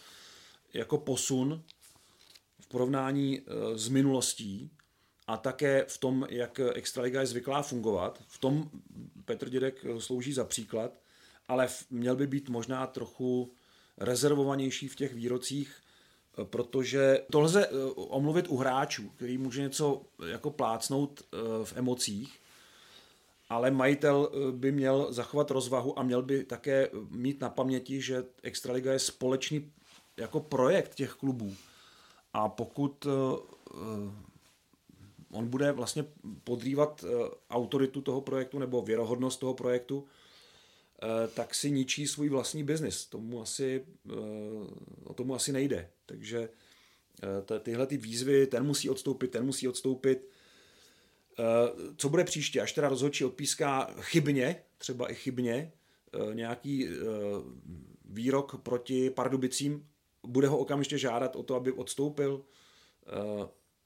jako 0.74 0.98
posun 0.98 1.64
v 2.60 2.68
porovnání 2.68 3.39
eh, 3.39 3.78
s 3.78 3.89
minulostí 3.89 4.72
a 5.28 5.38
také 5.38 5.86
v 5.88 5.98
tom, 5.98 6.28
jak 6.30 6.60
Extraliga 6.74 7.22
je 7.22 7.28
zvyklá 7.28 7.62
fungovat. 7.62 8.24
V 8.28 8.38
tom 8.38 8.70
Petr 9.26 9.50
Dědek 9.50 9.86
slouží 10.00 10.34
za 10.34 10.43
příklad, 10.43 10.91
ale 11.48 11.68
měl 11.89 12.16
by 12.16 12.28
být 12.28 12.50
možná 12.50 12.88
trochu 12.88 13.54
rezervovanější 13.98 14.88
v 14.88 14.95
těch 14.95 15.14
výrocích, 15.14 15.76
eh, 16.38 16.45
protože 16.45 17.26
to 17.32 17.39
lze 17.39 17.70
omluvit 17.95 18.45
u 18.48 18.58
hráčů, 18.58 19.10
který 19.10 19.38
může 19.38 19.62
něco 19.62 20.02
jako 20.30 20.52
plácnout 20.52 21.22
v 21.64 21.74
emocích, 21.78 22.39
ale 23.50 23.72
majitel 23.72 24.32
eh, 24.32 24.52
by 24.52 24.72
měl 24.72 25.14
zachovat 25.14 25.52
rozvahu 25.52 26.00
a 26.00 26.04
měl 26.04 26.22
by 26.22 26.43
také 26.43 26.89
mít 27.10 27.41
na 27.41 27.50
paměti, 27.50 28.02
že 28.02 28.24
Extraliga 28.43 28.93
je 28.93 29.00
společný 29.00 29.72
jako 30.18 30.39
projekt 30.39 30.95
těch 30.95 31.14
klubů. 31.14 31.56
A 32.34 32.50
pokud 32.50 33.06
eh, 33.06 33.10
eh, 33.74 34.28
on 35.32 35.48
bude 35.48 35.72
vlastně 35.72 36.06
podrývat 36.43 37.06
autoritu 37.50 38.02
toho 38.02 38.22
projektu 38.22 38.60
nebo 38.60 38.82
věrohodnost 38.82 39.39
toho 39.39 39.54
projektu, 39.54 40.06
tak 41.34 41.56
si 41.56 41.72
ničí 41.72 42.08
svůj 42.08 42.30
vlastní 42.30 42.64
biznis. 42.64 43.06
Tomu 43.06 43.41
asi, 43.41 43.86
o 45.04 45.14
tomu 45.14 45.36
asi 45.36 45.52
nejde. 45.52 45.89
Takže 46.06 46.50
tyhle 47.60 47.88
ty 47.88 47.98
výzvy, 47.98 48.48
ten 48.48 48.64
musí 48.64 48.89
odstoupit, 48.89 49.32
ten 49.32 49.45
musí 49.45 49.68
odstoupit, 49.68 50.30
co 51.98 52.10
bude 52.10 52.24
příště, 52.24 52.62
až 52.62 52.74
teda 52.74 52.90
rozhodčí 52.90 53.26
odpíská 53.26 53.94
chybně, 54.00 54.64
třeba 54.78 55.12
i 55.12 55.16
chybně, 55.16 55.72
eh, 56.14 56.36
nějaký 56.36 56.88
eh, 56.88 56.92
výrok 58.06 58.62
proti 58.64 59.10
Pardubicím, 59.10 59.88
bude 60.24 60.48
ho 60.48 60.58
okamžitě 60.58 60.98
žádat 60.98 61.36
o 61.36 61.44
to, 61.44 61.56
aby 61.56 61.72
odstoupil. 61.72 62.46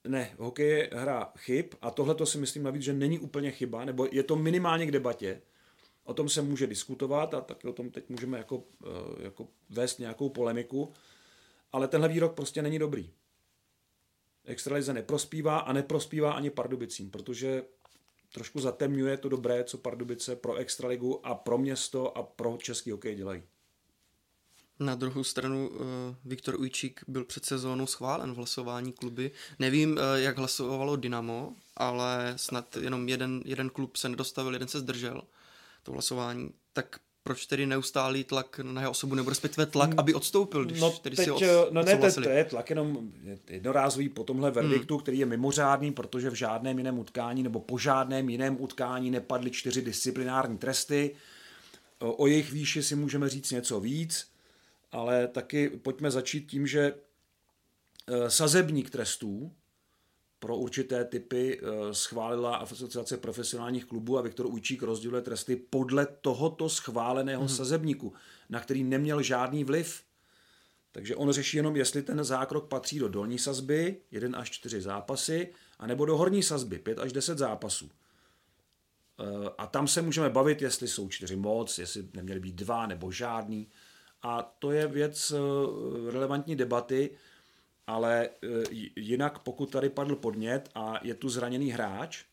Ne, 0.07 0.35
hokej 0.37 0.69
je 0.69 0.89
hra 0.93 1.33
chyb 1.37 1.65
a 1.81 1.91
tohle 1.91 2.15
to 2.15 2.25
si 2.25 2.37
myslím 2.37 2.63
navíc, 2.63 2.83
že 2.83 2.93
není 2.93 3.19
úplně 3.19 3.51
chyba, 3.51 3.85
nebo 3.85 4.07
je 4.11 4.23
to 4.23 4.35
minimálně 4.35 4.85
k 4.85 4.91
debatě. 4.91 5.41
O 6.03 6.13
tom 6.13 6.29
se 6.29 6.41
může 6.41 6.67
diskutovat 6.67 7.33
a 7.33 7.41
taky 7.41 7.67
o 7.67 7.73
tom 7.73 7.89
teď 7.89 8.09
můžeme 8.09 8.37
jako, 8.37 8.63
jako 9.19 9.47
vést 9.69 9.99
nějakou 9.99 10.29
polemiku, 10.29 10.93
ale 11.71 11.87
tenhle 11.87 12.09
výrok 12.09 12.33
prostě 12.33 12.61
není 12.61 12.79
dobrý. 12.79 13.13
Extralize 14.51 14.93
neprospívá 14.93 15.59
a 15.59 15.73
neprospívá 15.73 16.31
ani 16.31 16.49
Pardubicím, 16.49 17.11
protože 17.11 17.63
trošku 18.33 18.59
zatemňuje 18.59 19.17
to 19.17 19.29
dobré, 19.29 19.63
co 19.63 19.77
Pardubice 19.77 20.35
pro 20.35 20.55
Extraligu 20.55 21.25
a 21.25 21.35
pro 21.35 21.57
město 21.57 22.17
a 22.17 22.23
pro 22.23 22.57
český 22.61 22.91
hokej 22.91 23.15
dělají. 23.15 23.43
Na 24.79 24.95
druhou 24.95 25.23
stranu 25.23 25.69
uh, 25.69 25.77
Viktor 26.25 26.59
Ujčík 26.59 27.03
byl 27.07 27.25
před 27.25 27.45
sezónou 27.45 27.87
schválen 27.87 28.33
v 28.33 28.35
hlasování 28.35 28.93
kluby. 28.93 29.31
Nevím, 29.59 29.91
uh, 29.91 29.97
jak 30.15 30.37
hlasovalo 30.37 30.95
Dynamo, 30.95 31.55
ale 31.77 32.33
snad 32.35 32.77
jenom 32.77 33.09
jeden, 33.09 33.41
jeden 33.45 33.69
klub 33.69 33.95
se 33.95 34.09
nedostavil, 34.09 34.53
jeden 34.53 34.67
se 34.67 34.79
zdržel 34.79 35.21
to 35.83 35.91
hlasování. 35.91 36.53
Tak 36.73 36.99
proč 37.23 37.45
tedy 37.45 37.65
neustálý 37.65 38.23
tlak 38.23 38.59
na 38.59 38.81
jeho 38.81 38.91
osobu, 38.91 39.15
nebo 39.15 39.29
respektive 39.29 39.65
tlak, 39.65 39.89
hmm. 39.89 39.99
aby 39.99 40.13
odstoupil, 40.13 40.65
když 40.65 40.81
no, 40.81 40.91
tedy 40.91 41.15
teď, 41.15 41.25
si 41.25 41.31
od, 41.31 41.43
No 41.71 41.83
ne, 41.83 41.97
to, 41.97 42.21
to 42.21 42.29
je 42.29 42.45
tlak 42.45 42.69
jenom 42.69 43.11
jednorázový 43.49 44.09
po 44.09 44.23
tomhle 44.23 44.51
verdiktu, 44.51 44.93
hmm. 44.95 45.01
který 45.01 45.19
je 45.19 45.25
mimořádný, 45.25 45.91
protože 45.91 46.29
v 46.29 46.33
žádném 46.33 46.77
jiném 46.77 46.99
utkání 46.99 47.43
nebo 47.43 47.59
po 47.59 47.77
žádném 47.77 48.29
jiném 48.29 48.61
utkání 48.61 49.11
nepadly 49.11 49.51
čtyři 49.51 49.81
disciplinární 49.81 50.57
tresty. 50.57 51.15
O, 51.99 52.13
o 52.13 52.27
jejich 52.27 52.51
výši 52.51 52.83
si 52.83 52.95
můžeme 52.95 53.29
říct 53.29 53.51
něco 53.51 53.79
víc, 53.79 54.27
ale 54.91 55.27
taky 55.27 55.69
pojďme 55.69 56.11
začít 56.11 56.47
tím, 56.47 56.67
že 56.67 56.93
e, 58.07 58.29
sazebník 58.29 58.89
trestů, 58.89 59.51
pro 60.41 60.57
určité 60.57 61.05
typy 61.05 61.59
eh, 61.59 61.93
schválila 61.93 62.55
Asociace 62.55 63.17
profesionálních 63.17 63.85
klubů 63.85 64.17
a 64.17 64.21
Viktor 64.21 64.45
Ujčík 64.45 64.83
rozděluje 64.83 65.21
tresty 65.21 65.55
podle 65.55 66.05
tohoto 66.21 66.69
schváleného 66.69 67.41
hmm. 67.41 67.49
sazebníku, 67.49 68.13
na 68.49 68.59
který 68.59 68.83
neměl 68.83 69.21
žádný 69.21 69.63
vliv. 69.63 70.03
Takže 70.91 71.15
on 71.15 71.31
řeší 71.31 71.57
jenom, 71.57 71.75
jestli 71.75 72.01
ten 72.03 72.23
zákrok 72.23 72.67
patří 72.67 72.99
do 72.99 73.07
dolní 73.07 73.39
sazby, 73.39 73.97
1 74.11 74.39
až 74.39 74.51
4 74.51 74.81
zápasy, 74.81 75.53
anebo 75.79 76.05
do 76.05 76.17
horní 76.17 76.43
sazby, 76.43 76.79
5 76.79 76.99
až 76.99 77.11
10 77.11 77.37
zápasů. 77.37 77.89
Eh, 79.19 79.49
a 79.57 79.67
tam 79.67 79.87
se 79.87 80.01
můžeme 80.01 80.29
bavit, 80.29 80.61
jestli 80.61 80.87
jsou 80.87 81.09
čtyři 81.09 81.35
moc, 81.35 81.79
jestli 81.79 82.07
neměly 82.13 82.39
být 82.39 82.55
dva 82.55 82.87
nebo 82.87 83.11
žádný. 83.11 83.67
A 84.21 84.55
to 84.59 84.71
je 84.71 84.87
věc 84.87 85.31
eh, 85.31 86.11
relevantní 86.11 86.55
debaty, 86.55 87.09
ale 87.87 88.25
e, 88.25 88.29
jinak 88.95 89.39
pokud 89.39 89.71
tady 89.71 89.89
padl 89.89 90.15
podnět 90.15 90.69
a 90.75 90.99
je 91.03 91.15
tu 91.15 91.29
zraněný 91.29 91.71
hráč, 91.71 92.25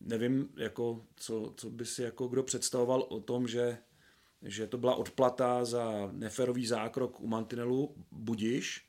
nevím, 0.00 0.48
jako, 0.56 1.02
co, 1.16 1.52
co 1.56 1.70
by 1.70 1.86
si 1.86 2.02
jako 2.02 2.28
kdo 2.28 2.42
představoval 2.42 3.00
o 3.00 3.20
tom, 3.20 3.48
že, 3.48 3.78
že 4.42 4.66
to 4.66 4.78
byla 4.78 4.94
odplata 4.94 5.64
za 5.64 6.08
neferový 6.12 6.66
zákrok 6.66 7.20
u 7.20 7.26
Mantinelu, 7.26 7.94
budiš, 8.10 8.88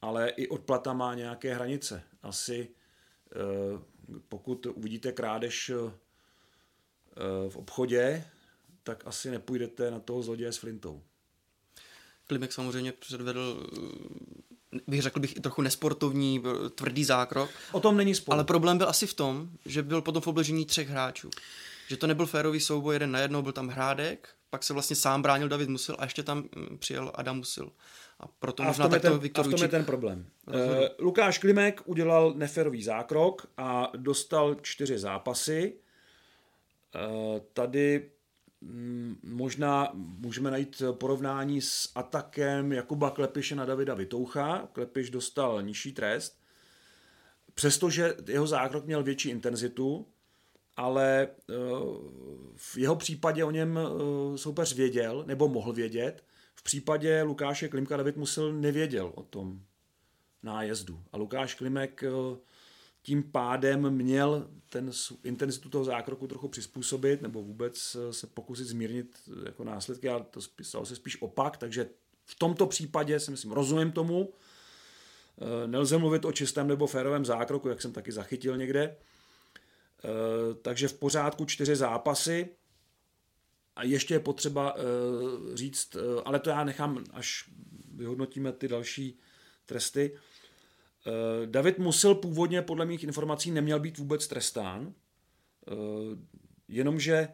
ale 0.00 0.28
i 0.28 0.48
odplata 0.48 0.92
má 0.92 1.14
nějaké 1.14 1.54
hranice. 1.54 2.02
Asi 2.22 2.68
e, 2.68 3.38
pokud 4.28 4.66
uvidíte 4.66 5.12
krádež 5.12 5.70
e, 5.70 5.74
v 7.48 7.56
obchodě, 7.56 8.24
tak 8.82 9.06
asi 9.06 9.30
nepůjdete 9.30 9.90
na 9.90 10.00
toho 10.00 10.22
zloděje 10.22 10.52
s 10.52 10.56
flintou. 10.56 11.02
Klimek 12.28 12.52
samozřejmě 12.52 12.92
předvedl, 12.92 13.66
bych 14.86 15.02
řekl 15.02 15.20
bych, 15.20 15.36
i 15.36 15.40
trochu 15.40 15.62
nesportovní, 15.62 16.42
tvrdý 16.74 17.04
zákrok. 17.04 17.50
O 17.72 17.80
tom 17.80 17.96
není 17.96 18.14
spor. 18.14 18.34
Ale 18.34 18.44
problém 18.44 18.78
byl 18.78 18.88
asi 18.88 19.06
v 19.06 19.14
tom, 19.14 19.48
že 19.66 19.82
byl 19.82 20.02
potom 20.02 20.22
v 20.22 20.26
obležení 20.26 20.66
třech 20.66 20.88
hráčů. 20.88 21.30
Že 21.88 21.96
to 21.96 22.06
nebyl 22.06 22.26
férový 22.26 22.60
souboj 22.60 22.94
jeden 22.94 23.10
na 23.10 23.18
jednou, 23.18 23.42
byl 23.42 23.52
tam 23.52 23.68
Hrádek, 23.68 24.28
pak 24.50 24.64
se 24.64 24.72
vlastně 24.72 24.96
sám 24.96 25.22
bránil 25.22 25.48
David 25.48 25.68
Musil 25.68 25.96
a 25.98 26.04
ještě 26.04 26.22
tam 26.22 26.38
mm, 26.38 26.78
přijel 26.78 27.12
Adam 27.14 27.36
Musil. 27.36 27.72
A 28.20 28.26
proto 28.26 28.62
a 28.62 28.66
možná 28.66 28.88
tak 28.88 29.02
to 29.02 29.18
Viktor 29.18 29.44
A 29.44 29.48
v 29.48 29.50
tom 29.50 29.62
je 29.62 29.68
ten 29.68 29.84
problém. 29.84 30.26
Uh, 30.46 30.54
Lukáš 30.98 31.38
Klimek 31.38 31.82
udělal 31.84 32.34
neferový 32.36 32.82
zákrok 32.82 33.46
a 33.56 33.92
dostal 33.96 34.56
čtyři 34.62 34.98
zápasy. 34.98 35.74
Uh, 36.94 37.38
tady 37.52 38.10
možná 39.22 39.90
můžeme 39.94 40.50
najít 40.50 40.82
porovnání 40.92 41.60
s 41.60 41.92
atakem 41.94 42.72
Jakuba 42.72 43.10
Klepiše 43.10 43.54
na 43.54 43.64
Davida 43.64 43.94
Vitoucha. 43.94 44.68
Klepiš 44.72 45.10
dostal 45.10 45.62
nižší 45.62 45.92
trest, 45.92 46.38
přestože 47.54 48.14
jeho 48.26 48.46
zákrok 48.46 48.84
měl 48.84 49.02
větší 49.02 49.28
intenzitu, 49.28 50.06
ale 50.76 51.28
eh, 51.28 51.54
v 52.56 52.76
jeho 52.76 52.96
případě 52.96 53.44
o 53.44 53.50
něm 53.50 53.78
eh, 53.78 54.38
soupeř 54.38 54.74
věděl, 54.74 55.24
nebo 55.26 55.48
mohl 55.48 55.72
vědět. 55.72 56.24
V 56.54 56.62
případě 56.62 57.22
Lukáše 57.22 57.68
Klimka 57.68 57.96
David 57.96 58.16
Musil 58.16 58.52
nevěděl 58.52 59.12
o 59.14 59.22
tom 59.22 59.62
nájezdu. 60.42 61.02
A 61.12 61.16
Lukáš 61.16 61.54
Klimek 61.54 62.02
eh, 62.02 62.38
tím 63.02 63.22
pádem 63.22 63.90
měl 63.90 64.50
ten 64.68 64.90
intenzitu 65.24 65.68
toho 65.68 65.84
zákroku 65.84 66.26
trochu 66.26 66.48
přizpůsobit 66.48 67.22
nebo 67.22 67.42
vůbec 67.42 67.96
se 68.10 68.26
pokusit 68.26 68.66
zmírnit 68.66 69.18
jako 69.44 69.64
následky, 69.64 70.08
ale 70.08 70.24
to 70.30 70.40
stalo 70.62 70.86
se 70.86 70.96
spíš 70.96 71.22
opak, 71.22 71.56
takže 71.56 71.90
v 72.24 72.34
tomto 72.34 72.66
případě 72.66 73.20
si 73.20 73.30
myslím, 73.30 73.52
rozumím 73.52 73.92
tomu. 73.92 74.32
Eh, 75.40 75.66
nelze 75.66 75.98
mluvit 75.98 76.24
o 76.24 76.32
čistém 76.32 76.68
nebo 76.68 76.86
férovém 76.86 77.24
zákroku, 77.24 77.68
jak 77.68 77.82
jsem 77.82 77.92
taky 77.92 78.12
zachytil 78.12 78.56
někde. 78.56 78.82
Eh, 78.82 80.54
takže 80.62 80.88
v 80.88 80.92
pořádku 80.92 81.44
čtyři 81.44 81.76
zápasy. 81.76 82.48
A 83.76 83.84
ještě 83.84 84.14
je 84.14 84.20
potřeba 84.20 84.76
říct, 85.54 85.96
ale 86.24 86.40
to 86.40 86.50
já 86.50 86.64
nechám, 86.64 87.04
až 87.12 87.50
vyhodnotíme 87.94 88.52
ty 88.52 88.68
další 88.68 89.18
tresty. 89.66 90.18
David 91.46 91.78
Musil 91.78 92.14
původně 92.14 92.62
podle 92.62 92.86
mých 92.86 93.04
informací 93.04 93.50
neměl 93.50 93.80
být 93.80 93.98
vůbec 93.98 94.28
trestán, 94.28 94.94
jenomže 96.68 97.28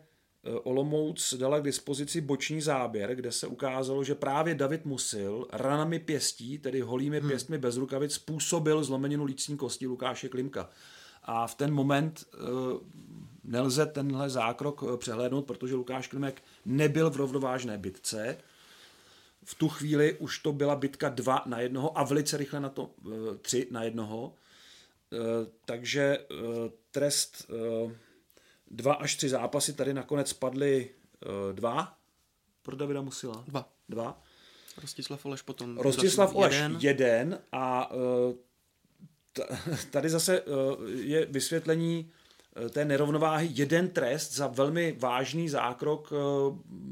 Eh, 0.46 0.50
Olomouc 0.50 1.34
dala 1.34 1.60
k 1.60 1.62
dispozici 1.62 2.20
boční 2.20 2.60
záběr, 2.60 3.14
kde 3.14 3.32
se 3.32 3.46
ukázalo, 3.46 4.04
že 4.04 4.14
právě 4.14 4.54
David 4.54 4.84
Musil 4.84 5.46
ranami 5.52 5.98
pěstí, 5.98 6.58
tedy 6.58 6.80
holými 6.80 7.20
hmm. 7.20 7.28
pěstmi 7.28 7.58
bez 7.58 7.76
rukavic, 7.76 8.12
způsobil 8.12 8.84
zlomeninu 8.84 9.24
lícní 9.24 9.56
kosti 9.56 9.86
Lukáše 9.86 10.28
Klimka. 10.28 10.70
A 11.22 11.46
v 11.46 11.54
ten 11.54 11.74
moment 11.74 12.24
nelze 13.44 13.86
tenhle 13.86 14.30
zákrok 14.30 14.84
eh, 14.88 14.96
přehlédnout, 14.96 15.46
protože 15.46 15.74
Lukáš 15.74 16.08
Klimek 16.08 16.42
nebyl 16.64 17.10
v 17.10 17.16
rovnovážné 17.16 17.78
bitce. 17.78 18.36
V 19.44 19.54
tu 19.54 19.68
chvíli 19.68 20.12
už 20.18 20.38
to 20.38 20.52
byla 20.52 20.76
bitka 20.76 21.08
2 21.08 21.42
na 21.46 21.60
jednoho 21.60 21.98
a 21.98 22.04
velice 22.04 22.36
rychle 22.36 22.60
na 22.60 22.68
to 22.68 22.90
3 23.42 23.68
na 23.70 23.82
jednoho. 23.82 24.34
E, 25.12 25.16
takže 25.64 26.02
e, 26.02 26.24
trest 26.90 27.50
e, 27.50 28.04
dva 28.70 28.94
až 28.94 29.16
tři 29.16 29.28
zápasy, 29.28 29.72
tady 29.72 29.94
nakonec 29.94 30.32
padly 30.32 30.90
uh, 31.26 31.52
dva 31.52 31.98
pro 32.62 32.76
Davida 32.76 33.00
Musila. 33.00 33.44
Dva. 33.46 33.68
Dva. 33.88 34.22
Rostislav 34.82 35.26
Oleš 35.26 35.42
potom. 35.42 35.78
Rostislav 35.78 36.34
Oleš 36.34 36.54
jeden, 36.54 36.78
jeden 36.80 37.38
a 37.52 37.90
tady 39.90 40.10
zase 40.10 40.42
je 40.94 41.26
vysvětlení 41.26 42.12
té 42.70 42.84
nerovnováhy 42.84 43.48
jeden 43.52 43.88
trest 43.88 44.34
za 44.34 44.46
velmi 44.46 44.96
vážný 44.98 45.48
zákrok 45.48 46.12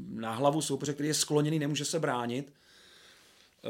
na 0.09 0.33
hlavu 0.33 0.61
soupeře, 0.61 0.93
který 0.93 1.07
je 1.09 1.13
skloněný, 1.13 1.59
nemůže 1.59 1.85
se 1.85 1.99
bránit. 1.99 2.53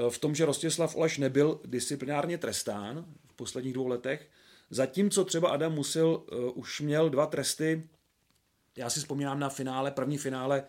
V 0.09 0.17
tom, 0.17 0.35
že 0.35 0.45
Rostislav 0.45 0.95
Oleš 0.95 1.17
nebyl 1.17 1.59
disciplinárně 1.65 2.37
trestán 2.37 3.05
v 3.27 3.33
posledních 3.33 3.73
dvou 3.73 3.87
letech, 3.87 4.29
zatímco 4.69 5.25
třeba 5.25 5.49
Adam 5.49 5.73
Musil 5.73 6.23
už 6.55 6.81
měl 6.81 7.09
dva 7.09 7.25
tresty 7.25 7.83
já 8.75 8.89
si 8.89 8.99
vzpomínám 8.99 9.39
na 9.39 9.49
finále, 9.49 9.91
první 9.91 10.17
finále 10.17 10.63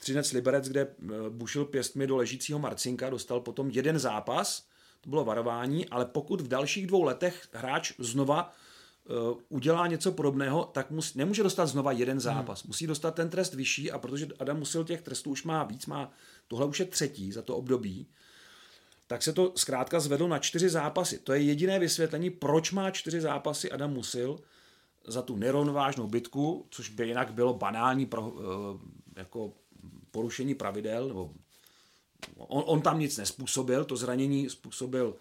Třinec 0.00 0.32
Liberec, 0.32 0.68
kde 0.68 0.80
eh, 0.80 1.06
bušil 1.28 1.64
pěstmi 1.64 2.06
do 2.06 2.16
ležícího 2.16 2.58
Marcinka, 2.58 3.10
dostal 3.10 3.40
potom 3.40 3.70
jeden 3.70 3.98
zápas, 3.98 4.66
to 5.00 5.10
bylo 5.10 5.24
varování, 5.24 5.88
ale 5.88 6.04
pokud 6.04 6.40
v 6.40 6.48
dalších 6.48 6.86
dvou 6.86 7.02
letech 7.02 7.48
hráč 7.52 7.92
znova 7.98 8.54
udělá 9.48 9.86
něco 9.86 10.12
podobného, 10.12 10.70
tak 10.72 10.90
mus, 10.90 11.14
nemůže 11.14 11.42
dostat 11.42 11.66
znova 11.66 11.92
jeden 11.92 12.20
zápas. 12.20 12.62
Hmm. 12.62 12.68
Musí 12.68 12.86
dostat 12.86 13.14
ten 13.14 13.30
trest 13.30 13.54
vyšší 13.54 13.90
a 13.90 13.98
protože 13.98 14.28
Adam 14.38 14.58
Musil 14.58 14.84
těch 14.84 15.02
trestů 15.02 15.30
už 15.30 15.44
má 15.44 15.64
víc, 15.64 15.86
má 15.86 16.12
tohle 16.48 16.66
už 16.66 16.80
je 16.80 16.86
třetí 16.86 17.32
za 17.32 17.42
to 17.42 17.56
období, 17.56 18.06
tak 19.06 19.22
se 19.22 19.32
to 19.32 19.52
zkrátka 19.56 20.00
zvedlo 20.00 20.28
na 20.28 20.38
čtyři 20.38 20.68
zápasy. 20.68 21.18
To 21.18 21.32
je 21.32 21.42
jediné 21.42 21.78
vysvětlení, 21.78 22.30
proč 22.30 22.72
má 22.72 22.90
čtyři 22.90 23.20
zápasy 23.20 23.70
Adam 23.70 23.92
Musil, 23.92 24.38
za 25.06 25.22
tu 25.22 25.36
nerovnovážnou 25.36 26.06
bitku, 26.06 26.66
což 26.70 26.88
by 26.88 27.06
jinak 27.06 27.32
bylo 27.32 27.54
banální 27.54 28.06
pro, 28.06 28.32
eh, 28.36 28.78
jako 29.16 29.52
porušení 30.10 30.54
pravidel, 30.54 31.08
nebo 31.08 31.30
on, 32.36 32.62
on 32.66 32.82
tam 32.82 32.98
nic 32.98 33.16
nespůsobil, 33.16 33.84
to 33.84 33.96
zranění 33.96 34.50
způsobil 34.50 35.14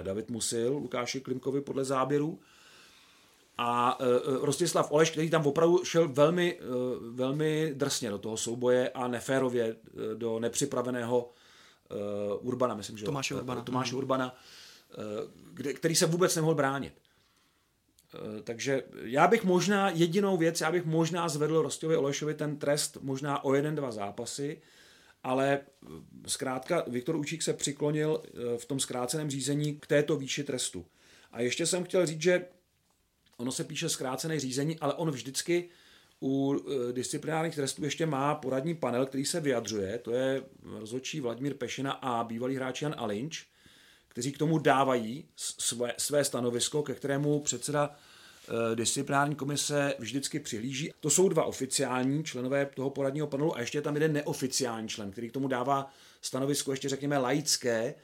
eh, 0.00 0.04
David 0.04 0.30
Musil, 0.30 0.72
Lukáši 0.72 1.20
Klimkovi 1.20 1.60
podle 1.60 1.84
záběru. 1.84 2.40
A 3.58 4.00
uh, 4.00 4.06
Rostislav 4.44 4.92
Oleš, 4.92 5.10
který 5.10 5.30
tam 5.30 5.46
opravdu 5.46 5.84
šel 5.84 6.08
velmi, 6.08 6.58
uh, 6.60 7.16
velmi 7.16 7.72
drsně 7.74 8.10
do 8.10 8.18
toho 8.18 8.36
souboje 8.36 8.90
a 8.90 9.08
neférově 9.08 9.74
uh, 9.74 10.00
do 10.14 10.38
nepřipraveného 10.38 11.30
uh, 12.40 12.46
Urbana, 12.46 12.74
myslím, 12.74 12.98
že 12.98 13.04
Tomáše 13.04 13.34
Urbana. 13.34 13.62
Tomáše 13.62 13.96
Urbana, 13.96 14.36
uh, 14.98 15.04
kde, 15.52 15.72
který 15.72 15.94
se 15.96 16.06
vůbec 16.06 16.36
nemohl 16.36 16.54
bránit. 16.54 16.92
Eh, 18.14 18.42
takže 18.42 18.82
já 19.02 19.26
bych 19.26 19.44
možná, 19.44 19.90
jedinou 19.90 20.36
věc, 20.36 20.60
já 20.60 20.72
bych 20.72 20.84
možná 20.84 21.28
zvedl 21.28 21.62
Rostovi 21.62 21.96
Olešovi 21.96 22.34
ten 22.34 22.56
trest 22.56 22.98
možná 23.00 23.44
o 23.44 23.54
jeden, 23.54 23.74
dva 23.74 23.90
zápasy, 23.90 24.62
ale 25.22 25.60
eh, 25.60 25.88
zkrátka 26.26 26.84
Viktor 26.86 27.16
Učík 27.16 27.42
se 27.42 27.52
přiklonil 27.52 28.22
v 28.56 28.64
tom 28.64 28.80
zkráceném 28.80 29.30
řízení 29.30 29.74
k 29.76 29.86
této 29.86 30.16
výši 30.16 30.44
trestu. 30.44 30.86
A 31.32 31.40
ještě 31.40 31.66
jsem 31.66 31.84
chtěl 31.84 32.06
říct, 32.06 32.22
že 32.22 32.44
ono 33.42 33.52
se 33.52 33.64
píše 33.64 33.88
zkrácené 33.88 34.40
řízení, 34.40 34.78
ale 34.78 34.94
on 34.94 35.10
vždycky 35.10 35.68
u 36.22 36.64
disciplinárních 36.92 37.54
trestů 37.54 37.84
ještě 37.84 38.06
má 38.06 38.34
poradní 38.34 38.74
panel, 38.74 39.06
který 39.06 39.24
se 39.24 39.40
vyjadřuje, 39.40 39.98
to 39.98 40.10
je 40.10 40.42
rozhodčí 40.62 41.20
Vladimír 41.20 41.54
Pešina 41.54 41.92
a 41.92 42.24
bývalý 42.24 42.56
hráč 42.56 42.82
Jan 42.82 42.94
Alinč, 42.98 43.44
kteří 44.08 44.32
k 44.32 44.38
tomu 44.38 44.58
dávají 44.58 45.24
své, 45.36 45.94
své 45.98 46.24
stanovisko, 46.24 46.82
ke 46.82 46.94
kterému 46.94 47.40
předseda 47.40 47.90
e, 47.90 48.76
disciplinární 48.76 49.34
komise 49.34 49.94
vždycky 49.98 50.40
přihlíží. 50.40 50.92
To 51.00 51.10
jsou 51.10 51.28
dva 51.28 51.44
oficiální 51.44 52.24
členové 52.24 52.66
toho 52.66 52.90
poradního 52.90 53.26
panelu 53.26 53.56
a 53.56 53.60
ještě 53.60 53.78
je 53.78 53.82
tam 53.82 53.94
jeden 53.94 54.12
neoficiální 54.12 54.88
člen, 54.88 55.10
který 55.10 55.28
k 55.28 55.32
tomu 55.32 55.48
dává 55.48 55.90
stanovisko 56.20 56.70
ještě 56.70 56.88
řekněme 56.88 57.18
laické, 57.18 57.94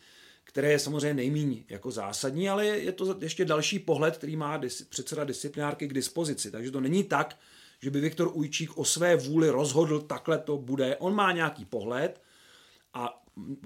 které 0.48 0.70
je 0.70 0.78
samozřejmě 0.78 1.14
nejmíň 1.14 1.64
jako 1.68 1.90
zásadní, 1.90 2.48
ale 2.48 2.66
je 2.66 2.92
to 2.92 3.16
ještě 3.20 3.44
další 3.44 3.78
pohled, 3.78 4.16
který 4.16 4.36
má 4.36 4.58
dis- 4.58 4.86
předseda 4.88 5.24
disciplinárky 5.24 5.88
k 5.88 5.92
dispozici. 5.94 6.50
Takže 6.50 6.70
to 6.70 6.80
není 6.80 7.04
tak, 7.04 7.38
že 7.82 7.90
by 7.90 8.00
Viktor 8.00 8.30
Ujčík 8.32 8.78
o 8.78 8.84
své 8.84 9.16
vůli 9.16 9.50
rozhodl, 9.50 10.00
takhle 10.00 10.38
to 10.38 10.56
bude. 10.56 10.96
On 10.96 11.14
má 11.14 11.32
nějaký 11.32 11.64
pohled 11.64 12.22
a 12.94 13.24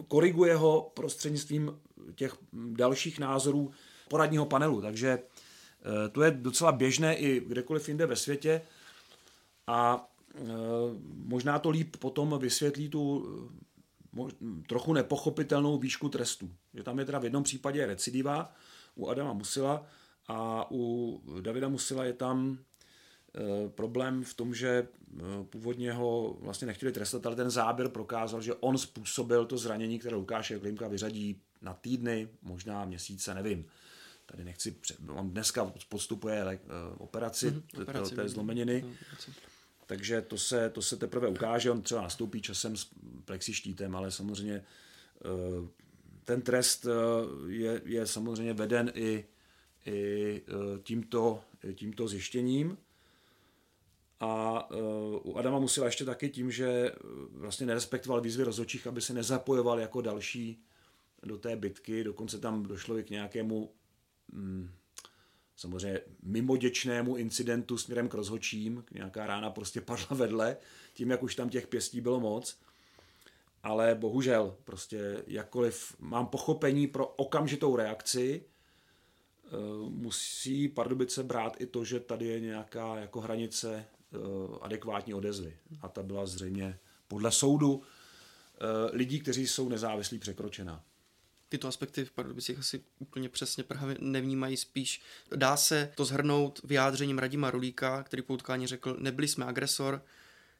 koriguje 0.08 0.56
ho 0.56 0.90
prostřednictvím 0.94 1.80
těch 2.14 2.36
dalších 2.52 3.18
názorů 3.18 3.70
poradního 4.08 4.46
panelu. 4.46 4.80
Takže 4.80 5.08
eh, 5.18 6.08
to 6.08 6.22
je 6.22 6.30
docela 6.30 6.72
běžné 6.72 7.16
i 7.16 7.40
kdekoliv 7.46 7.88
jinde 7.88 8.06
ve 8.06 8.16
světě 8.16 8.62
a 9.66 10.10
eh, 10.34 10.40
možná 11.24 11.58
to 11.58 11.70
líp 11.70 11.96
potom 11.96 12.38
vysvětlí 12.38 12.88
tu 12.88 13.26
trochu 14.68 14.92
nepochopitelnou 14.92 15.78
výšku 15.78 16.08
trestu. 16.08 16.50
Že 16.74 16.82
tam 16.82 16.98
je 16.98 17.04
teda 17.04 17.18
v 17.18 17.24
jednom 17.24 17.42
případě 17.42 17.86
recidiva 17.86 18.54
u 18.94 19.08
Adama 19.08 19.32
Musila 19.32 19.86
a 20.28 20.66
u 20.70 21.20
Davida 21.40 21.68
Musila 21.68 22.04
je 22.04 22.12
tam 22.12 22.58
Eh, 23.34 23.68
problém 23.68 24.24
v 24.24 24.34
tom, 24.34 24.54
že 24.54 24.68
eh, 24.68 25.22
původně 25.44 25.92
ho 25.92 26.36
vlastně 26.40 26.66
nechtěli 26.66 26.92
trestat, 26.92 27.26
ale 27.26 27.36
ten 27.36 27.50
záběr 27.50 27.88
prokázal, 27.88 28.42
že 28.42 28.54
on 28.54 28.78
způsobil 28.78 29.46
to 29.46 29.58
zranění, 29.58 29.98
které 29.98 30.16
Lukáše 30.16 30.58
Klimka 30.58 30.88
vyřadí 30.88 31.40
na 31.62 31.74
týdny, 31.74 32.28
možná 32.42 32.84
měsíce, 32.84 33.34
nevím. 33.34 33.64
Tady 34.26 34.44
nechci, 34.44 34.76
on 35.08 35.30
dneska 35.30 35.72
podstupuje 35.88 36.44
eh, 36.46 36.58
operaci, 36.98 37.50
mm-hmm, 37.50 37.82
operaci 37.82 38.14
té 38.14 38.28
zlomeniny, 38.28 38.84
takže 39.92 40.22
to 40.22 40.38
se, 40.38 40.70
to 40.70 40.82
se 40.82 40.96
teprve 40.96 41.28
ukáže, 41.28 41.70
on 41.70 41.82
třeba 41.82 42.02
nastoupí 42.02 42.42
časem 42.42 42.76
s 42.76 42.90
plexištítem, 43.24 43.96
ale 43.96 44.10
samozřejmě 44.10 44.64
ten 46.24 46.42
trest 46.42 46.86
je, 47.46 47.82
je 47.84 48.06
samozřejmě 48.06 48.52
veden 48.52 48.92
i, 48.94 49.24
i 49.86 50.42
tímto, 50.82 51.40
tímto 51.74 52.08
zjištěním. 52.08 52.78
A 54.20 54.68
u 55.24 55.36
Adama 55.36 55.58
musela 55.58 55.86
ještě 55.86 56.04
taky 56.04 56.28
tím, 56.28 56.50
že 56.50 56.92
vlastně 57.30 57.66
nerespektoval 57.66 58.20
výzvy 58.20 58.44
rozhodčích, 58.44 58.86
aby 58.86 59.00
se 59.00 59.14
nezapojoval 59.14 59.80
jako 59.80 60.00
další 60.00 60.62
do 61.22 61.38
té 61.38 61.56
bitky. 61.56 62.04
Dokonce 62.04 62.38
tam 62.38 62.62
došlo 62.62 62.98
i 62.98 63.04
k 63.04 63.10
nějakému 63.10 63.72
mm, 64.32 64.70
samozřejmě 65.62 66.00
mimoděčnému 66.22 67.16
incidentu 67.16 67.78
směrem 67.78 68.08
k 68.08 68.14
rozhodčím. 68.14 68.84
Nějaká 68.94 69.26
rána 69.26 69.50
prostě 69.50 69.80
padla 69.80 70.06
vedle, 70.10 70.56
tím, 70.94 71.10
jak 71.10 71.22
už 71.22 71.34
tam 71.34 71.48
těch 71.48 71.66
pěstí 71.66 72.00
bylo 72.00 72.20
moc. 72.20 72.58
Ale 73.62 73.94
bohužel, 73.94 74.56
prostě 74.64 75.24
jakkoliv 75.26 75.96
mám 75.98 76.26
pochopení 76.26 76.86
pro 76.86 77.06
okamžitou 77.06 77.76
reakci, 77.76 78.44
eh, 78.44 79.48
musí 79.88 80.68
Pardubice 80.68 81.22
brát 81.22 81.60
i 81.60 81.66
to, 81.66 81.84
že 81.84 82.00
tady 82.00 82.26
je 82.26 82.40
nějaká 82.40 82.96
jako 82.96 83.20
hranice 83.20 83.86
Eh, 84.14 84.58
adekvátní 84.60 85.14
odezvy. 85.14 85.56
A 85.80 85.88
ta 85.88 86.02
byla 86.02 86.26
zřejmě 86.26 86.78
podle 87.08 87.32
soudu 87.32 87.82
eh, 87.82 88.96
lidí, 88.96 89.20
kteří 89.20 89.46
jsou 89.46 89.68
nezávislí, 89.68 90.18
překročena. 90.18 90.84
Tyto 91.52 91.68
aspekty 91.68 92.04
v 92.04 92.10
Pardubicích 92.10 92.58
asi 92.58 92.80
úplně 92.98 93.28
přesně 93.28 93.64
Praha 93.64 93.86
nevnímají 93.98 94.56
spíš. 94.56 95.02
Dá 95.36 95.56
se 95.56 95.92
to 95.94 96.04
zhrnout 96.04 96.60
vyjádřením 96.64 97.18
Radima 97.18 97.50
Rulíka, 97.50 98.02
který 98.02 98.22
po 98.22 98.34
utkání 98.34 98.66
řekl, 98.66 98.96
nebyli 99.00 99.28
jsme 99.28 99.44
agresor, 99.44 100.02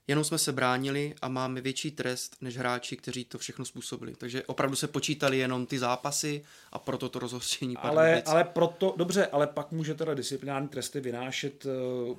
Jenom 0.08 0.24
jsme 0.24 0.38
se 0.38 0.52
bránili 0.52 1.14
a 1.22 1.28
máme 1.28 1.60
větší 1.60 1.90
trest 1.90 2.36
než 2.40 2.56
hráči, 2.56 2.96
kteří 2.96 3.24
to 3.24 3.38
všechno 3.38 3.64
způsobili. 3.64 4.14
Takže 4.14 4.42
opravdu 4.42 4.76
se 4.76 4.88
počítali 4.88 5.38
jenom 5.38 5.66
ty 5.66 5.78
zápasy 5.78 6.44
a 6.72 6.78
proto 6.78 7.08
to 7.08 7.18
rozhořčení 7.18 7.76
ale, 7.76 8.22
ale 8.22 8.44
proto, 8.44 8.94
dobře, 8.96 9.26
ale 9.26 9.46
pak 9.46 9.72
může 9.72 9.94
teda 9.94 10.14
disciplinární 10.14 10.68
tresty 10.68 11.00
vynášet 11.00 11.66
uh, 11.66 12.16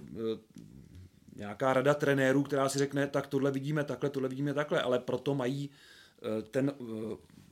nějaká 1.35 1.73
rada 1.73 1.93
trenérů, 1.93 2.43
která 2.43 2.69
si 2.69 2.79
řekne, 2.79 3.07
tak 3.07 3.27
tohle 3.27 3.51
vidíme 3.51 3.83
takhle, 3.83 4.09
tohle 4.09 4.29
vidíme 4.29 4.53
takhle, 4.53 4.81
ale 4.81 4.99
proto 4.99 5.35
mají 5.35 5.69
uh, 5.69 6.41
ten 6.41 6.73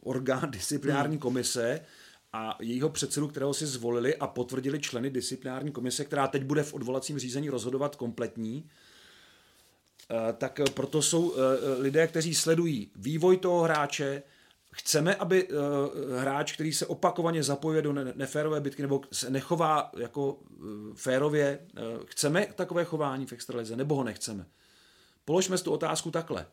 orgán 0.02 0.52
disciplinární 0.52 1.16
hmm. 1.16 1.22
komise 1.22 1.82
a 2.34 2.58
jejího 2.62 2.89
předsedu, 2.89 3.28
kterého 3.28 3.54
si 3.54 3.66
zvolili 3.68 4.16
a 4.16 4.28
potvrdili 4.28 4.80
členy 4.80 5.10
disciplinární 5.10 5.72
komise, 5.72 6.06
která 6.06 6.28
teď 6.28 6.43
bude 6.43 6.64
v 6.64 6.74
odvolacím 6.74 7.20
řízení 7.20 7.49
rozhodovat 7.49 7.95
kompletní, 7.95 8.70
Eh, 10.12 10.34
tak 10.34 10.60
eh, 10.60 10.64
proto 10.74 11.02
jsou 11.02 11.34
eh, 11.34 11.82
lidé, 11.82 12.08
kteří 12.08 12.36
sledují 12.36 12.91
vývoj 12.95 13.38
toho 13.38 13.62
hráče, 13.62 14.24
Chceme, 14.74 15.16
aby 15.16 15.47
hráč, 16.18 16.54
který 16.54 16.74
se 16.74 16.86
opakovaně 16.86 17.43
zapojuje 17.43 17.82
do 17.82 17.93
neférové 17.93 18.60
bitky 18.60 18.82
nebo 18.82 19.02
se 19.12 19.30
nechová 19.30 19.91
jako 19.97 20.39
férově, 20.95 21.60
chceme 22.06 22.47
takové 22.56 22.86
chování 22.86 23.26
v 23.26 23.34
extralize 23.34 23.76
nebo 23.76 23.95
ho 23.95 24.04
nechceme? 24.04 24.45
Položme 25.26 25.58
si 25.58 25.64
tu 25.64 25.72
otázku 25.72 26.12
takhle. 26.12 26.45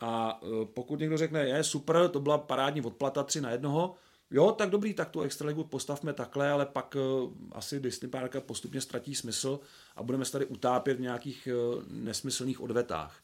A 0.00 0.40
pokud 0.64 1.00
někdo 1.00 1.16
řekne, 1.16 1.48
je 1.48 1.64
super, 1.64 2.08
to 2.08 2.20
byla 2.20 2.38
parádní 2.38 2.82
odplata 2.82 3.22
3 3.22 3.40
na 3.40 3.50
jednoho, 3.50 3.94
jo, 4.30 4.52
tak 4.52 4.70
dobrý, 4.70 4.94
tak 4.94 5.10
tu 5.10 5.20
extraligu 5.20 5.64
postavme 5.64 6.12
takhle, 6.12 6.50
ale 6.50 6.66
pak 6.66 6.96
asi 7.52 7.80
Disney 7.80 8.10
Parka 8.10 8.40
postupně 8.40 8.80
ztratí 8.80 9.14
smysl 9.14 9.60
a 9.96 10.02
budeme 10.02 10.24
se 10.24 10.32
tady 10.32 10.46
utápět 10.46 10.94
v 10.94 11.00
nějakých 11.00 11.48
eh, 11.50 11.82
nesmyslných 11.90 12.60
odvetách. 12.60 13.16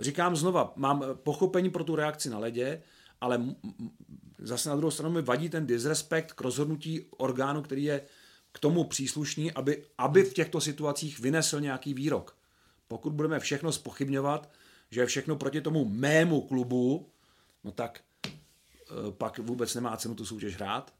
Říkám 0.00 0.36
znova, 0.36 0.72
mám 0.76 1.04
pochopení 1.14 1.70
pro 1.70 1.84
tu 1.84 1.96
reakci 1.96 2.30
na 2.30 2.38
ledě, 2.38 2.82
ale 3.20 3.42
zase 4.38 4.68
na 4.68 4.76
druhou 4.76 4.90
stranu 4.90 5.14
mi 5.14 5.22
vadí 5.22 5.48
ten 5.48 5.66
disrespekt 5.66 6.32
k 6.32 6.40
rozhodnutí 6.40 7.06
orgánu, 7.16 7.62
který 7.62 7.84
je 7.84 8.02
k 8.52 8.58
tomu 8.58 8.84
příslušný, 8.84 9.52
aby, 9.52 9.84
aby 9.98 10.22
v 10.22 10.34
těchto 10.34 10.60
situacích 10.60 11.20
vynesl 11.20 11.60
nějaký 11.60 11.94
výrok. 11.94 12.36
Pokud 12.88 13.12
budeme 13.12 13.40
všechno 13.40 13.72
spochybňovat, 13.72 14.50
že 14.90 15.00
je 15.00 15.06
všechno 15.06 15.36
proti 15.36 15.60
tomu 15.60 15.84
mému 15.84 16.40
klubu, 16.40 17.10
no 17.64 17.72
tak 17.72 18.00
eh, 18.24 18.32
pak 19.10 19.38
vůbec 19.38 19.74
nemá 19.74 19.96
cenu 19.96 20.14
tu 20.14 20.26
soutěž 20.26 20.54
hrát 20.54 20.92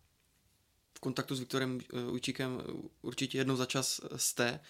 kontaktu 1.01 1.35
s 1.35 1.41
Viktorem 1.41 1.81
eh, 1.81 2.11
Ujčíkem 2.11 2.63
určitě 3.03 3.39
jednou 3.39 3.57
za 3.57 3.67
čas 3.67 4.01
jste. 4.17 4.61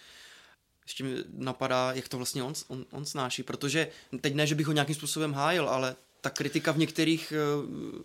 Ještě 0.85 1.05
mi 1.05 1.17
napadá, 1.29 1.93
jak 1.93 2.09
to 2.09 2.17
vlastně 2.17 2.43
on, 2.43 2.53
on, 2.69 2.87
on 2.91 3.05
snáší, 3.05 3.43
protože 3.43 3.89
teď 4.21 4.35
ne, 4.35 4.47
že 4.47 4.55
bych 4.55 4.67
ho 4.67 4.73
nějakým 4.73 4.95
způsobem 4.95 5.33
hájil, 5.33 5.69
ale 5.69 5.97
ta 6.21 6.31
kritika 6.31 6.73
v 6.73 6.79
některých 6.79 7.33
eh, 7.33 8.03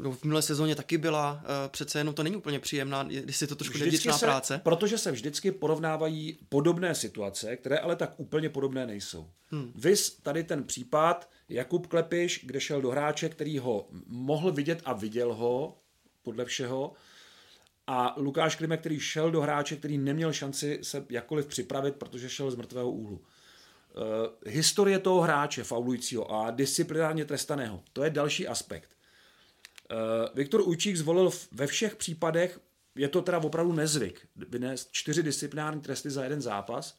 no, 0.00 0.12
v 0.12 0.24
minulé 0.24 0.42
sezóně 0.42 0.74
taky 0.74 0.98
byla, 0.98 1.42
eh, 1.44 1.68
přece 1.68 2.00
jenom 2.00 2.14
to 2.14 2.22
není 2.22 2.36
úplně 2.36 2.58
příjemná, 2.58 3.02
když 3.02 3.40
je 3.40 3.46
to 3.46 3.56
trošku 3.56 3.78
se, 3.78 4.26
práce. 4.26 4.60
Protože 4.64 4.98
se 4.98 5.12
vždycky 5.12 5.52
porovnávají 5.52 6.38
podobné 6.48 6.94
situace, 6.94 7.56
které 7.56 7.78
ale 7.78 7.96
tak 7.96 8.14
úplně 8.16 8.48
podobné 8.48 8.86
nejsou. 8.86 9.30
Hmm. 9.46 9.72
Vys 9.74 10.10
tady 10.10 10.44
ten 10.44 10.64
případ 10.64 11.30
Jakub 11.48 11.86
Klepiš, 11.86 12.44
kde 12.46 12.60
šel 12.60 12.82
do 12.82 12.90
hráče, 12.90 13.28
který 13.28 13.58
ho 13.58 13.88
mohl 14.06 14.52
vidět 14.52 14.82
a 14.84 14.92
viděl 14.92 15.34
ho, 15.34 15.78
podle 16.22 16.44
všeho, 16.44 16.92
a 17.86 18.14
Lukáš 18.16 18.56
Klime, 18.56 18.76
který 18.76 19.00
šel 19.00 19.30
do 19.30 19.40
hráče, 19.40 19.76
který 19.76 19.98
neměl 19.98 20.32
šanci 20.32 20.78
se 20.82 21.06
jakkoliv 21.08 21.46
připravit, 21.46 21.94
protože 21.94 22.28
šel 22.28 22.50
z 22.50 22.56
mrtvého 22.56 22.90
úhlu. 22.90 23.16
Uh, 23.16 23.22
historie 24.46 24.98
toho 24.98 25.20
hráče 25.20 25.64
faulujícího 25.64 26.32
a 26.32 26.50
disciplinárně 26.50 27.24
trestaného, 27.24 27.82
to 27.92 28.04
je 28.04 28.10
další 28.10 28.48
aspekt. 28.48 28.90
Uh, 29.90 29.96
Viktor 30.34 30.60
Ujčík 30.60 30.96
zvolil 30.96 31.30
ve 31.52 31.66
všech 31.66 31.96
případech, 31.96 32.60
je 32.96 33.08
to 33.08 33.22
teda 33.22 33.38
opravdu 33.38 33.72
nezvyk, 33.72 34.28
vynést 34.36 34.88
čtyři 34.92 35.22
disciplinární 35.22 35.80
tresty 35.80 36.10
za 36.10 36.24
jeden 36.24 36.42
zápas, 36.42 36.98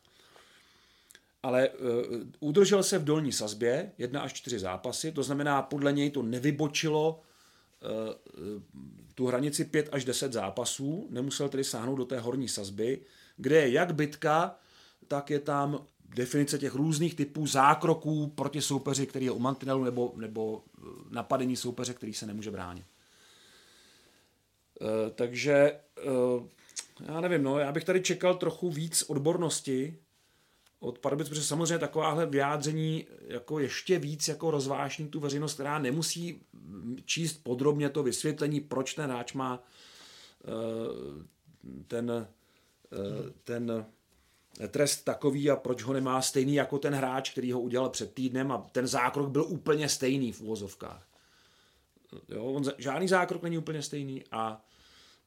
ale 1.44 1.70
uh, 1.70 1.88
udržel 2.39 2.84
se 2.84 3.00
v 3.00 3.04
dolní 3.04 3.32
sazbě, 3.32 3.92
jedna 3.98 4.22
až 4.22 4.34
čtyři 4.34 4.60
zápasy, 4.60 5.12
to 5.12 5.24
znamená, 5.24 5.62
podle 5.62 5.94
něj 5.94 6.12
to 6.12 6.22
nevybočilo 6.22 7.22
uh, 7.82 8.62
tu 9.16 9.28
hranici 9.28 9.66
5 9.66 9.89
až 9.92 10.06
10 10.06 10.34
zápasů, 10.34 11.08
nemusel 11.10 11.50
tedy 11.50 11.64
sáhnout 11.64 11.96
do 11.96 12.06
té 12.06 12.20
horní 12.20 12.48
sazby, 12.48 13.02
kde 13.38 13.56
je 13.56 13.72
jak 13.72 13.96
bitka, 13.96 14.56
tak 15.08 15.30
je 15.30 15.39
tam 15.39 15.86
definice 16.16 16.57
těch 16.57 16.76
různých 16.76 17.16
typů 17.16 17.47
zákroků 17.47 18.28
proti 18.28 18.62
soupeři, 18.62 19.07
který 19.07 19.26
je 19.26 19.32
u 19.32 19.39
mantinelu, 19.39 19.84
nebo, 19.84 20.14
nebo 20.16 20.64
eh, 20.78 20.82
napadení 21.09 21.55
soupeře, 21.55 21.93
který 21.93 22.14
se 22.14 22.26
nemůže 22.26 22.51
bránit. 22.51 22.86
E, 24.82 25.09
takže 25.09 25.53
e, 25.53 25.80
já 27.05 27.22
nevím, 27.22 27.43
no, 27.43 27.59
já 27.59 27.72
bych 27.72 27.84
tady 27.84 28.01
čekal 28.01 28.36
trochu 28.36 28.70
víc 28.70 29.03
odbornosti 29.07 29.97
od 30.80 30.99
Pardubic, 30.99 31.30
protože 31.30 31.43
samozřejmě 31.43 31.80
takováhle 31.80 32.26
vyjádření 32.26 33.07
jako 33.28 33.59
ještě 33.59 33.99
víc 33.99 34.28
jako 34.28 34.51
rozvášní 34.51 35.07
tu 35.07 35.20
veřejnost, 35.20 35.53
která 35.53 35.80
nemusí 35.80 36.41
číst 37.05 37.43
podrobně 37.43 37.89
to 37.89 38.03
vysvětlení, 38.03 38.62
proč 38.62 38.93
ten 38.93 39.05
hráč 39.05 39.34
má 39.34 39.64
eh, 40.43 41.26
ten, 41.88 42.12
eh, 42.12 43.32
ten 43.43 43.86
trest 44.68 45.04
takový 45.04 45.49
a 45.49 45.56
proč 45.56 45.84
ho 45.84 45.93
nemá 45.93 46.22
stejný 46.22 46.56
jako 46.56 46.80
ten 46.80 46.93
hráč, 46.93 47.32
který 47.32 47.52
ho 47.52 47.62
udělal 47.62 47.89
před 47.89 48.14
týdnem 48.14 48.52
a 48.52 48.58
ten 48.58 48.88
zákrok 48.88 49.30
byl 49.30 49.43
úplně 49.43 49.89
stejný 49.89 50.32
v 50.32 50.41
úvozovkách. 50.41 51.08
Jo, 52.30 52.45
on, 52.45 52.64
žádný 52.78 53.08
zákrok 53.08 53.43
není 53.43 53.58
úplně 53.58 53.82
stejný 53.82 54.24
a 54.32 54.66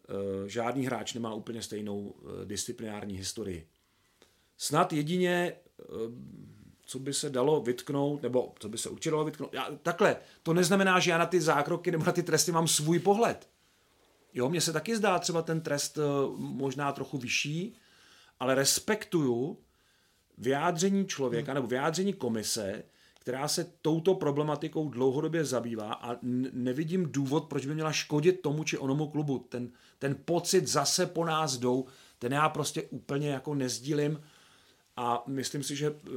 uh, 0.09 0.47
žádný 0.47 0.87
hráč 0.87 1.15
nemá 1.15 1.35
úplně 1.35 1.63
stejnou 1.63 1.99
uh, 1.99 2.45
disciplinární 2.45 3.17
historii. 3.17 3.67
Snad 4.59 4.93
jedině, 4.93 5.57
eh, 5.81 5.85
co 6.87 6.99
by 6.99 7.15
se 7.15 7.31
dalo 7.31 7.61
vytknout, 7.61 8.23
nebo 8.23 8.55
co 8.59 8.69
by 8.69 8.79
se 8.79 8.89
určitě 8.89 9.11
dalo 9.11 9.25
vytknout. 9.25 9.55
Já, 9.55 9.69
takhle, 9.83 10.17
to 10.43 10.55
neznamená, 10.55 11.01
že 11.01 11.11
já 11.11 11.19
na 11.19 11.27
ty 11.27 11.41
zákroky 11.41 11.91
nebo 11.91 12.05
na 12.05 12.13
ty 12.13 12.23
tresty 12.23 12.53
mám 12.53 12.69
svůj 12.69 12.99
pohled. 12.99 13.49
Jo, 14.35 14.49
mně 14.49 14.61
se 14.61 14.73
taky 14.73 14.97
zdá 14.97 15.19
třeba 15.19 15.43
ten 15.43 15.61
trest 15.61 15.99
eh, 15.99 16.03
možná 16.37 16.93
trochu 16.93 17.19
vyšší, 17.19 17.77
ale 18.45 18.55
respektuju 18.55 19.59
vyjádření 20.39 21.07
člověka 21.07 21.55
nebo 21.55 21.67
vyjádření 21.67 22.13
komise, 22.13 22.83
která 23.21 23.49
se 23.49 23.73
touto 23.83 24.15
problematikou 24.15 24.89
dlouhodobě 24.89 25.45
zabývá 25.45 25.93
a 25.93 26.17
nevidím 26.53 27.13
důvod, 27.13 27.45
proč 27.45 27.67
by 27.67 27.75
měla 27.75 27.93
škodit 27.93 28.41
tomu 28.41 28.65
či 28.65 28.79
onomu 28.79 29.09
klubu. 29.09 29.47
Ten, 29.49 29.71
ten 29.99 30.17
pocit 30.25 30.67
zase 30.67 31.07
po 31.07 31.25
nás 31.25 31.57
jdou, 31.57 31.87
ten 32.19 32.33
já 32.33 32.49
prostě 32.49 32.83
úplně 32.83 33.29
jako 33.29 33.55
nezdílím 33.55 34.21
a 34.97 35.25
myslím 35.27 35.63
si, 35.63 35.77
že 35.77 35.87
eh, 35.87 36.11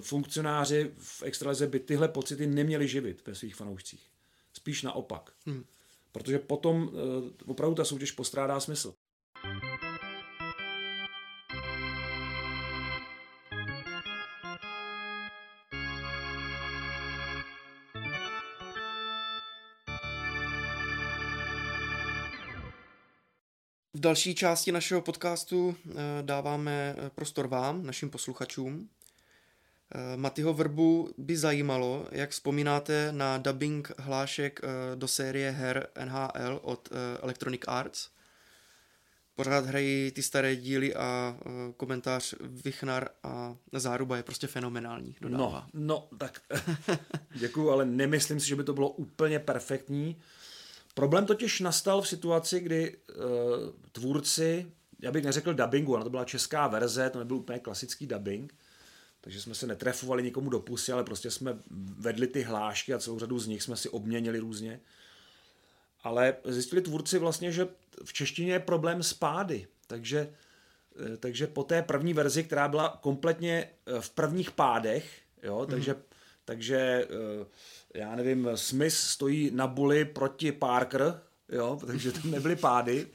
funkcionáři 0.00 0.92
v 0.98 1.22
extralize 1.22 1.66
by 1.66 1.80
tyhle 1.80 2.08
pocity 2.08 2.46
neměli 2.46 2.88
živit 2.88 3.26
ve 3.26 3.34
svých 3.34 3.54
fanoušcích. 3.54 4.06
Spíš 4.52 4.82
naopak. 4.82 5.32
Hmm. 5.46 5.64
Protože 6.12 6.38
potom 6.38 6.90
eh, 6.92 7.44
opravdu 7.46 7.74
ta 7.74 7.84
soutěž 7.84 8.12
postrádá 8.12 8.60
smysl. 8.60 8.94
Další 23.94 24.34
části 24.34 24.72
našeho 24.72 25.00
podcastu 25.00 25.76
eh, 25.88 25.92
dáváme 26.22 26.94
eh, 26.98 27.10
prostor 27.14 27.48
vám, 27.48 27.86
našim 27.86 28.10
posluchačům. 28.10 28.88
Eh, 29.94 30.16
Matyho 30.16 30.54
Vrbu 30.54 31.10
by 31.18 31.36
zajímalo, 31.36 32.06
jak 32.12 32.30
vzpomínáte 32.30 33.08
na 33.12 33.38
dubbing 33.38 33.92
hlášek 33.98 34.60
do 34.94 35.08
série 35.08 35.50
her 35.50 35.88
NHL 36.04 36.60
od 36.62 36.88
Electronic 37.22 37.60
Arts. 37.66 38.08
Pořád 39.34 39.66
hrají 39.66 40.10
ty 40.10 40.22
staré 40.22 40.56
díly 40.56 40.94
a 40.94 41.38
komentář 41.76 42.34
Vichnar 42.40 43.08
a 43.22 43.56
Záruba 43.72 44.16
je 44.16 44.22
prostě 44.22 44.46
fenomenální. 44.46 45.16
Dodává. 45.20 45.66
No, 45.74 45.80
no, 45.86 46.08
tak 46.18 46.40
děkuju, 47.34 47.70
ale 47.70 47.84
nemyslím 47.84 48.40
si, 48.40 48.48
že 48.48 48.56
by 48.56 48.64
to 48.64 48.72
bylo 48.72 48.88
úplně 48.88 49.38
perfektní. 49.38 50.16
Problém 50.94 51.26
totiž 51.26 51.60
nastal 51.60 52.02
v 52.02 52.08
situaci, 52.08 52.60
kdy 52.60 52.96
uh, 52.96 53.24
tvůrci, 53.92 54.66
já 55.02 55.12
bych 55.12 55.24
neřekl 55.24 55.54
dubbingu, 55.54 55.94
ona 55.94 56.04
to 56.04 56.10
byla 56.10 56.24
česká 56.24 56.68
verze, 56.68 57.10
to 57.10 57.18
nebyl 57.18 57.36
úplně 57.36 57.58
klasický 57.58 58.06
dubbing, 58.06 58.54
takže 59.20 59.40
jsme 59.40 59.54
se 59.54 59.66
netrefovali 59.66 60.22
nikomu 60.22 60.50
do 60.50 60.60
pusy, 60.60 60.92
ale 60.92 61.04
prostě 61.04 61.30
jsme 61.30 61.58
vedli 61.98 62.26
ty 62.26 62.42
hlášky 62.42 62.94
a 62.94 62.98
celou 62.98 63.18
řadu 63.18 63.38
z 63.38 63.46
nich 63.46 63.62
jsme 63.62 63.76
si 63.76 63.88
obměnili 63.88 64.38
různě. 64.38 64.80
Ale 66.02 66.36
zjistili 66.44 66.82
tvůrci 66.82 67.18
vlastně, 67.18 67.52
že 67.52 67.68
v 68.04 68.12
češtině 68.12 68.52
je 68.52 68.60
problém 68.60 69.02
s 69.02 69.14
pády, 69.14 69.66
takže 69.86 70.34
Eh, 70.96 71.16
takže 71.16 71.46
po 71.46 71.64
té 71.64 71.82
první 71.82 72.14
verzi, 72.14 72.44
která 72.44 72.68
byla 72.68 72.98
kompletně 73.02 73.70
eh, 73.86 74.00
v 74.00 74.10
prvních 74.10 74.50
pádech, 74.50 75.20
jo, 75.42 75.66
takže, 75.70 75.94
mm. 75.94 76.00
Takže 76.44 77.08
eh, 77.10 77.46
já 77.94 78.16
nevím, 78.16 78.48
Smith 78.54 78.94
stojí 78.94 79.50
na 79.50 79.66
buli 79.66 80.04
proti 80.04 80.52
Parker, 80.52 81.20
jo, 81.48 81.78
takže 81.86 82.12
tam 82.12 82.30
nebyly 82.30 82.56
pády, 82.56 83.06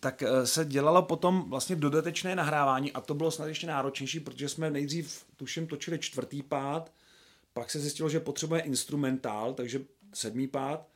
tak 0.00 0.22
se 0.44 0.64
dělalo 0.64 1.02
potom 1.02 1.50
vlastně 1.50 1.76
dodatečné 1.76 2.36
nahrávání 2.36 2.92
a 2.92 3.00
to 3.00 3.14
bylo 3.14 3.30
snad 3.30 3.46
ještě 3.46 3.66
náročnější, 3.66 4.20
protože 4.20 4.48
jsme 4.48 4.70
nejdřív, 4.70 5.24
tuším, 5.36 5.66
točili 5.66 5.98
čtvrtý 5.98 6.42
pád, 6.42 6.92
pak 7.52 7.70
se 7.70 7.80
zjistilo, 7.80 8.08
že 8.08 8.20
potřebuje 8.20 8.60
instrumentál, 8.60 9.54
takže 9.54 9.80
sedmý 10.14 10.48
pád 10.48 10.88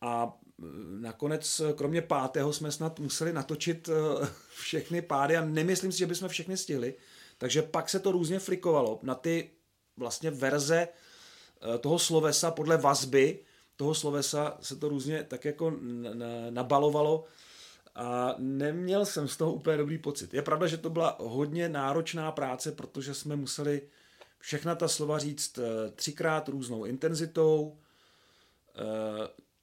a 0.00 0.38
nakonec, 1.00 1.60
kromě 1.74 2.02
pátého, 2.02 2.52
jsme 2.52 2.72
snad 2.72 3.00
museli 3.00 3.32
natočit 3.32 3.88
eh, 3.88 4.26
všechny 4.56 5.02
pády 5.02 5.36
a 5.36 5.44
nemyslím 5.44 5.92
si, 5.92 5.98
že 5.98 6.06
bychom 6.06 6.28
všechny 6.28 6.56
stihli. 6.56 6.94
Takže 7.38 7.62
pak 7.62 7.88
se 7.90 8.00
to 8.00 8.12
různě 8.12 8.38
flikovalo 8.38 9.00
na 9.02 9.14
ty 9.14 9.50
vlastně 9.96 10.30
verze 10.30 10.88
eh, 10.88 11.78
toho 11.78 11.98
slovesa 11.98 12.50
podle 12.50 12.76
vazby 12.76 13.38
toho 13.76 13.94
slovesa 13.94 14.58
se 14.60 14.76
to 14.76 14.88
různě 14.88 15.24
tak 15.24 15.44
jako 15.44 15.72
nabalovalo 16.50 17.24
a 17.94 18.34
neměl 18.38 19.06
jsem 19.06 19.28
z 19.28 19.36
toho 19.36 19.52
úplně 19.52 19.76
dobrý 19.76 19.98
pocit. 19.98 20.34
Je 20.34 20.42
pravda, 20.42 20.66
že 20.66 20.76
to 20.76 20.90
byla 20.90 21.16
hodně 21.20 21.68
náročná 21.68 22.32
práce, 22.32 22.72
protože 22.72 23.14
jsme 23.14 23.36
museli 23.36 23.82
všechna 24.38 24.74
ta 24.74 24.88
slova 24.88 25.18
říct 25.18 25.58
eh, 25.58 25.90
třikrát 25.90 26.48
různou 26.48 26.84
intenzitou, 26.84 27.76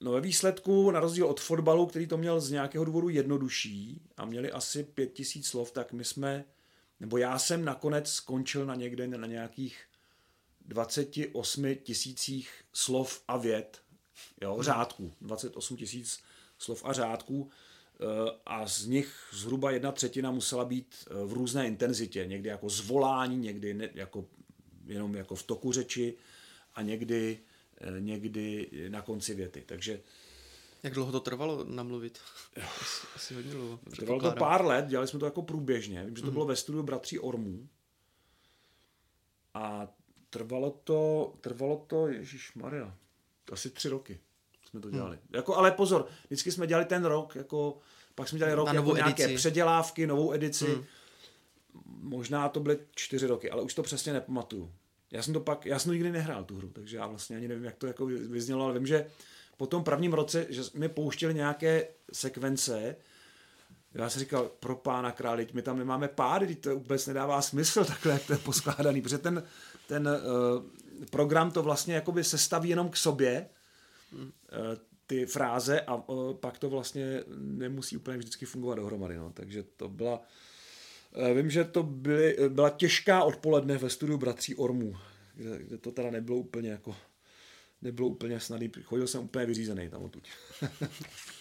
No 0.01 0.11
ve 0.11 0.21
výsledku, 0.21 0.91
na 0.91 0.99
rozdíl 0.99 1.27
od 1.27 1.39
fotbalu, 1.39 1.85
který 1.85 2.07
to 2.07 2.17
měl 2.17 2.39
z 2.39 2.51
nějakého 2.51 2.85
důvodu 2.85 3.09
jednodušší 3.09 4.01
a 4.17 4.25
měli 4.25 4.51
asi 4.51 4.83
pět 4.83 5.13
tisíc 5.13 5.47
slov, 5.47 5.71
tak 5.71 5.93
my 5.93 6.03
jsme, 6.03 6.45
nebo 6.99 7.17
já 7.17 7.39
jsem 7.39 7.65
nakonec 7.65 8.09
skončil 8.09 8.65
na 8.65 8.75
někde 8.75 9.07
na 9.07 9.27
nějakých 9.27 9.83
28 10.71 11.75
tisících 11.75 12.63
slov 12.73 13.23
a 13.27 13.37
vět, 13.37 13.81
jo, 14.41 14.53
hmm. 14.53 14.63
řádků, 14.63 15.13
28 15.21 15.77
tisíc 15.77 16.23
slov 16.57 16.85
a 16.85 16.93
řádků 16.93 17.49
eh, 17.49 18.05
a 18.45 18.67
z 18.67 18.85
nich 18.85 19.29
zhruba 19.33 19.71
jedna 19.71 19.91
třetina 19.91 20.31
musela 20.31 20.65
být 20.65 20.95
eh, 21.07 21.25
v 21.25 21.33
různé 21.33 21.67
intenzitě, 21.67 22.25
někdy 22.25 22.49
jako 22.49 22.69
zvolání, 22.69 23.37
někdy 23.37 23.91
jako, 23.93 24.25
jenom 24.85 25.15
jako 25.15 25.35
v 25.35 25.43
toku 25.43 25.71
řeči 25.71 26.13
a 26.75 26.81
někdy 26.81 27.39
Eh, 27.83 28.01
někdy 28.01 28.69
na 28.89 29.01
konci 29.01 29.33
věty. 29.33 29.63
Takže 29.65 30.01
jak 30.83 30.93
dlouho 30.93 31.11
to 31.11 31.19
trvalo 31.19 31.63
namluvit? 31.63 32.19
Asi, 32.81 33.07
asi 33.15 33.33
hodně 33.33 33.51
dlouho. 33.51 33.79
Trvalo 33.95 34.21
to 34.21 34.31
pár 34.31 34.65
let, 34.65 34.85
dělali 34.85 35.07
jsme 35.07 35.19
to 35.19 35.25
jako 35.25 35.41
průběžně. 35.41 36.03
Vím, 36.05 36.15
že 36.15 36.21
to 36.21 36.27
mm. 36.27 36.33
bylo 36.33 36.45
ve 36.45 36.55
studiu 36.55 36.83
Bratří 36.83 37.19
Ormů. 37.19 37.67
A 39.53 39.87
trvalo 40.31 40.79
to, 40.83 41.33
trvalo 41.41 41.85
to, 41.87 42.07
Ježíš 42.07 42.53
Maria, 42.53 42.93
asi 43.51 43.69
tři 43.69 43.89
roky 43.89 44.19
jsme 44.71 44.79
to 44.79 44.89
dělali. 44.89 45.15
Mm. 45.15 45.35
Jako, 45.35 45.55
ale 45.55 45.71
pozor, 45.71 46.07
vždycky 46.25 46.51
jsme 46.51 46.67
dělali 46.67 46.85
ten 46.85 47.05
rok, 47.05 47.35
jako, 47.35 47.77
pak 48.15 48.29
jsme 48.29 48.37
dělali 48.37 48.55
rok 48.55 48.67
Na 48.67 48.73
jako 48.73 48.95
nějaké 48.95 49.23
edici. 49.23 49.37
předělávky, 49.37 50.07
novou 50.07 50.33
edici. 50.33 50.67
Mm. 50.67 50.83
Možná 51.85 52.49
to 52.49 52.59
byly 52.59 52.79
čtyři 52.95 53.27
roky, 53.27 53.51
ale 53.51 53.61
už 53.61 53.73
to 53.73 53.83
přesně 53.83 54.13
nepamatuju. 54.13 54.71
Já 55.11 55.23
jsem 55.23 55.33
to 55.33 55.39
pak, 55.39 55.65
já 55.65 55.79
jsem 55.79 55.89
to 55.89 55.93
nikdy 55.93 56.11
nehrál 56.11 56.43
tu 56.43 56.55
hru, 56.57 56.69
takže 56.69 56.97
já 56.97 57.07
vlastně 57.07 57.37
ani 57.37 57.47
nevím, 57.47 57.63
jak 57.63 57.75
to 57.75 57.87
jako 57.87 58.05
vyznělo, 58.05 58.65
ale 58.65 58.73
vím, 58.73 58.87
že 58.87 59.05
po 59.57 59.67
tom 59.67 59.83
prvním 59.83 60.13
roce, 60.13 60.45
že 60.49 60.61
mi 60.73 60.89
pouštěli 60.89 61.33
nějaké 61.33 61.87
sekvence, 62.13 62.95
já 63.93 64.09
jsem 64.09 64.19
říkal, 64.19 64.51
pro 64.59 64.75
pána 64.75 65.11
králi, 65.11 65.47
my 65.53 65.61
tam 65.61 65.77
nemáme 65.77 66.07
pády, 66.07 66.55
to 66.55 66.75
vůbec 66.75 67.07
nedává 67.07 67.41
smysl 67.41 67.85
takhle, 67.85 68.13
jak 68.13 68.25
to 68.25 68.33
je 68.33 68.39
poskládaný, 68.39 69.01
protože 69.01 69.17
ten, 69.17 69.43
ten 69.91 70.07
uh, 70.07 71.05
program 71.09 71.51
to 71.51 71.63
vlastně 71.63 71.93
jakoby 71.93 72.23
sestaví 72.23 72.69
jenom 72.69 72.89
k 72.89 72.97
sobě, 72.97 73.49
uh, 74.13 74.27
ty 75.07 75.25
fráze 75.25 75.81
a 75.81 75.95
uh, 75.95 76.33
pak 76.33 76.59
to 76.59 76.69
vlastně 76.69 77.23
nemusí 77.37 77.97
úplně 77.97 78.17
vždycky 78.17 78.45
fungovat 78.45 78.75
dohromady, 78.75 79.15
no. 79.15 79.31
takže 79.33 79.63
to 79.63 79.89
byla 79.89 80.21
Eh, 81.13 81.33
vím, 81.33 81.49
že 81.49 81.63
to 81.63 81.83
byly, 81.83 82.37
byla 82.49 82.69
těžká 82.69 83.23
odpoledne 83.23 83.77
ve 83.77 83.89
studiu 83.89 84.17
Bratří 84.17 84.55
Ormů, 84.55 84.95
kde, 85.35 85.59
kde 85.63 85.77
to 85.77 85.91
teda 85.91 86.11
nebylo 86.11 86.37
úplně 86.37 86.69
jako 86.69 86.95
nebylo 87.81 88.07
úplně 88.07 88.39
snadný. 88.39 88.71
Chodil 88.83 89.07
jsem 89.07 89.21
úplně 89.21 89.45
vyřízený 89.45 89.89
tam 89.89 90.03
odtud. 90.03 90.23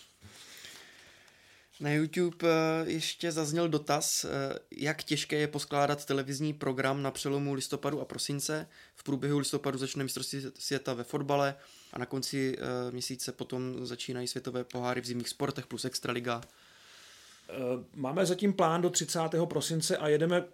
Na 1.80 1.90
YouTube 1.90 2.36
eh, 2.48 2.90
ještě 2.90 3.32
zazněl 3.32 3.68
dotaz, 3.68 4.24
eh, 4.24 4.58
jak 4.70 5.02
těžké 5.02 5.36
je 5.36 5.48
poskládat 5.48 6.04
televizní 6.04 6.52
program 6.52 7.02
na 7.02 7.10
přelomu 7.10 7.54
listopadu 7.54 8.00
a 8.00 8.04
prosince. 8.04 8.68
V 8.94 9.02
průběhu 9.02 9.38
listopadu 9.38 9.78
začne 9.78 10.04
mistrovství 10.04 10.42
světa 10.58 10.94
ve 10.94 11.04
fotbale 11.04 11.54
a 11.92 11.98
na 11.98 12.06
konci 12.06 12.58
měsíce 12.90 13.32
potom 13.32 13.86
začínají 13.86 14.28
světové 14.28 14.64
poháry 14.64 15.00
v 15.00 15.06
zimních 15.06 15.28
sportech 15.28 15.66
plus 15.66 15.84
Extraliga 15.84 16.40
Eh, 17.50 17.84
máme 17.94 18.26
zatím 18.26 18.52
plán 18.52 18.82
do 18.82 18.90
30. 18.90 19.46
prosince 19.46 19.96
a 19.96 20.08
jedeme 20.08 20.44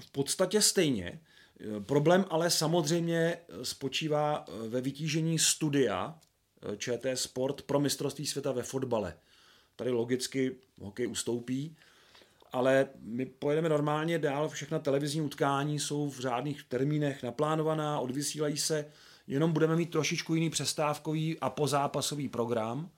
v 0.00 0.10
podstatě 0.12 0.62
stejně. 0.62 1.20
Eh, 1.60 1.80
problém 1.80 2.24
ale 2.30 2.50
samozřejmě 2.50 3.38
spočívá 3.62 4.44
eh, 4.48 4.68
ve 4.68 4.80
vytížení 4.80 5.38
studia 5.38 6.18
ČT 6.76 7.18
Sport 7.18 7.62
pro 7.62 7.80
mistrovství 7.80 8.26
světa 8.26 8.52
ve 8.52 8.62
fotbale. 8.62 9.14
Tady 9.80 9.90
logicky 9.90 10.56
hokej 10.80 11.06
ustoupí, 11.08 11.76
ale 12.52 12.88
my 13.00 13.26
pojedeme 13.26 13.68
normálně 13.68 14.18
dál, 14.18 14.48
všechna 14.48 14.78
televizní 14.78 15.20
utkání 15.20 15.78
jsou 15.78 16.10
v 16.10 16.20
řádných 16.20 16.62
termínech 16.62 17.22
naplánovaná, 17.22 18.00
odvysílají 18.00 18.58
se, 18.58 18.86
jenom 19.26 19.52
budeme 19.52 19.76
mít 19.76 19.90
trošičku 19.90 20.34
jiný 20.34 20.50
přestávkový 20.50 21.38
a 21.40 21.50
pozápasový 21.50 22.28
program, 22.28 22.90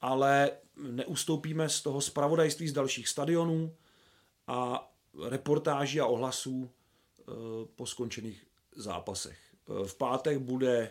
ale 0.00 0.50
neustoupíme 0.76 1.68
z 1.68 1.80
toho 1.80 2.00
zpravodajství 2.00 2.68
z 2.68 2.72
dalších 2.72 3.08
stadionů 3.08 3.74
a 4.46 4.90
reportáží 5.28 6.00
a 6.00 6.06
ohlasů 6.06 6.70
eh, 6.70 7.22
po 7.76 7.86
skončených 7.86 8.46
zápasech. 8.76 9.38
Eh, 9.52 9.88
v 9.88 9.94
pátek 9.94 10.38
bude 10.38 10.90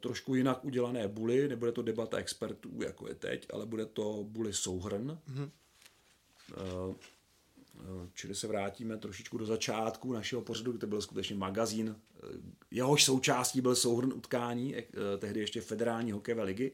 trošku 0.00 0.34
jinak 0.34 0.64
udělané 0.64 1.08
buly, 1.08 1.48
nebude 1.48 1.72
to 1.72 1.82
debata 1.82 2.16
expertů, 2.16 2.82
jako 2.82 3.08
je 3.08 3.14
teď, 3.14 3.46
ale 3.52 3.66
bude 3.66 3.86
to 3.86 4.24
buly 4.28 4.52
souhrn. 4.52 5.18
Mm-hmm. 5.28 5.50
Čili 8.14 8.34
se 8.34 8.46
vrátíme 8.46 8.96
trošičku 8.96 9.38
do 9.38 9.46
začátku 9.46 10.12
našeho 10.12 10.42
pořadu, 10.42 10.72
kde 10.72 10.86
byl 10.86 11.02
skutečně 11.02 11.36
magazín. 11.36 11.96
Jehož 12.70 13.04
součástí 13.04 13.60
byl 13.60 13.76
souhrn 13.76 14.12
utkání, 14.12 14.76
tehdy 15.18 15.40
ještě 15.40 15.60
federální 15.60 16.12
hokejové 16.12 16.42
ligy. 16.42 16.72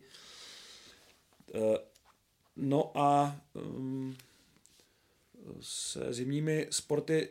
No 2.57 2.99
a 2.99 3.41
um, 3.55 4.17
se 5.61 6.13
zimními 6.13 6.67
sporty 6.71 7.29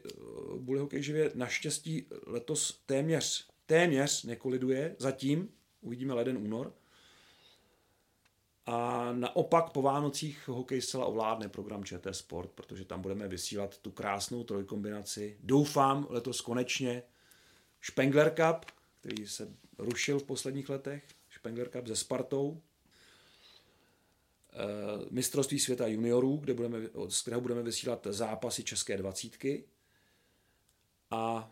bude 0.58 0.80
hokej 0.80 1.04
živě 1.04 1.32
naštěstí 1.36 2.06
letos 2.28 2.82
téměř, 2.86 3.48
téměř 3.66 4.24
nekoliduje, 4.24 4.96
zatím, 5.00 5.50
uvidíme 5.86 6.14
leden, 6.14 6.38
únor. 6.38 6.74
A 8.66 9.12
naopak 9.14 9.70
po 9.70 9.82
Vánocích 9.82 10.48
hokej 10.48 10.82
zcela 10.82 11.06
ovládne 11.06 11.50
program 11.50 11.84
ČT 11.84 12.16
Sport, 12.16 12.52
protože 12.52 12.86
tam 12.86 13.02
budeme 13.02 13.28
vysílat 13.28 13.78
tu 13.78 13.92
krásnou 13.92 14.44
trojkombinaci. 14.44 15.38
Doufám 15.44 16.08
letos 16.10 16.42
konečně 16.42 17.04
Spengler 17.82 18.34
Cup, 18.36 18.72
který 19.00 19.28
se 19.28 19.54
rušil 19.78 20.20
v 20.20 20.24
posledních 20.24 20.70
letech, 20.70 21.04
Spengler 21.30 21.70
Cup 21.70 21.88
se 21.88 21.96
Spartou, 21.96 22.62
Eh, 24.56 25.06
mistrovství 25.12 25.60
světa 25.60 25.88
juniorů, 25.88 26.38
kde 26.38 26.54
budeme, 26.54 26.78
z 27.08 27.22
kterého 27.22 27.42
budeme 27.42 27.64
vysílat 27.64 28.08
zápasy 28.10 28.64
české 28.64 28.98
dvacítky 28.98 29.66
a 31.12 31.52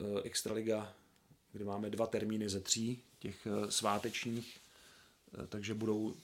eh, 0.00 0.22
Extraliga, 0.22 0.96
kde 1.52 1.64
máme 1.64 1.90
dva 1.90 2.06
termíny 2.06 2.48
ze 2.48 2.60
tří 2.60 3.04
těch 3.24 3.46
eh, 3.46 3.70
svátečních, 3.70 4.60
takže 5.48 5.74
budou 5.74 6.14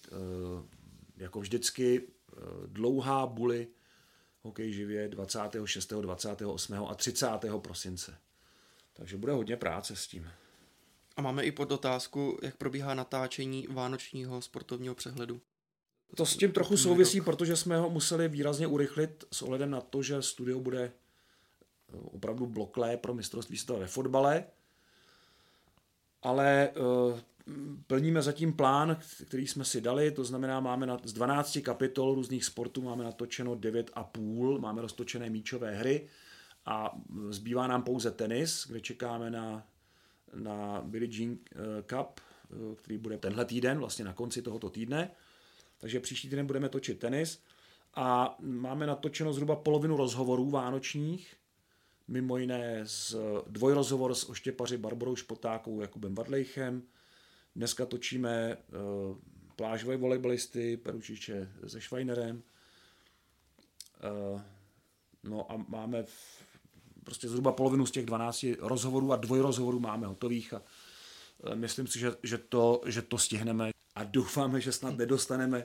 jako 1.17 1.41
vždycky 1.41 2.03
dlouhá 2.67 3.27
buly 3.27 3.69
hokej 4.43 4.73
živě 4.73 5.09
26., 5.09 5.93
28. 5.93 6.75
a 6.75 6.95
30. 6.95 7.27
prosince. 7.59 8.19
Takže 8.93 9.17
bude 9.17 9.33
hodně 9.33 9.57
práce 9.57 9.97
s 9.97 10.07
tím. 10.07 10.31
A 11.17 11.23
máme 11.23 11.45
i 11.45 11.53
pod 11.53 11.73
otázku, 11.73 12.39
jak 12.43 12.57
probíhá 12.57 12.95
natáčení 12.95 13.67
vánočního 13.71 14.43
sportovního 14.43 14.95
přehledu. 14.95 15.41
To 16.17 16.27
s 16.27 16.37
tím 16.37 16.53
trochu 16.53 16.77
souvisí, 16.77 17.21
protože 17.21 17.57
jsme 17.57 17.77
ho 17.77 17.91
museli 17.91 18.29
výrazně 18.29 18.67
urychlit 18.67 19.25
s 19.33 19.43
ohledem 19.43 19.71
na 19.71 19.81
to, 19.81 20.03
že 20.03 20.23
studio 20.23 20.61
bude 20.61 20.83
eh, 20.83 20.93
opravdu 21.93 22.47
bloklé 22.47 22.97
pro 22.97 23.15
mistrovství 23.15 23.59
světa 23.59 23.81
ve 23.81 23.87
fotbale. 23.87 24.45
Ale 26.23 26.69
uh, 26.69 27.19
plníme 27.87 28.23
zatím 28.23 28.53
plán, 28.53 28.99
který 29.27 29.47
jsme 29.47 29.65
si 29.65 29.81
dali, 29.81 30.11
to 30.11 30.25
znamená, 30.25 30.61
máme 30.61 30.87
na, 30.87 30.99
z 31.05 31.13
12 31.13 31.59
kapitol 31.63 32.15
různých 32.15 32.45
sportů 32.45 32.83
máme 32.83 33.05
natočeno 33.05 33.55
9,5, 33.55 34.61
máme 34.61 34.83
roztočené 34.83 35.31
míčové 35.31 35.75
hry 35.75 36.09
a 36.67 36.99
zbývá 37.31 37.67
nám 37.67 37.83
pouze 37.83 38.11
tenis, 38.11 38.67
kde 38.69 38.81
čekáme 38.81 39.31
na, 39.31 39.67
na 40.35 40.83
Billie 40.85 41.11
Jean 41.13 41.39
eh, 41.53 41.57
Cup, 41.83 42.21
eh, 42.21 42.77
který 42.77 42.99
bude 42.99 43.19
tenhle 43.19 43.45
týden, 43.45 43.79
vlastně 43.79 44.05
na 44.05 44.13
konci 44.13 44.43
tohoto 44.43 44.71
týdne. 44.71 45.11
Takže 45.79 46.01
příští 46.01 46.29
týden 46.29 46.47
budeme 46.47 46.69
točit 46.69 46.99
tenis 46.99 47.43
a 47.95 48.37
máme 48.41 48.87
natočeno 48.87 49.33
zhruba 49.33 49.57
polovinu 49.57 49.97
rozhovorů 49.97 50.51
vánočních, 50.51 51.37
mimo 52.11 52.37
jiné 52.37 52.81
z 52.85 53.17
dvojrozhovor 53.47 54.15
s 54.15 54.29
oštěpaři 54.29 54.79
Barbarou 54.79 55.17
Špotákou 55.17 55.81
Jakubem 55.81 56.15
Vadlejchem. 56.15 56.83
Dneska 57.57 57.87
točíme 57.87 58.57
uh, 58.57 59.17
plážové 59.57 59.97
volejbalisty 59.97 60.77
Peručiče 60.77 61.49
se 61.67 61.81
Švajnerem. 61.81 62.43
Uh, 64.33 64.41
no 65.23 65.53
a 65.53 65.65
máme 65.69 66.03
v, 66.03 66.45
prostě 67.05 67.29
zhruba 67.29 67.53
polovinu 67.53 67.87
z 67.87 67.91
těch 67.91 68.07
12 68.07 68.47
rozhovorů 68.59 69.13
a 69.13 69.17
dvojrozhovorů 69.17 69.81
máme 69.81 70.07
hotových 70.07 70.55
a 70.55 70.63
myslím 71.55 71.87
si, 71.87 71.99
že, 71.99 72.13
že, 72.23 72.39
to, 72.39 72.81
že 72.87 73.03
to 73.03 73.19
stihneme 73.19 73.71
a 73.95 74.05
doufáme, 74.05 74.61
že 74.61 74.73
snad 74.73 74.97
nedostaneme 74.97 75.65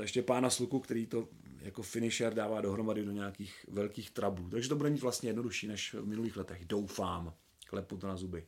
ještě 0.00 0.22
pána 0.22 0.50
Sluku, 0.50 0.80
který 0.80 1.06
to 1.06 1.28
jako 1.60 1.82
finisher 1.82 2.34
dává 2.34 2.60
dohromady 2.60 3.04
do 3.04 3.12
nějakých 3.12 3.66
velkých 3.68 4.10
trablů. 4.10 4.50
Takže 4.50 4.68
to 4.68 4.76
bude 4.76 4.90
mít 4.90 5.02
vlastně 5.02 5.28
jednodušší 5.28 5.68
než 5.68 5.94
v 5.94 6.06
minulých 6.06 6.36
letech. 6.36 6.64
Doufám. 6.64 7.34
Klepu 7.66 7.96
to 7.96 8.06
na 8.06 8.16
zuby. 8.16 8.46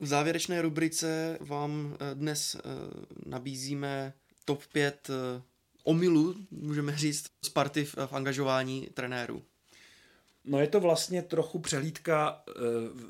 V 0.00 0.06
závěrečné 0.06 0.62
rubrice 0.62 1.38
vám 1.40 1.96
eh, 2.00 2.14
dnes 2.14 2.54
eh, 2.54 2.60
nabízíme 3.26 4.12
top 4.44 4.66
5 4.66 5.10
eh, 5.10 5.42
omylů, 5.84 6.34
můžeme 6.50 6.96
říct, 6.96 7.26
Sparty 7.44 7.84
v 7.84 8.12
angažování 8.12 8.88
trenérů. 8.94 9.42
No 10.44 10.60
je 10.60 10.66
to 10.66 10.80
vlastně 10.80 11.22
trochu 11.22 11.58
přehlídka 11.58 12.42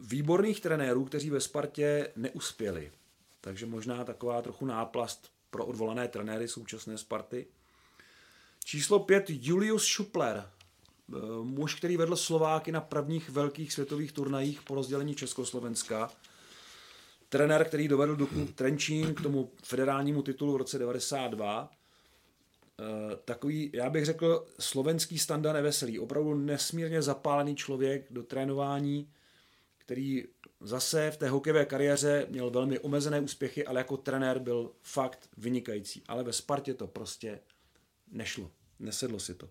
výborných 0.02 0.60
trenérů, 0.60 1.04
kteří 1.04 1.30
ve 1.30 1.40
Spartě 1.40 2.12
neuspěli. 2.16 2.92
Takže 3.40 3.66
možná 3.66 4.04
taková 4.04 4.42
trochu 4.42 4.66
náplast 4.66 5.30
pro 5.50 5.66
odvolané 5.66 6.08
trenéry 6.08 6.48
současné 6.48 6.98
Sparty. 6.98 7.46
Číslo 8.64 8.98
5 8.98 9.24
Julius 9.28 9.84
Schupler, 9.84 10.36
eh, 10.46 11.16
muž, 11.42 11.74
který 11.74 11.96
vedl 11.96 12.16
Slováky 12.16 12.72
na 12.72 12.80
prvních 12.80 13.30
velkých 13.30 13.72
světových 13.72 14.12
turnajích 14.12 14.62
po 14.62 14.74
rozdělení 14.74 15.14
Československa. 15.14 16.10
Trenér, 17.28 17.64
který 17.64 17.88
dovedl 17.88 18.16
do 18.16 18.28
Trenčín 18.54 19.14
k 19.14 19.20
tomu 19.20 19.52
federálnímu 19.64 20.22
titulu 20.22 20.52
v 20.52 20.56
roce 20.56 20.78
92. 20.78 21.70
Eh, 22.80 23.16
takový, 23.24 23.70
já 23.74 23.90
bych 23.90 24.04
řekl, 24.04 24.46
slovenský 24.58 25.18
standard 25.18 25.54
neveselý. 25.54 25.98
Opravdu 25.98 26.34
nesmírně 26.34 27.02
zapálený 27.02 27.56
člověk 27.56 28.06
do 28.10 28.22
trénování, 28.22 29.10
který 29.78 30.24
zase 30.60 31.10
v 31.10 31.16
té 31.16 31.28
hokejové 31.28 31.66
kariéře 31.66 32.26
měl 32.30 32.50
velmi 32.50 32.78
omezené 32.78 33.20
úspěchy, 33.20 33.66
ale 33.66 33.80
jako 33.80 33.96
trenér 33.96 34.38
byl 34.38 34.72
fakt 34.82 35.28
vynikající. 35.36 36.02
Ale 36.08 36.24
ve 36.24 36.32
Spartě 36.32 36.74
to 36.74 36.86
prostě 36.86 37.40
nešlo. 38.12 38.50
Nesedlo 38.78 39.20
si 39.20 39.34
to. 39.34 39.48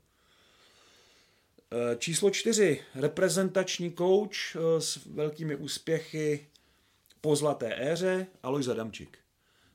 E, 1.71 1.95
číslo 1.95 2.29
čtyři. 2.29 2.81
Reprezentační 2.95 3.91
kouč 3.91 4.55
e, 4.55 4.81
s 4.81 5.05
velkými 5.05 5.55
úspěchy 5.55 6.47
po 7.21 7.35
zlaté 7.35 7.91
éře 7.91 8.27
Alojz 8.43 8.67
Adamčík. 8.67 9.17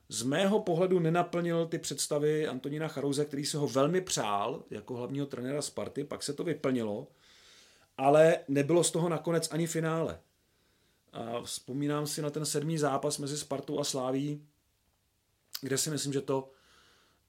Z 0.09 0.22
mého 0.22 0.61
pohledu 0.61 0.98
nenaplnil 0.98 1.66
ty 1.66 1.78
představy 1.78 2.46
Antonína 2.46 2.88
Charouze, 2.88 3.24
který 3.24 3.44
se 3.44 3.59
ho 3.59 3.68
velmi 3.68 4.00
přál 4.00 4.64
jako 4.70 4.96
hlavního 4.96 5.26
trenéra 5.26 5.62
Sparty, 5.62 6.05
pak 6.05 6.22
se 6.22 6.32
to 6.32 6.44
vyplnilo, 6.44 7.09
ale 7.96 8.38
nebylo 8.48 8.84
z 8.84 8.90
toho 8.90 9.09
nakonec 9.09 9.48
ani 9.52 9.66
finále. 9.66 10.20
A 11.12 11.42
vzpomínám 11.42 12.07
si 12.07 12.22
na 12.22 12.30
ten 12.30 12.46
sedmý 12.46 12.78
zápas 12.78 13.18
mezi 13.18 13.38
Spartou 13.38 13.80
a 13.80 13.84
Sláví, 13.84 14.46
kde 15.61 15.78
si 15.78 15.90
myslím, 15.90 16.12
že 16.12 16.20
to, 16.20 16.50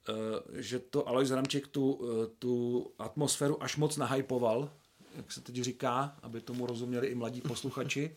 eh, 0.08 0.62
že 0.62 0.78
to 0.78 1.08
Alois 1.08 1.30
Ramček 1.30 1.66
tu, 1.66 2.00
eh, 2.02 2.26
tu 2.38 2.86
atmosféru 2.98 3.62
až 3.62 3.76
moc 3.76 3.96
nahypoval, 3.96 4.70
jak 5.16 5.32
se 5.32 5.40
teď 5.40 5.54
říká, 5.54 6.16
aby 6.22 6.40
tomu 6.40 6.66
rozuměli 6.66 7.06
i 7.06 7.14
mladí 7.14 7.40
posluchači. 7.40 8.16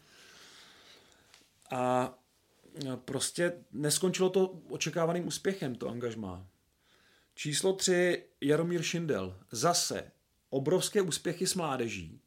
A 1.72 2.14
prostě 2.96 3.54
neskončilo 3.72 4.30
to 4.30 4.62
očekávaným 4.70 5.28
úspěchem, 5.28 5.76
to 5.76 5.90
angažmá. 5.90 6.48
Číslo 7.36 7.74
tři 7.74 8.24
Jaromír 8.42 8.82
Šindel. 8.82 9.36
Zase 9.52 10.12
obrovské 10.50 11.02
úspěchy 11.02 11.48
s 11.48 11.56
mládeží, 11.56 12.22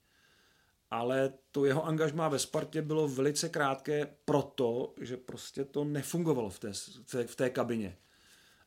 ale 0.90 1.32
to 1.50 1.64
jeho 1.64 1.84
angažmá 1.86 2.28
ve 2.28 2.38
Spartě 2.38 2.82
bylo 2.82 3.08
velice 3.08 3.48
krátké 3.48 4.14
proto, 4.24 4.94
že 5.00 5.16
prostě 5.16 5.64
to 5.64 5.84
nefungovalo 5.84 6.50
v 6.50 6.58
té, 6.58 6.72
v 7.26 7.36
té 7.36 7.50
kabině. 7.50 7.96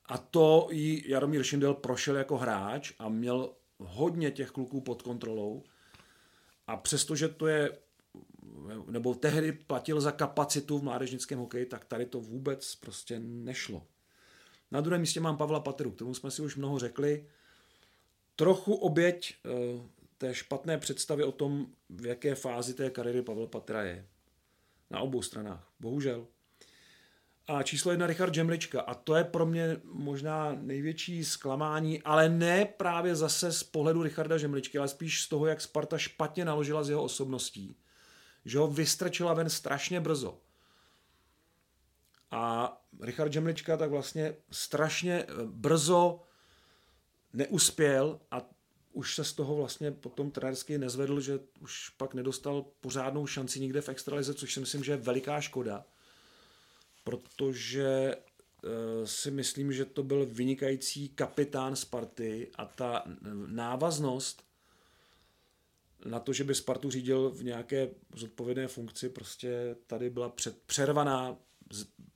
A 0.06 0.18
to 0.18 0.68
i 0.72 1.12
Jaromír 1.12 1.44
Šindel 1.44 1.74
prošel 1.74 2.16
jako 2.16 2.38
hráč 2.38 2.94
a 3.00 3.10
měl 3.10 3.54
hodně 3.78 4.32
těch 4.32 4.52
kluků 4.52 4.82
pod 4.82 5.02
kontrolou. 5.02 5.64
A 6.68 6.78
přestože 6.78 7.28
to 7.28 7.48
je, 7.48 7.78
nebo 8.89 9.16
tehdy 9.16 9.51
platil 9.51 10.01
za 10.01 10.12
kapacitu 10.12 10.78
v 10.78 10.84
mládežnickém 10.84 11.39
hokeji, 11.39 11.66
tak 11.66 11.86
tady 11.86 12.06
to 12.06 12.20
vůbec 12.20 12.76
prostě 12.76 13.20
nešlo. 13.20 13.88
Na 14.72 14.82
druhém 14.82 15.01
místě 15.01 15.20
mám 15.20 15.38
Pavla 15.38 15.60
Pateru, 15.60 15.91
kterému 15.91 16.14
jsme 16.14 16.32
si 16.32 16.41
už 16.41 16.56
mnoho 16.56 16.80
řekli. 16.80 17.28
Trochu 18.36 18.74
oběť 18.74 19.36
eh, 19.45 19.49
té 20.18 20.34
špatné 20.34 20.78
představy 20.78 21.24
o 21.24 21.32
tom, 21.32 21.68
v 21.89 22.06
jaké 22.06 22.36
fázi 22.36 22.74
té 22.74 22.89
kariéry 22.89 23.22
Pavel 23.22 23.47
Patra 23.47 23.84
je. 23.84 24.06
Na 24.89 24.99
obou 24.99 25.22
stranách. 25.22 25.72
Bohužel. 25.80 26.28
A 27.47 27.64
číslo 27.64 27.91
jedna 27.91 28.08
Richard 28.08 28.34
Žemlička. 28.34 28.82
A 28.82 28.93
to 28.93 29.16
je 29.16 29.24
pro 29.24 29.45
mě 29.45 29.78
možná 29.84 30.58
největší 30.62 31.26
zklamání, 31.26 32.01
ale 32.01 32.30
ne 32.30 32.66
právě 32.66 33.16
zase 33.16 33.51
z 33.51 33.64
pohledu 33.64 34.03
Richarda 34.03 34.38
Žemličky, 34.38 34.78
ale 34.78 34.88
spíš 34.88 35.22
z 35.22 35.30
toho, 35.30 35.45
jak 35.45 35.62
Sparta 35.62 35.97
špatně 35.97 36.45
naložila 36.45 36.84
s 36.84 36.89
jeho 36.89 37.03
osobností. 37.03 37.76
Že 38.46 38.58
ho 38.58 38.68
vystrčila 38.68 39.34
ven 39.34 39.50
strašně 39.50 40.00
brzo. 40.00 40.39
A 42.32 42.74
Richard 43.02 43.34
Žemlička 43.34 43.78
tak 43.78 43.89
vlastně 43.89 44.36
strašně 44.52 45.26
brzo 45.46 46.22
neuspěl 47.34 48.20
a 48.32 48.50
už 48.93 49.16
se 49.16 49.24
z 49.24 49.34
toho 49.34 49.56
vlastně 49.56 49.91
potom 49.91 50.32
trenérsky 50.32 50.78
nezvedl, 50.78 51.22
že 51.22 51.39
už 51.60 51.89
pak 51.89 52.14
nedostal 52.14 52.66
pořádnou 52.82 53.28
šanci 53.28 53.60
nikde 53.60 53.82
v 53.82 53.89
extralize, 53.89 54.34
což 54.34 54.54
si 54.54 54.60
myslím, 54.60 54.84
že 54.84 54.91
je 54.91 54.98
veliká 54.98 55.41
škoda, 55.41 55.86
protože 57.04 58.16
eh, 58.16 59.08
si 59.08 59.32
myslím, 59.32 59.74
že 59.74 59.86
to 59.86 60.04
byl 60.04 60.26
vynikající 60.26 61.10
kapitán 61.10 61.76
Sparty 61.76 62.52
a 62.56 62.66
ta 62.66 63.04
návaznost 63.48 64.43
na 66.06 66.20
to, 66.20 66.34
že 66.34 66.43
by 66.43 66.56
Spartu 66.56 66.89
řídil 66.89 67.30
v 67.30 67.43
nějaké 67.43 67.89
zodpovědné 68.16 68.68
funkci, 68.68 69.10
prostě 69.10 69.76
tady 69.88 70.10
byla 70.10 70.30
před, 70.30 70.58
přervaná 70.66 71.38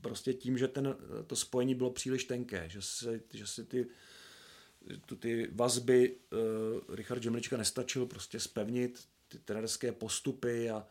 prostě 0.02 0.34
tím, 0.34 0.58
že 0.58 0.68
ten, 0.68 0.96
to 1.28 1.36
spojení 1.36 1.76
bylo 1.76 1.90
příliš 1.90 2.24
tenké, 2.24 2.70
že 2.70 2.82
se, 2.82 3.22
že 3.34 3.48
se 3.48 3.64
ty 3.64 3.88
tu 5.06 5.16
ty 5.16 5.50
vazby 5.52 6.16
uh, 6.16 6.96
Richard 6.96 7.24
Žemlička 7.24 7.58
nestačil 7.58 8.06
prostě 8.06 8.40
spevnit 8.40 9.08
ty 9.28 9.40
trenerské 9.40 9.92
postupy 9.92 10.70
a, 10.70 10.88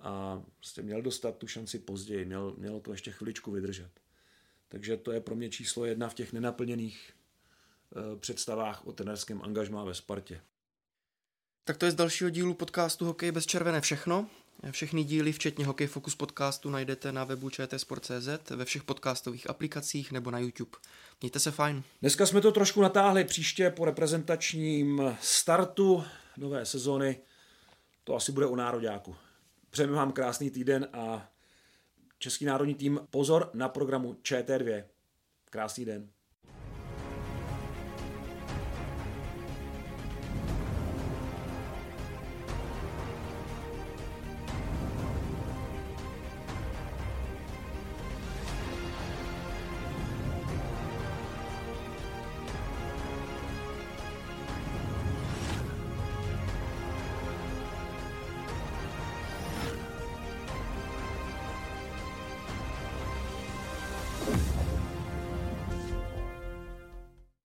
a 0.00 0.42
prostě 0.56 0.82
měl 0.82 1.02
dostat 1.02 1.36
tu 1.36 1.46
šanci 1.46 1.78
později, 1.78 2.24
měl, 2.24 2.54
mělo 2.58 2.80
to 2.80 2.92
ještě 2.92 3.10
chviličku 3.10 3.50
vydržet. 3.50 3.90
Takže 4.68 4.96
to 4.96 5.12
je 5.12 5.20
pro 5.20 5.34
mě 5.34 5.50
číslo 5.50 5.84
jedna 5.84 6.08
v 6.08 6.14
těch 6.14 6.32
nenaplněných 6.32 7.12
uh, 7.90 8.18
představách 8.18 8.86
o 8.86 8.92
trenerském 8.92 9.42
angažmá 9.42 9.84
ve 9.84 9.94
Spartě. 9.94 10.40
Tak 11.64 11.76
to 11.76 11.84
je 11.84 11.90
z 11.90 11.94
dalšího 11.94 12.30
dílu 12.30 12.54
podcastu 12.54 13.04
Hokej 13.04 13.32
bez 13.32 13.46
červené 13.46 13.80
všechno. 13.80 14.26
Všechny 14.70 15.04
díly, 15.04 15.32
včetně 15.32 15.66
Hokej 15.66 15.86
Focus 15.86 16.14
podcastu, 16.14 16.70
najdete 16.70 17.12
na 17.12 17.24
webu 17.24 17.50
čtsport.cz, 17.50 18.50
ve 18.50 18.64
všech 18.64 18.82
podcastových 18.82 19.50
aplikacích 19.50 20.12
nebo 20.12 20.30
na 20.30 20.38
YouTube. 20.38 20.70
Mějte 21.20 21.38
se 21.38 21.50
fajn. 21.50 21.82
Dneska 22.00 22.26
jsme 22.26 22.40
to 22.40 22.52
trošku 22.52 22.82
natáhli, 22.82 23.24
příště 23.24 23.70
po 23.70 23.84
reprezentačním 23.84 25.16
startu 25.20 26.04
nové 26.36 26.66
sezony 26.66 27.20
to 28.04 28.14
asi 28.14 28.32
bude 28.32 28.46
u 28.46 28.54
nároďáku. 28.54 29.16
Přejeme 29.70 29.92
vám 29.92 30.12
krásný 30.12 30.50
týden 30.50 30.88
a 30.92 31.28
Český 32.18 32.44
národní 32.44 32.74
tým 32.74 33.00
pozor 33.10 33.50
na 33.54 33.68
programu 33.68 34.12
ČT2. 34.12 34.84
Krásný 35.50 35.84
den. 35.84 36.08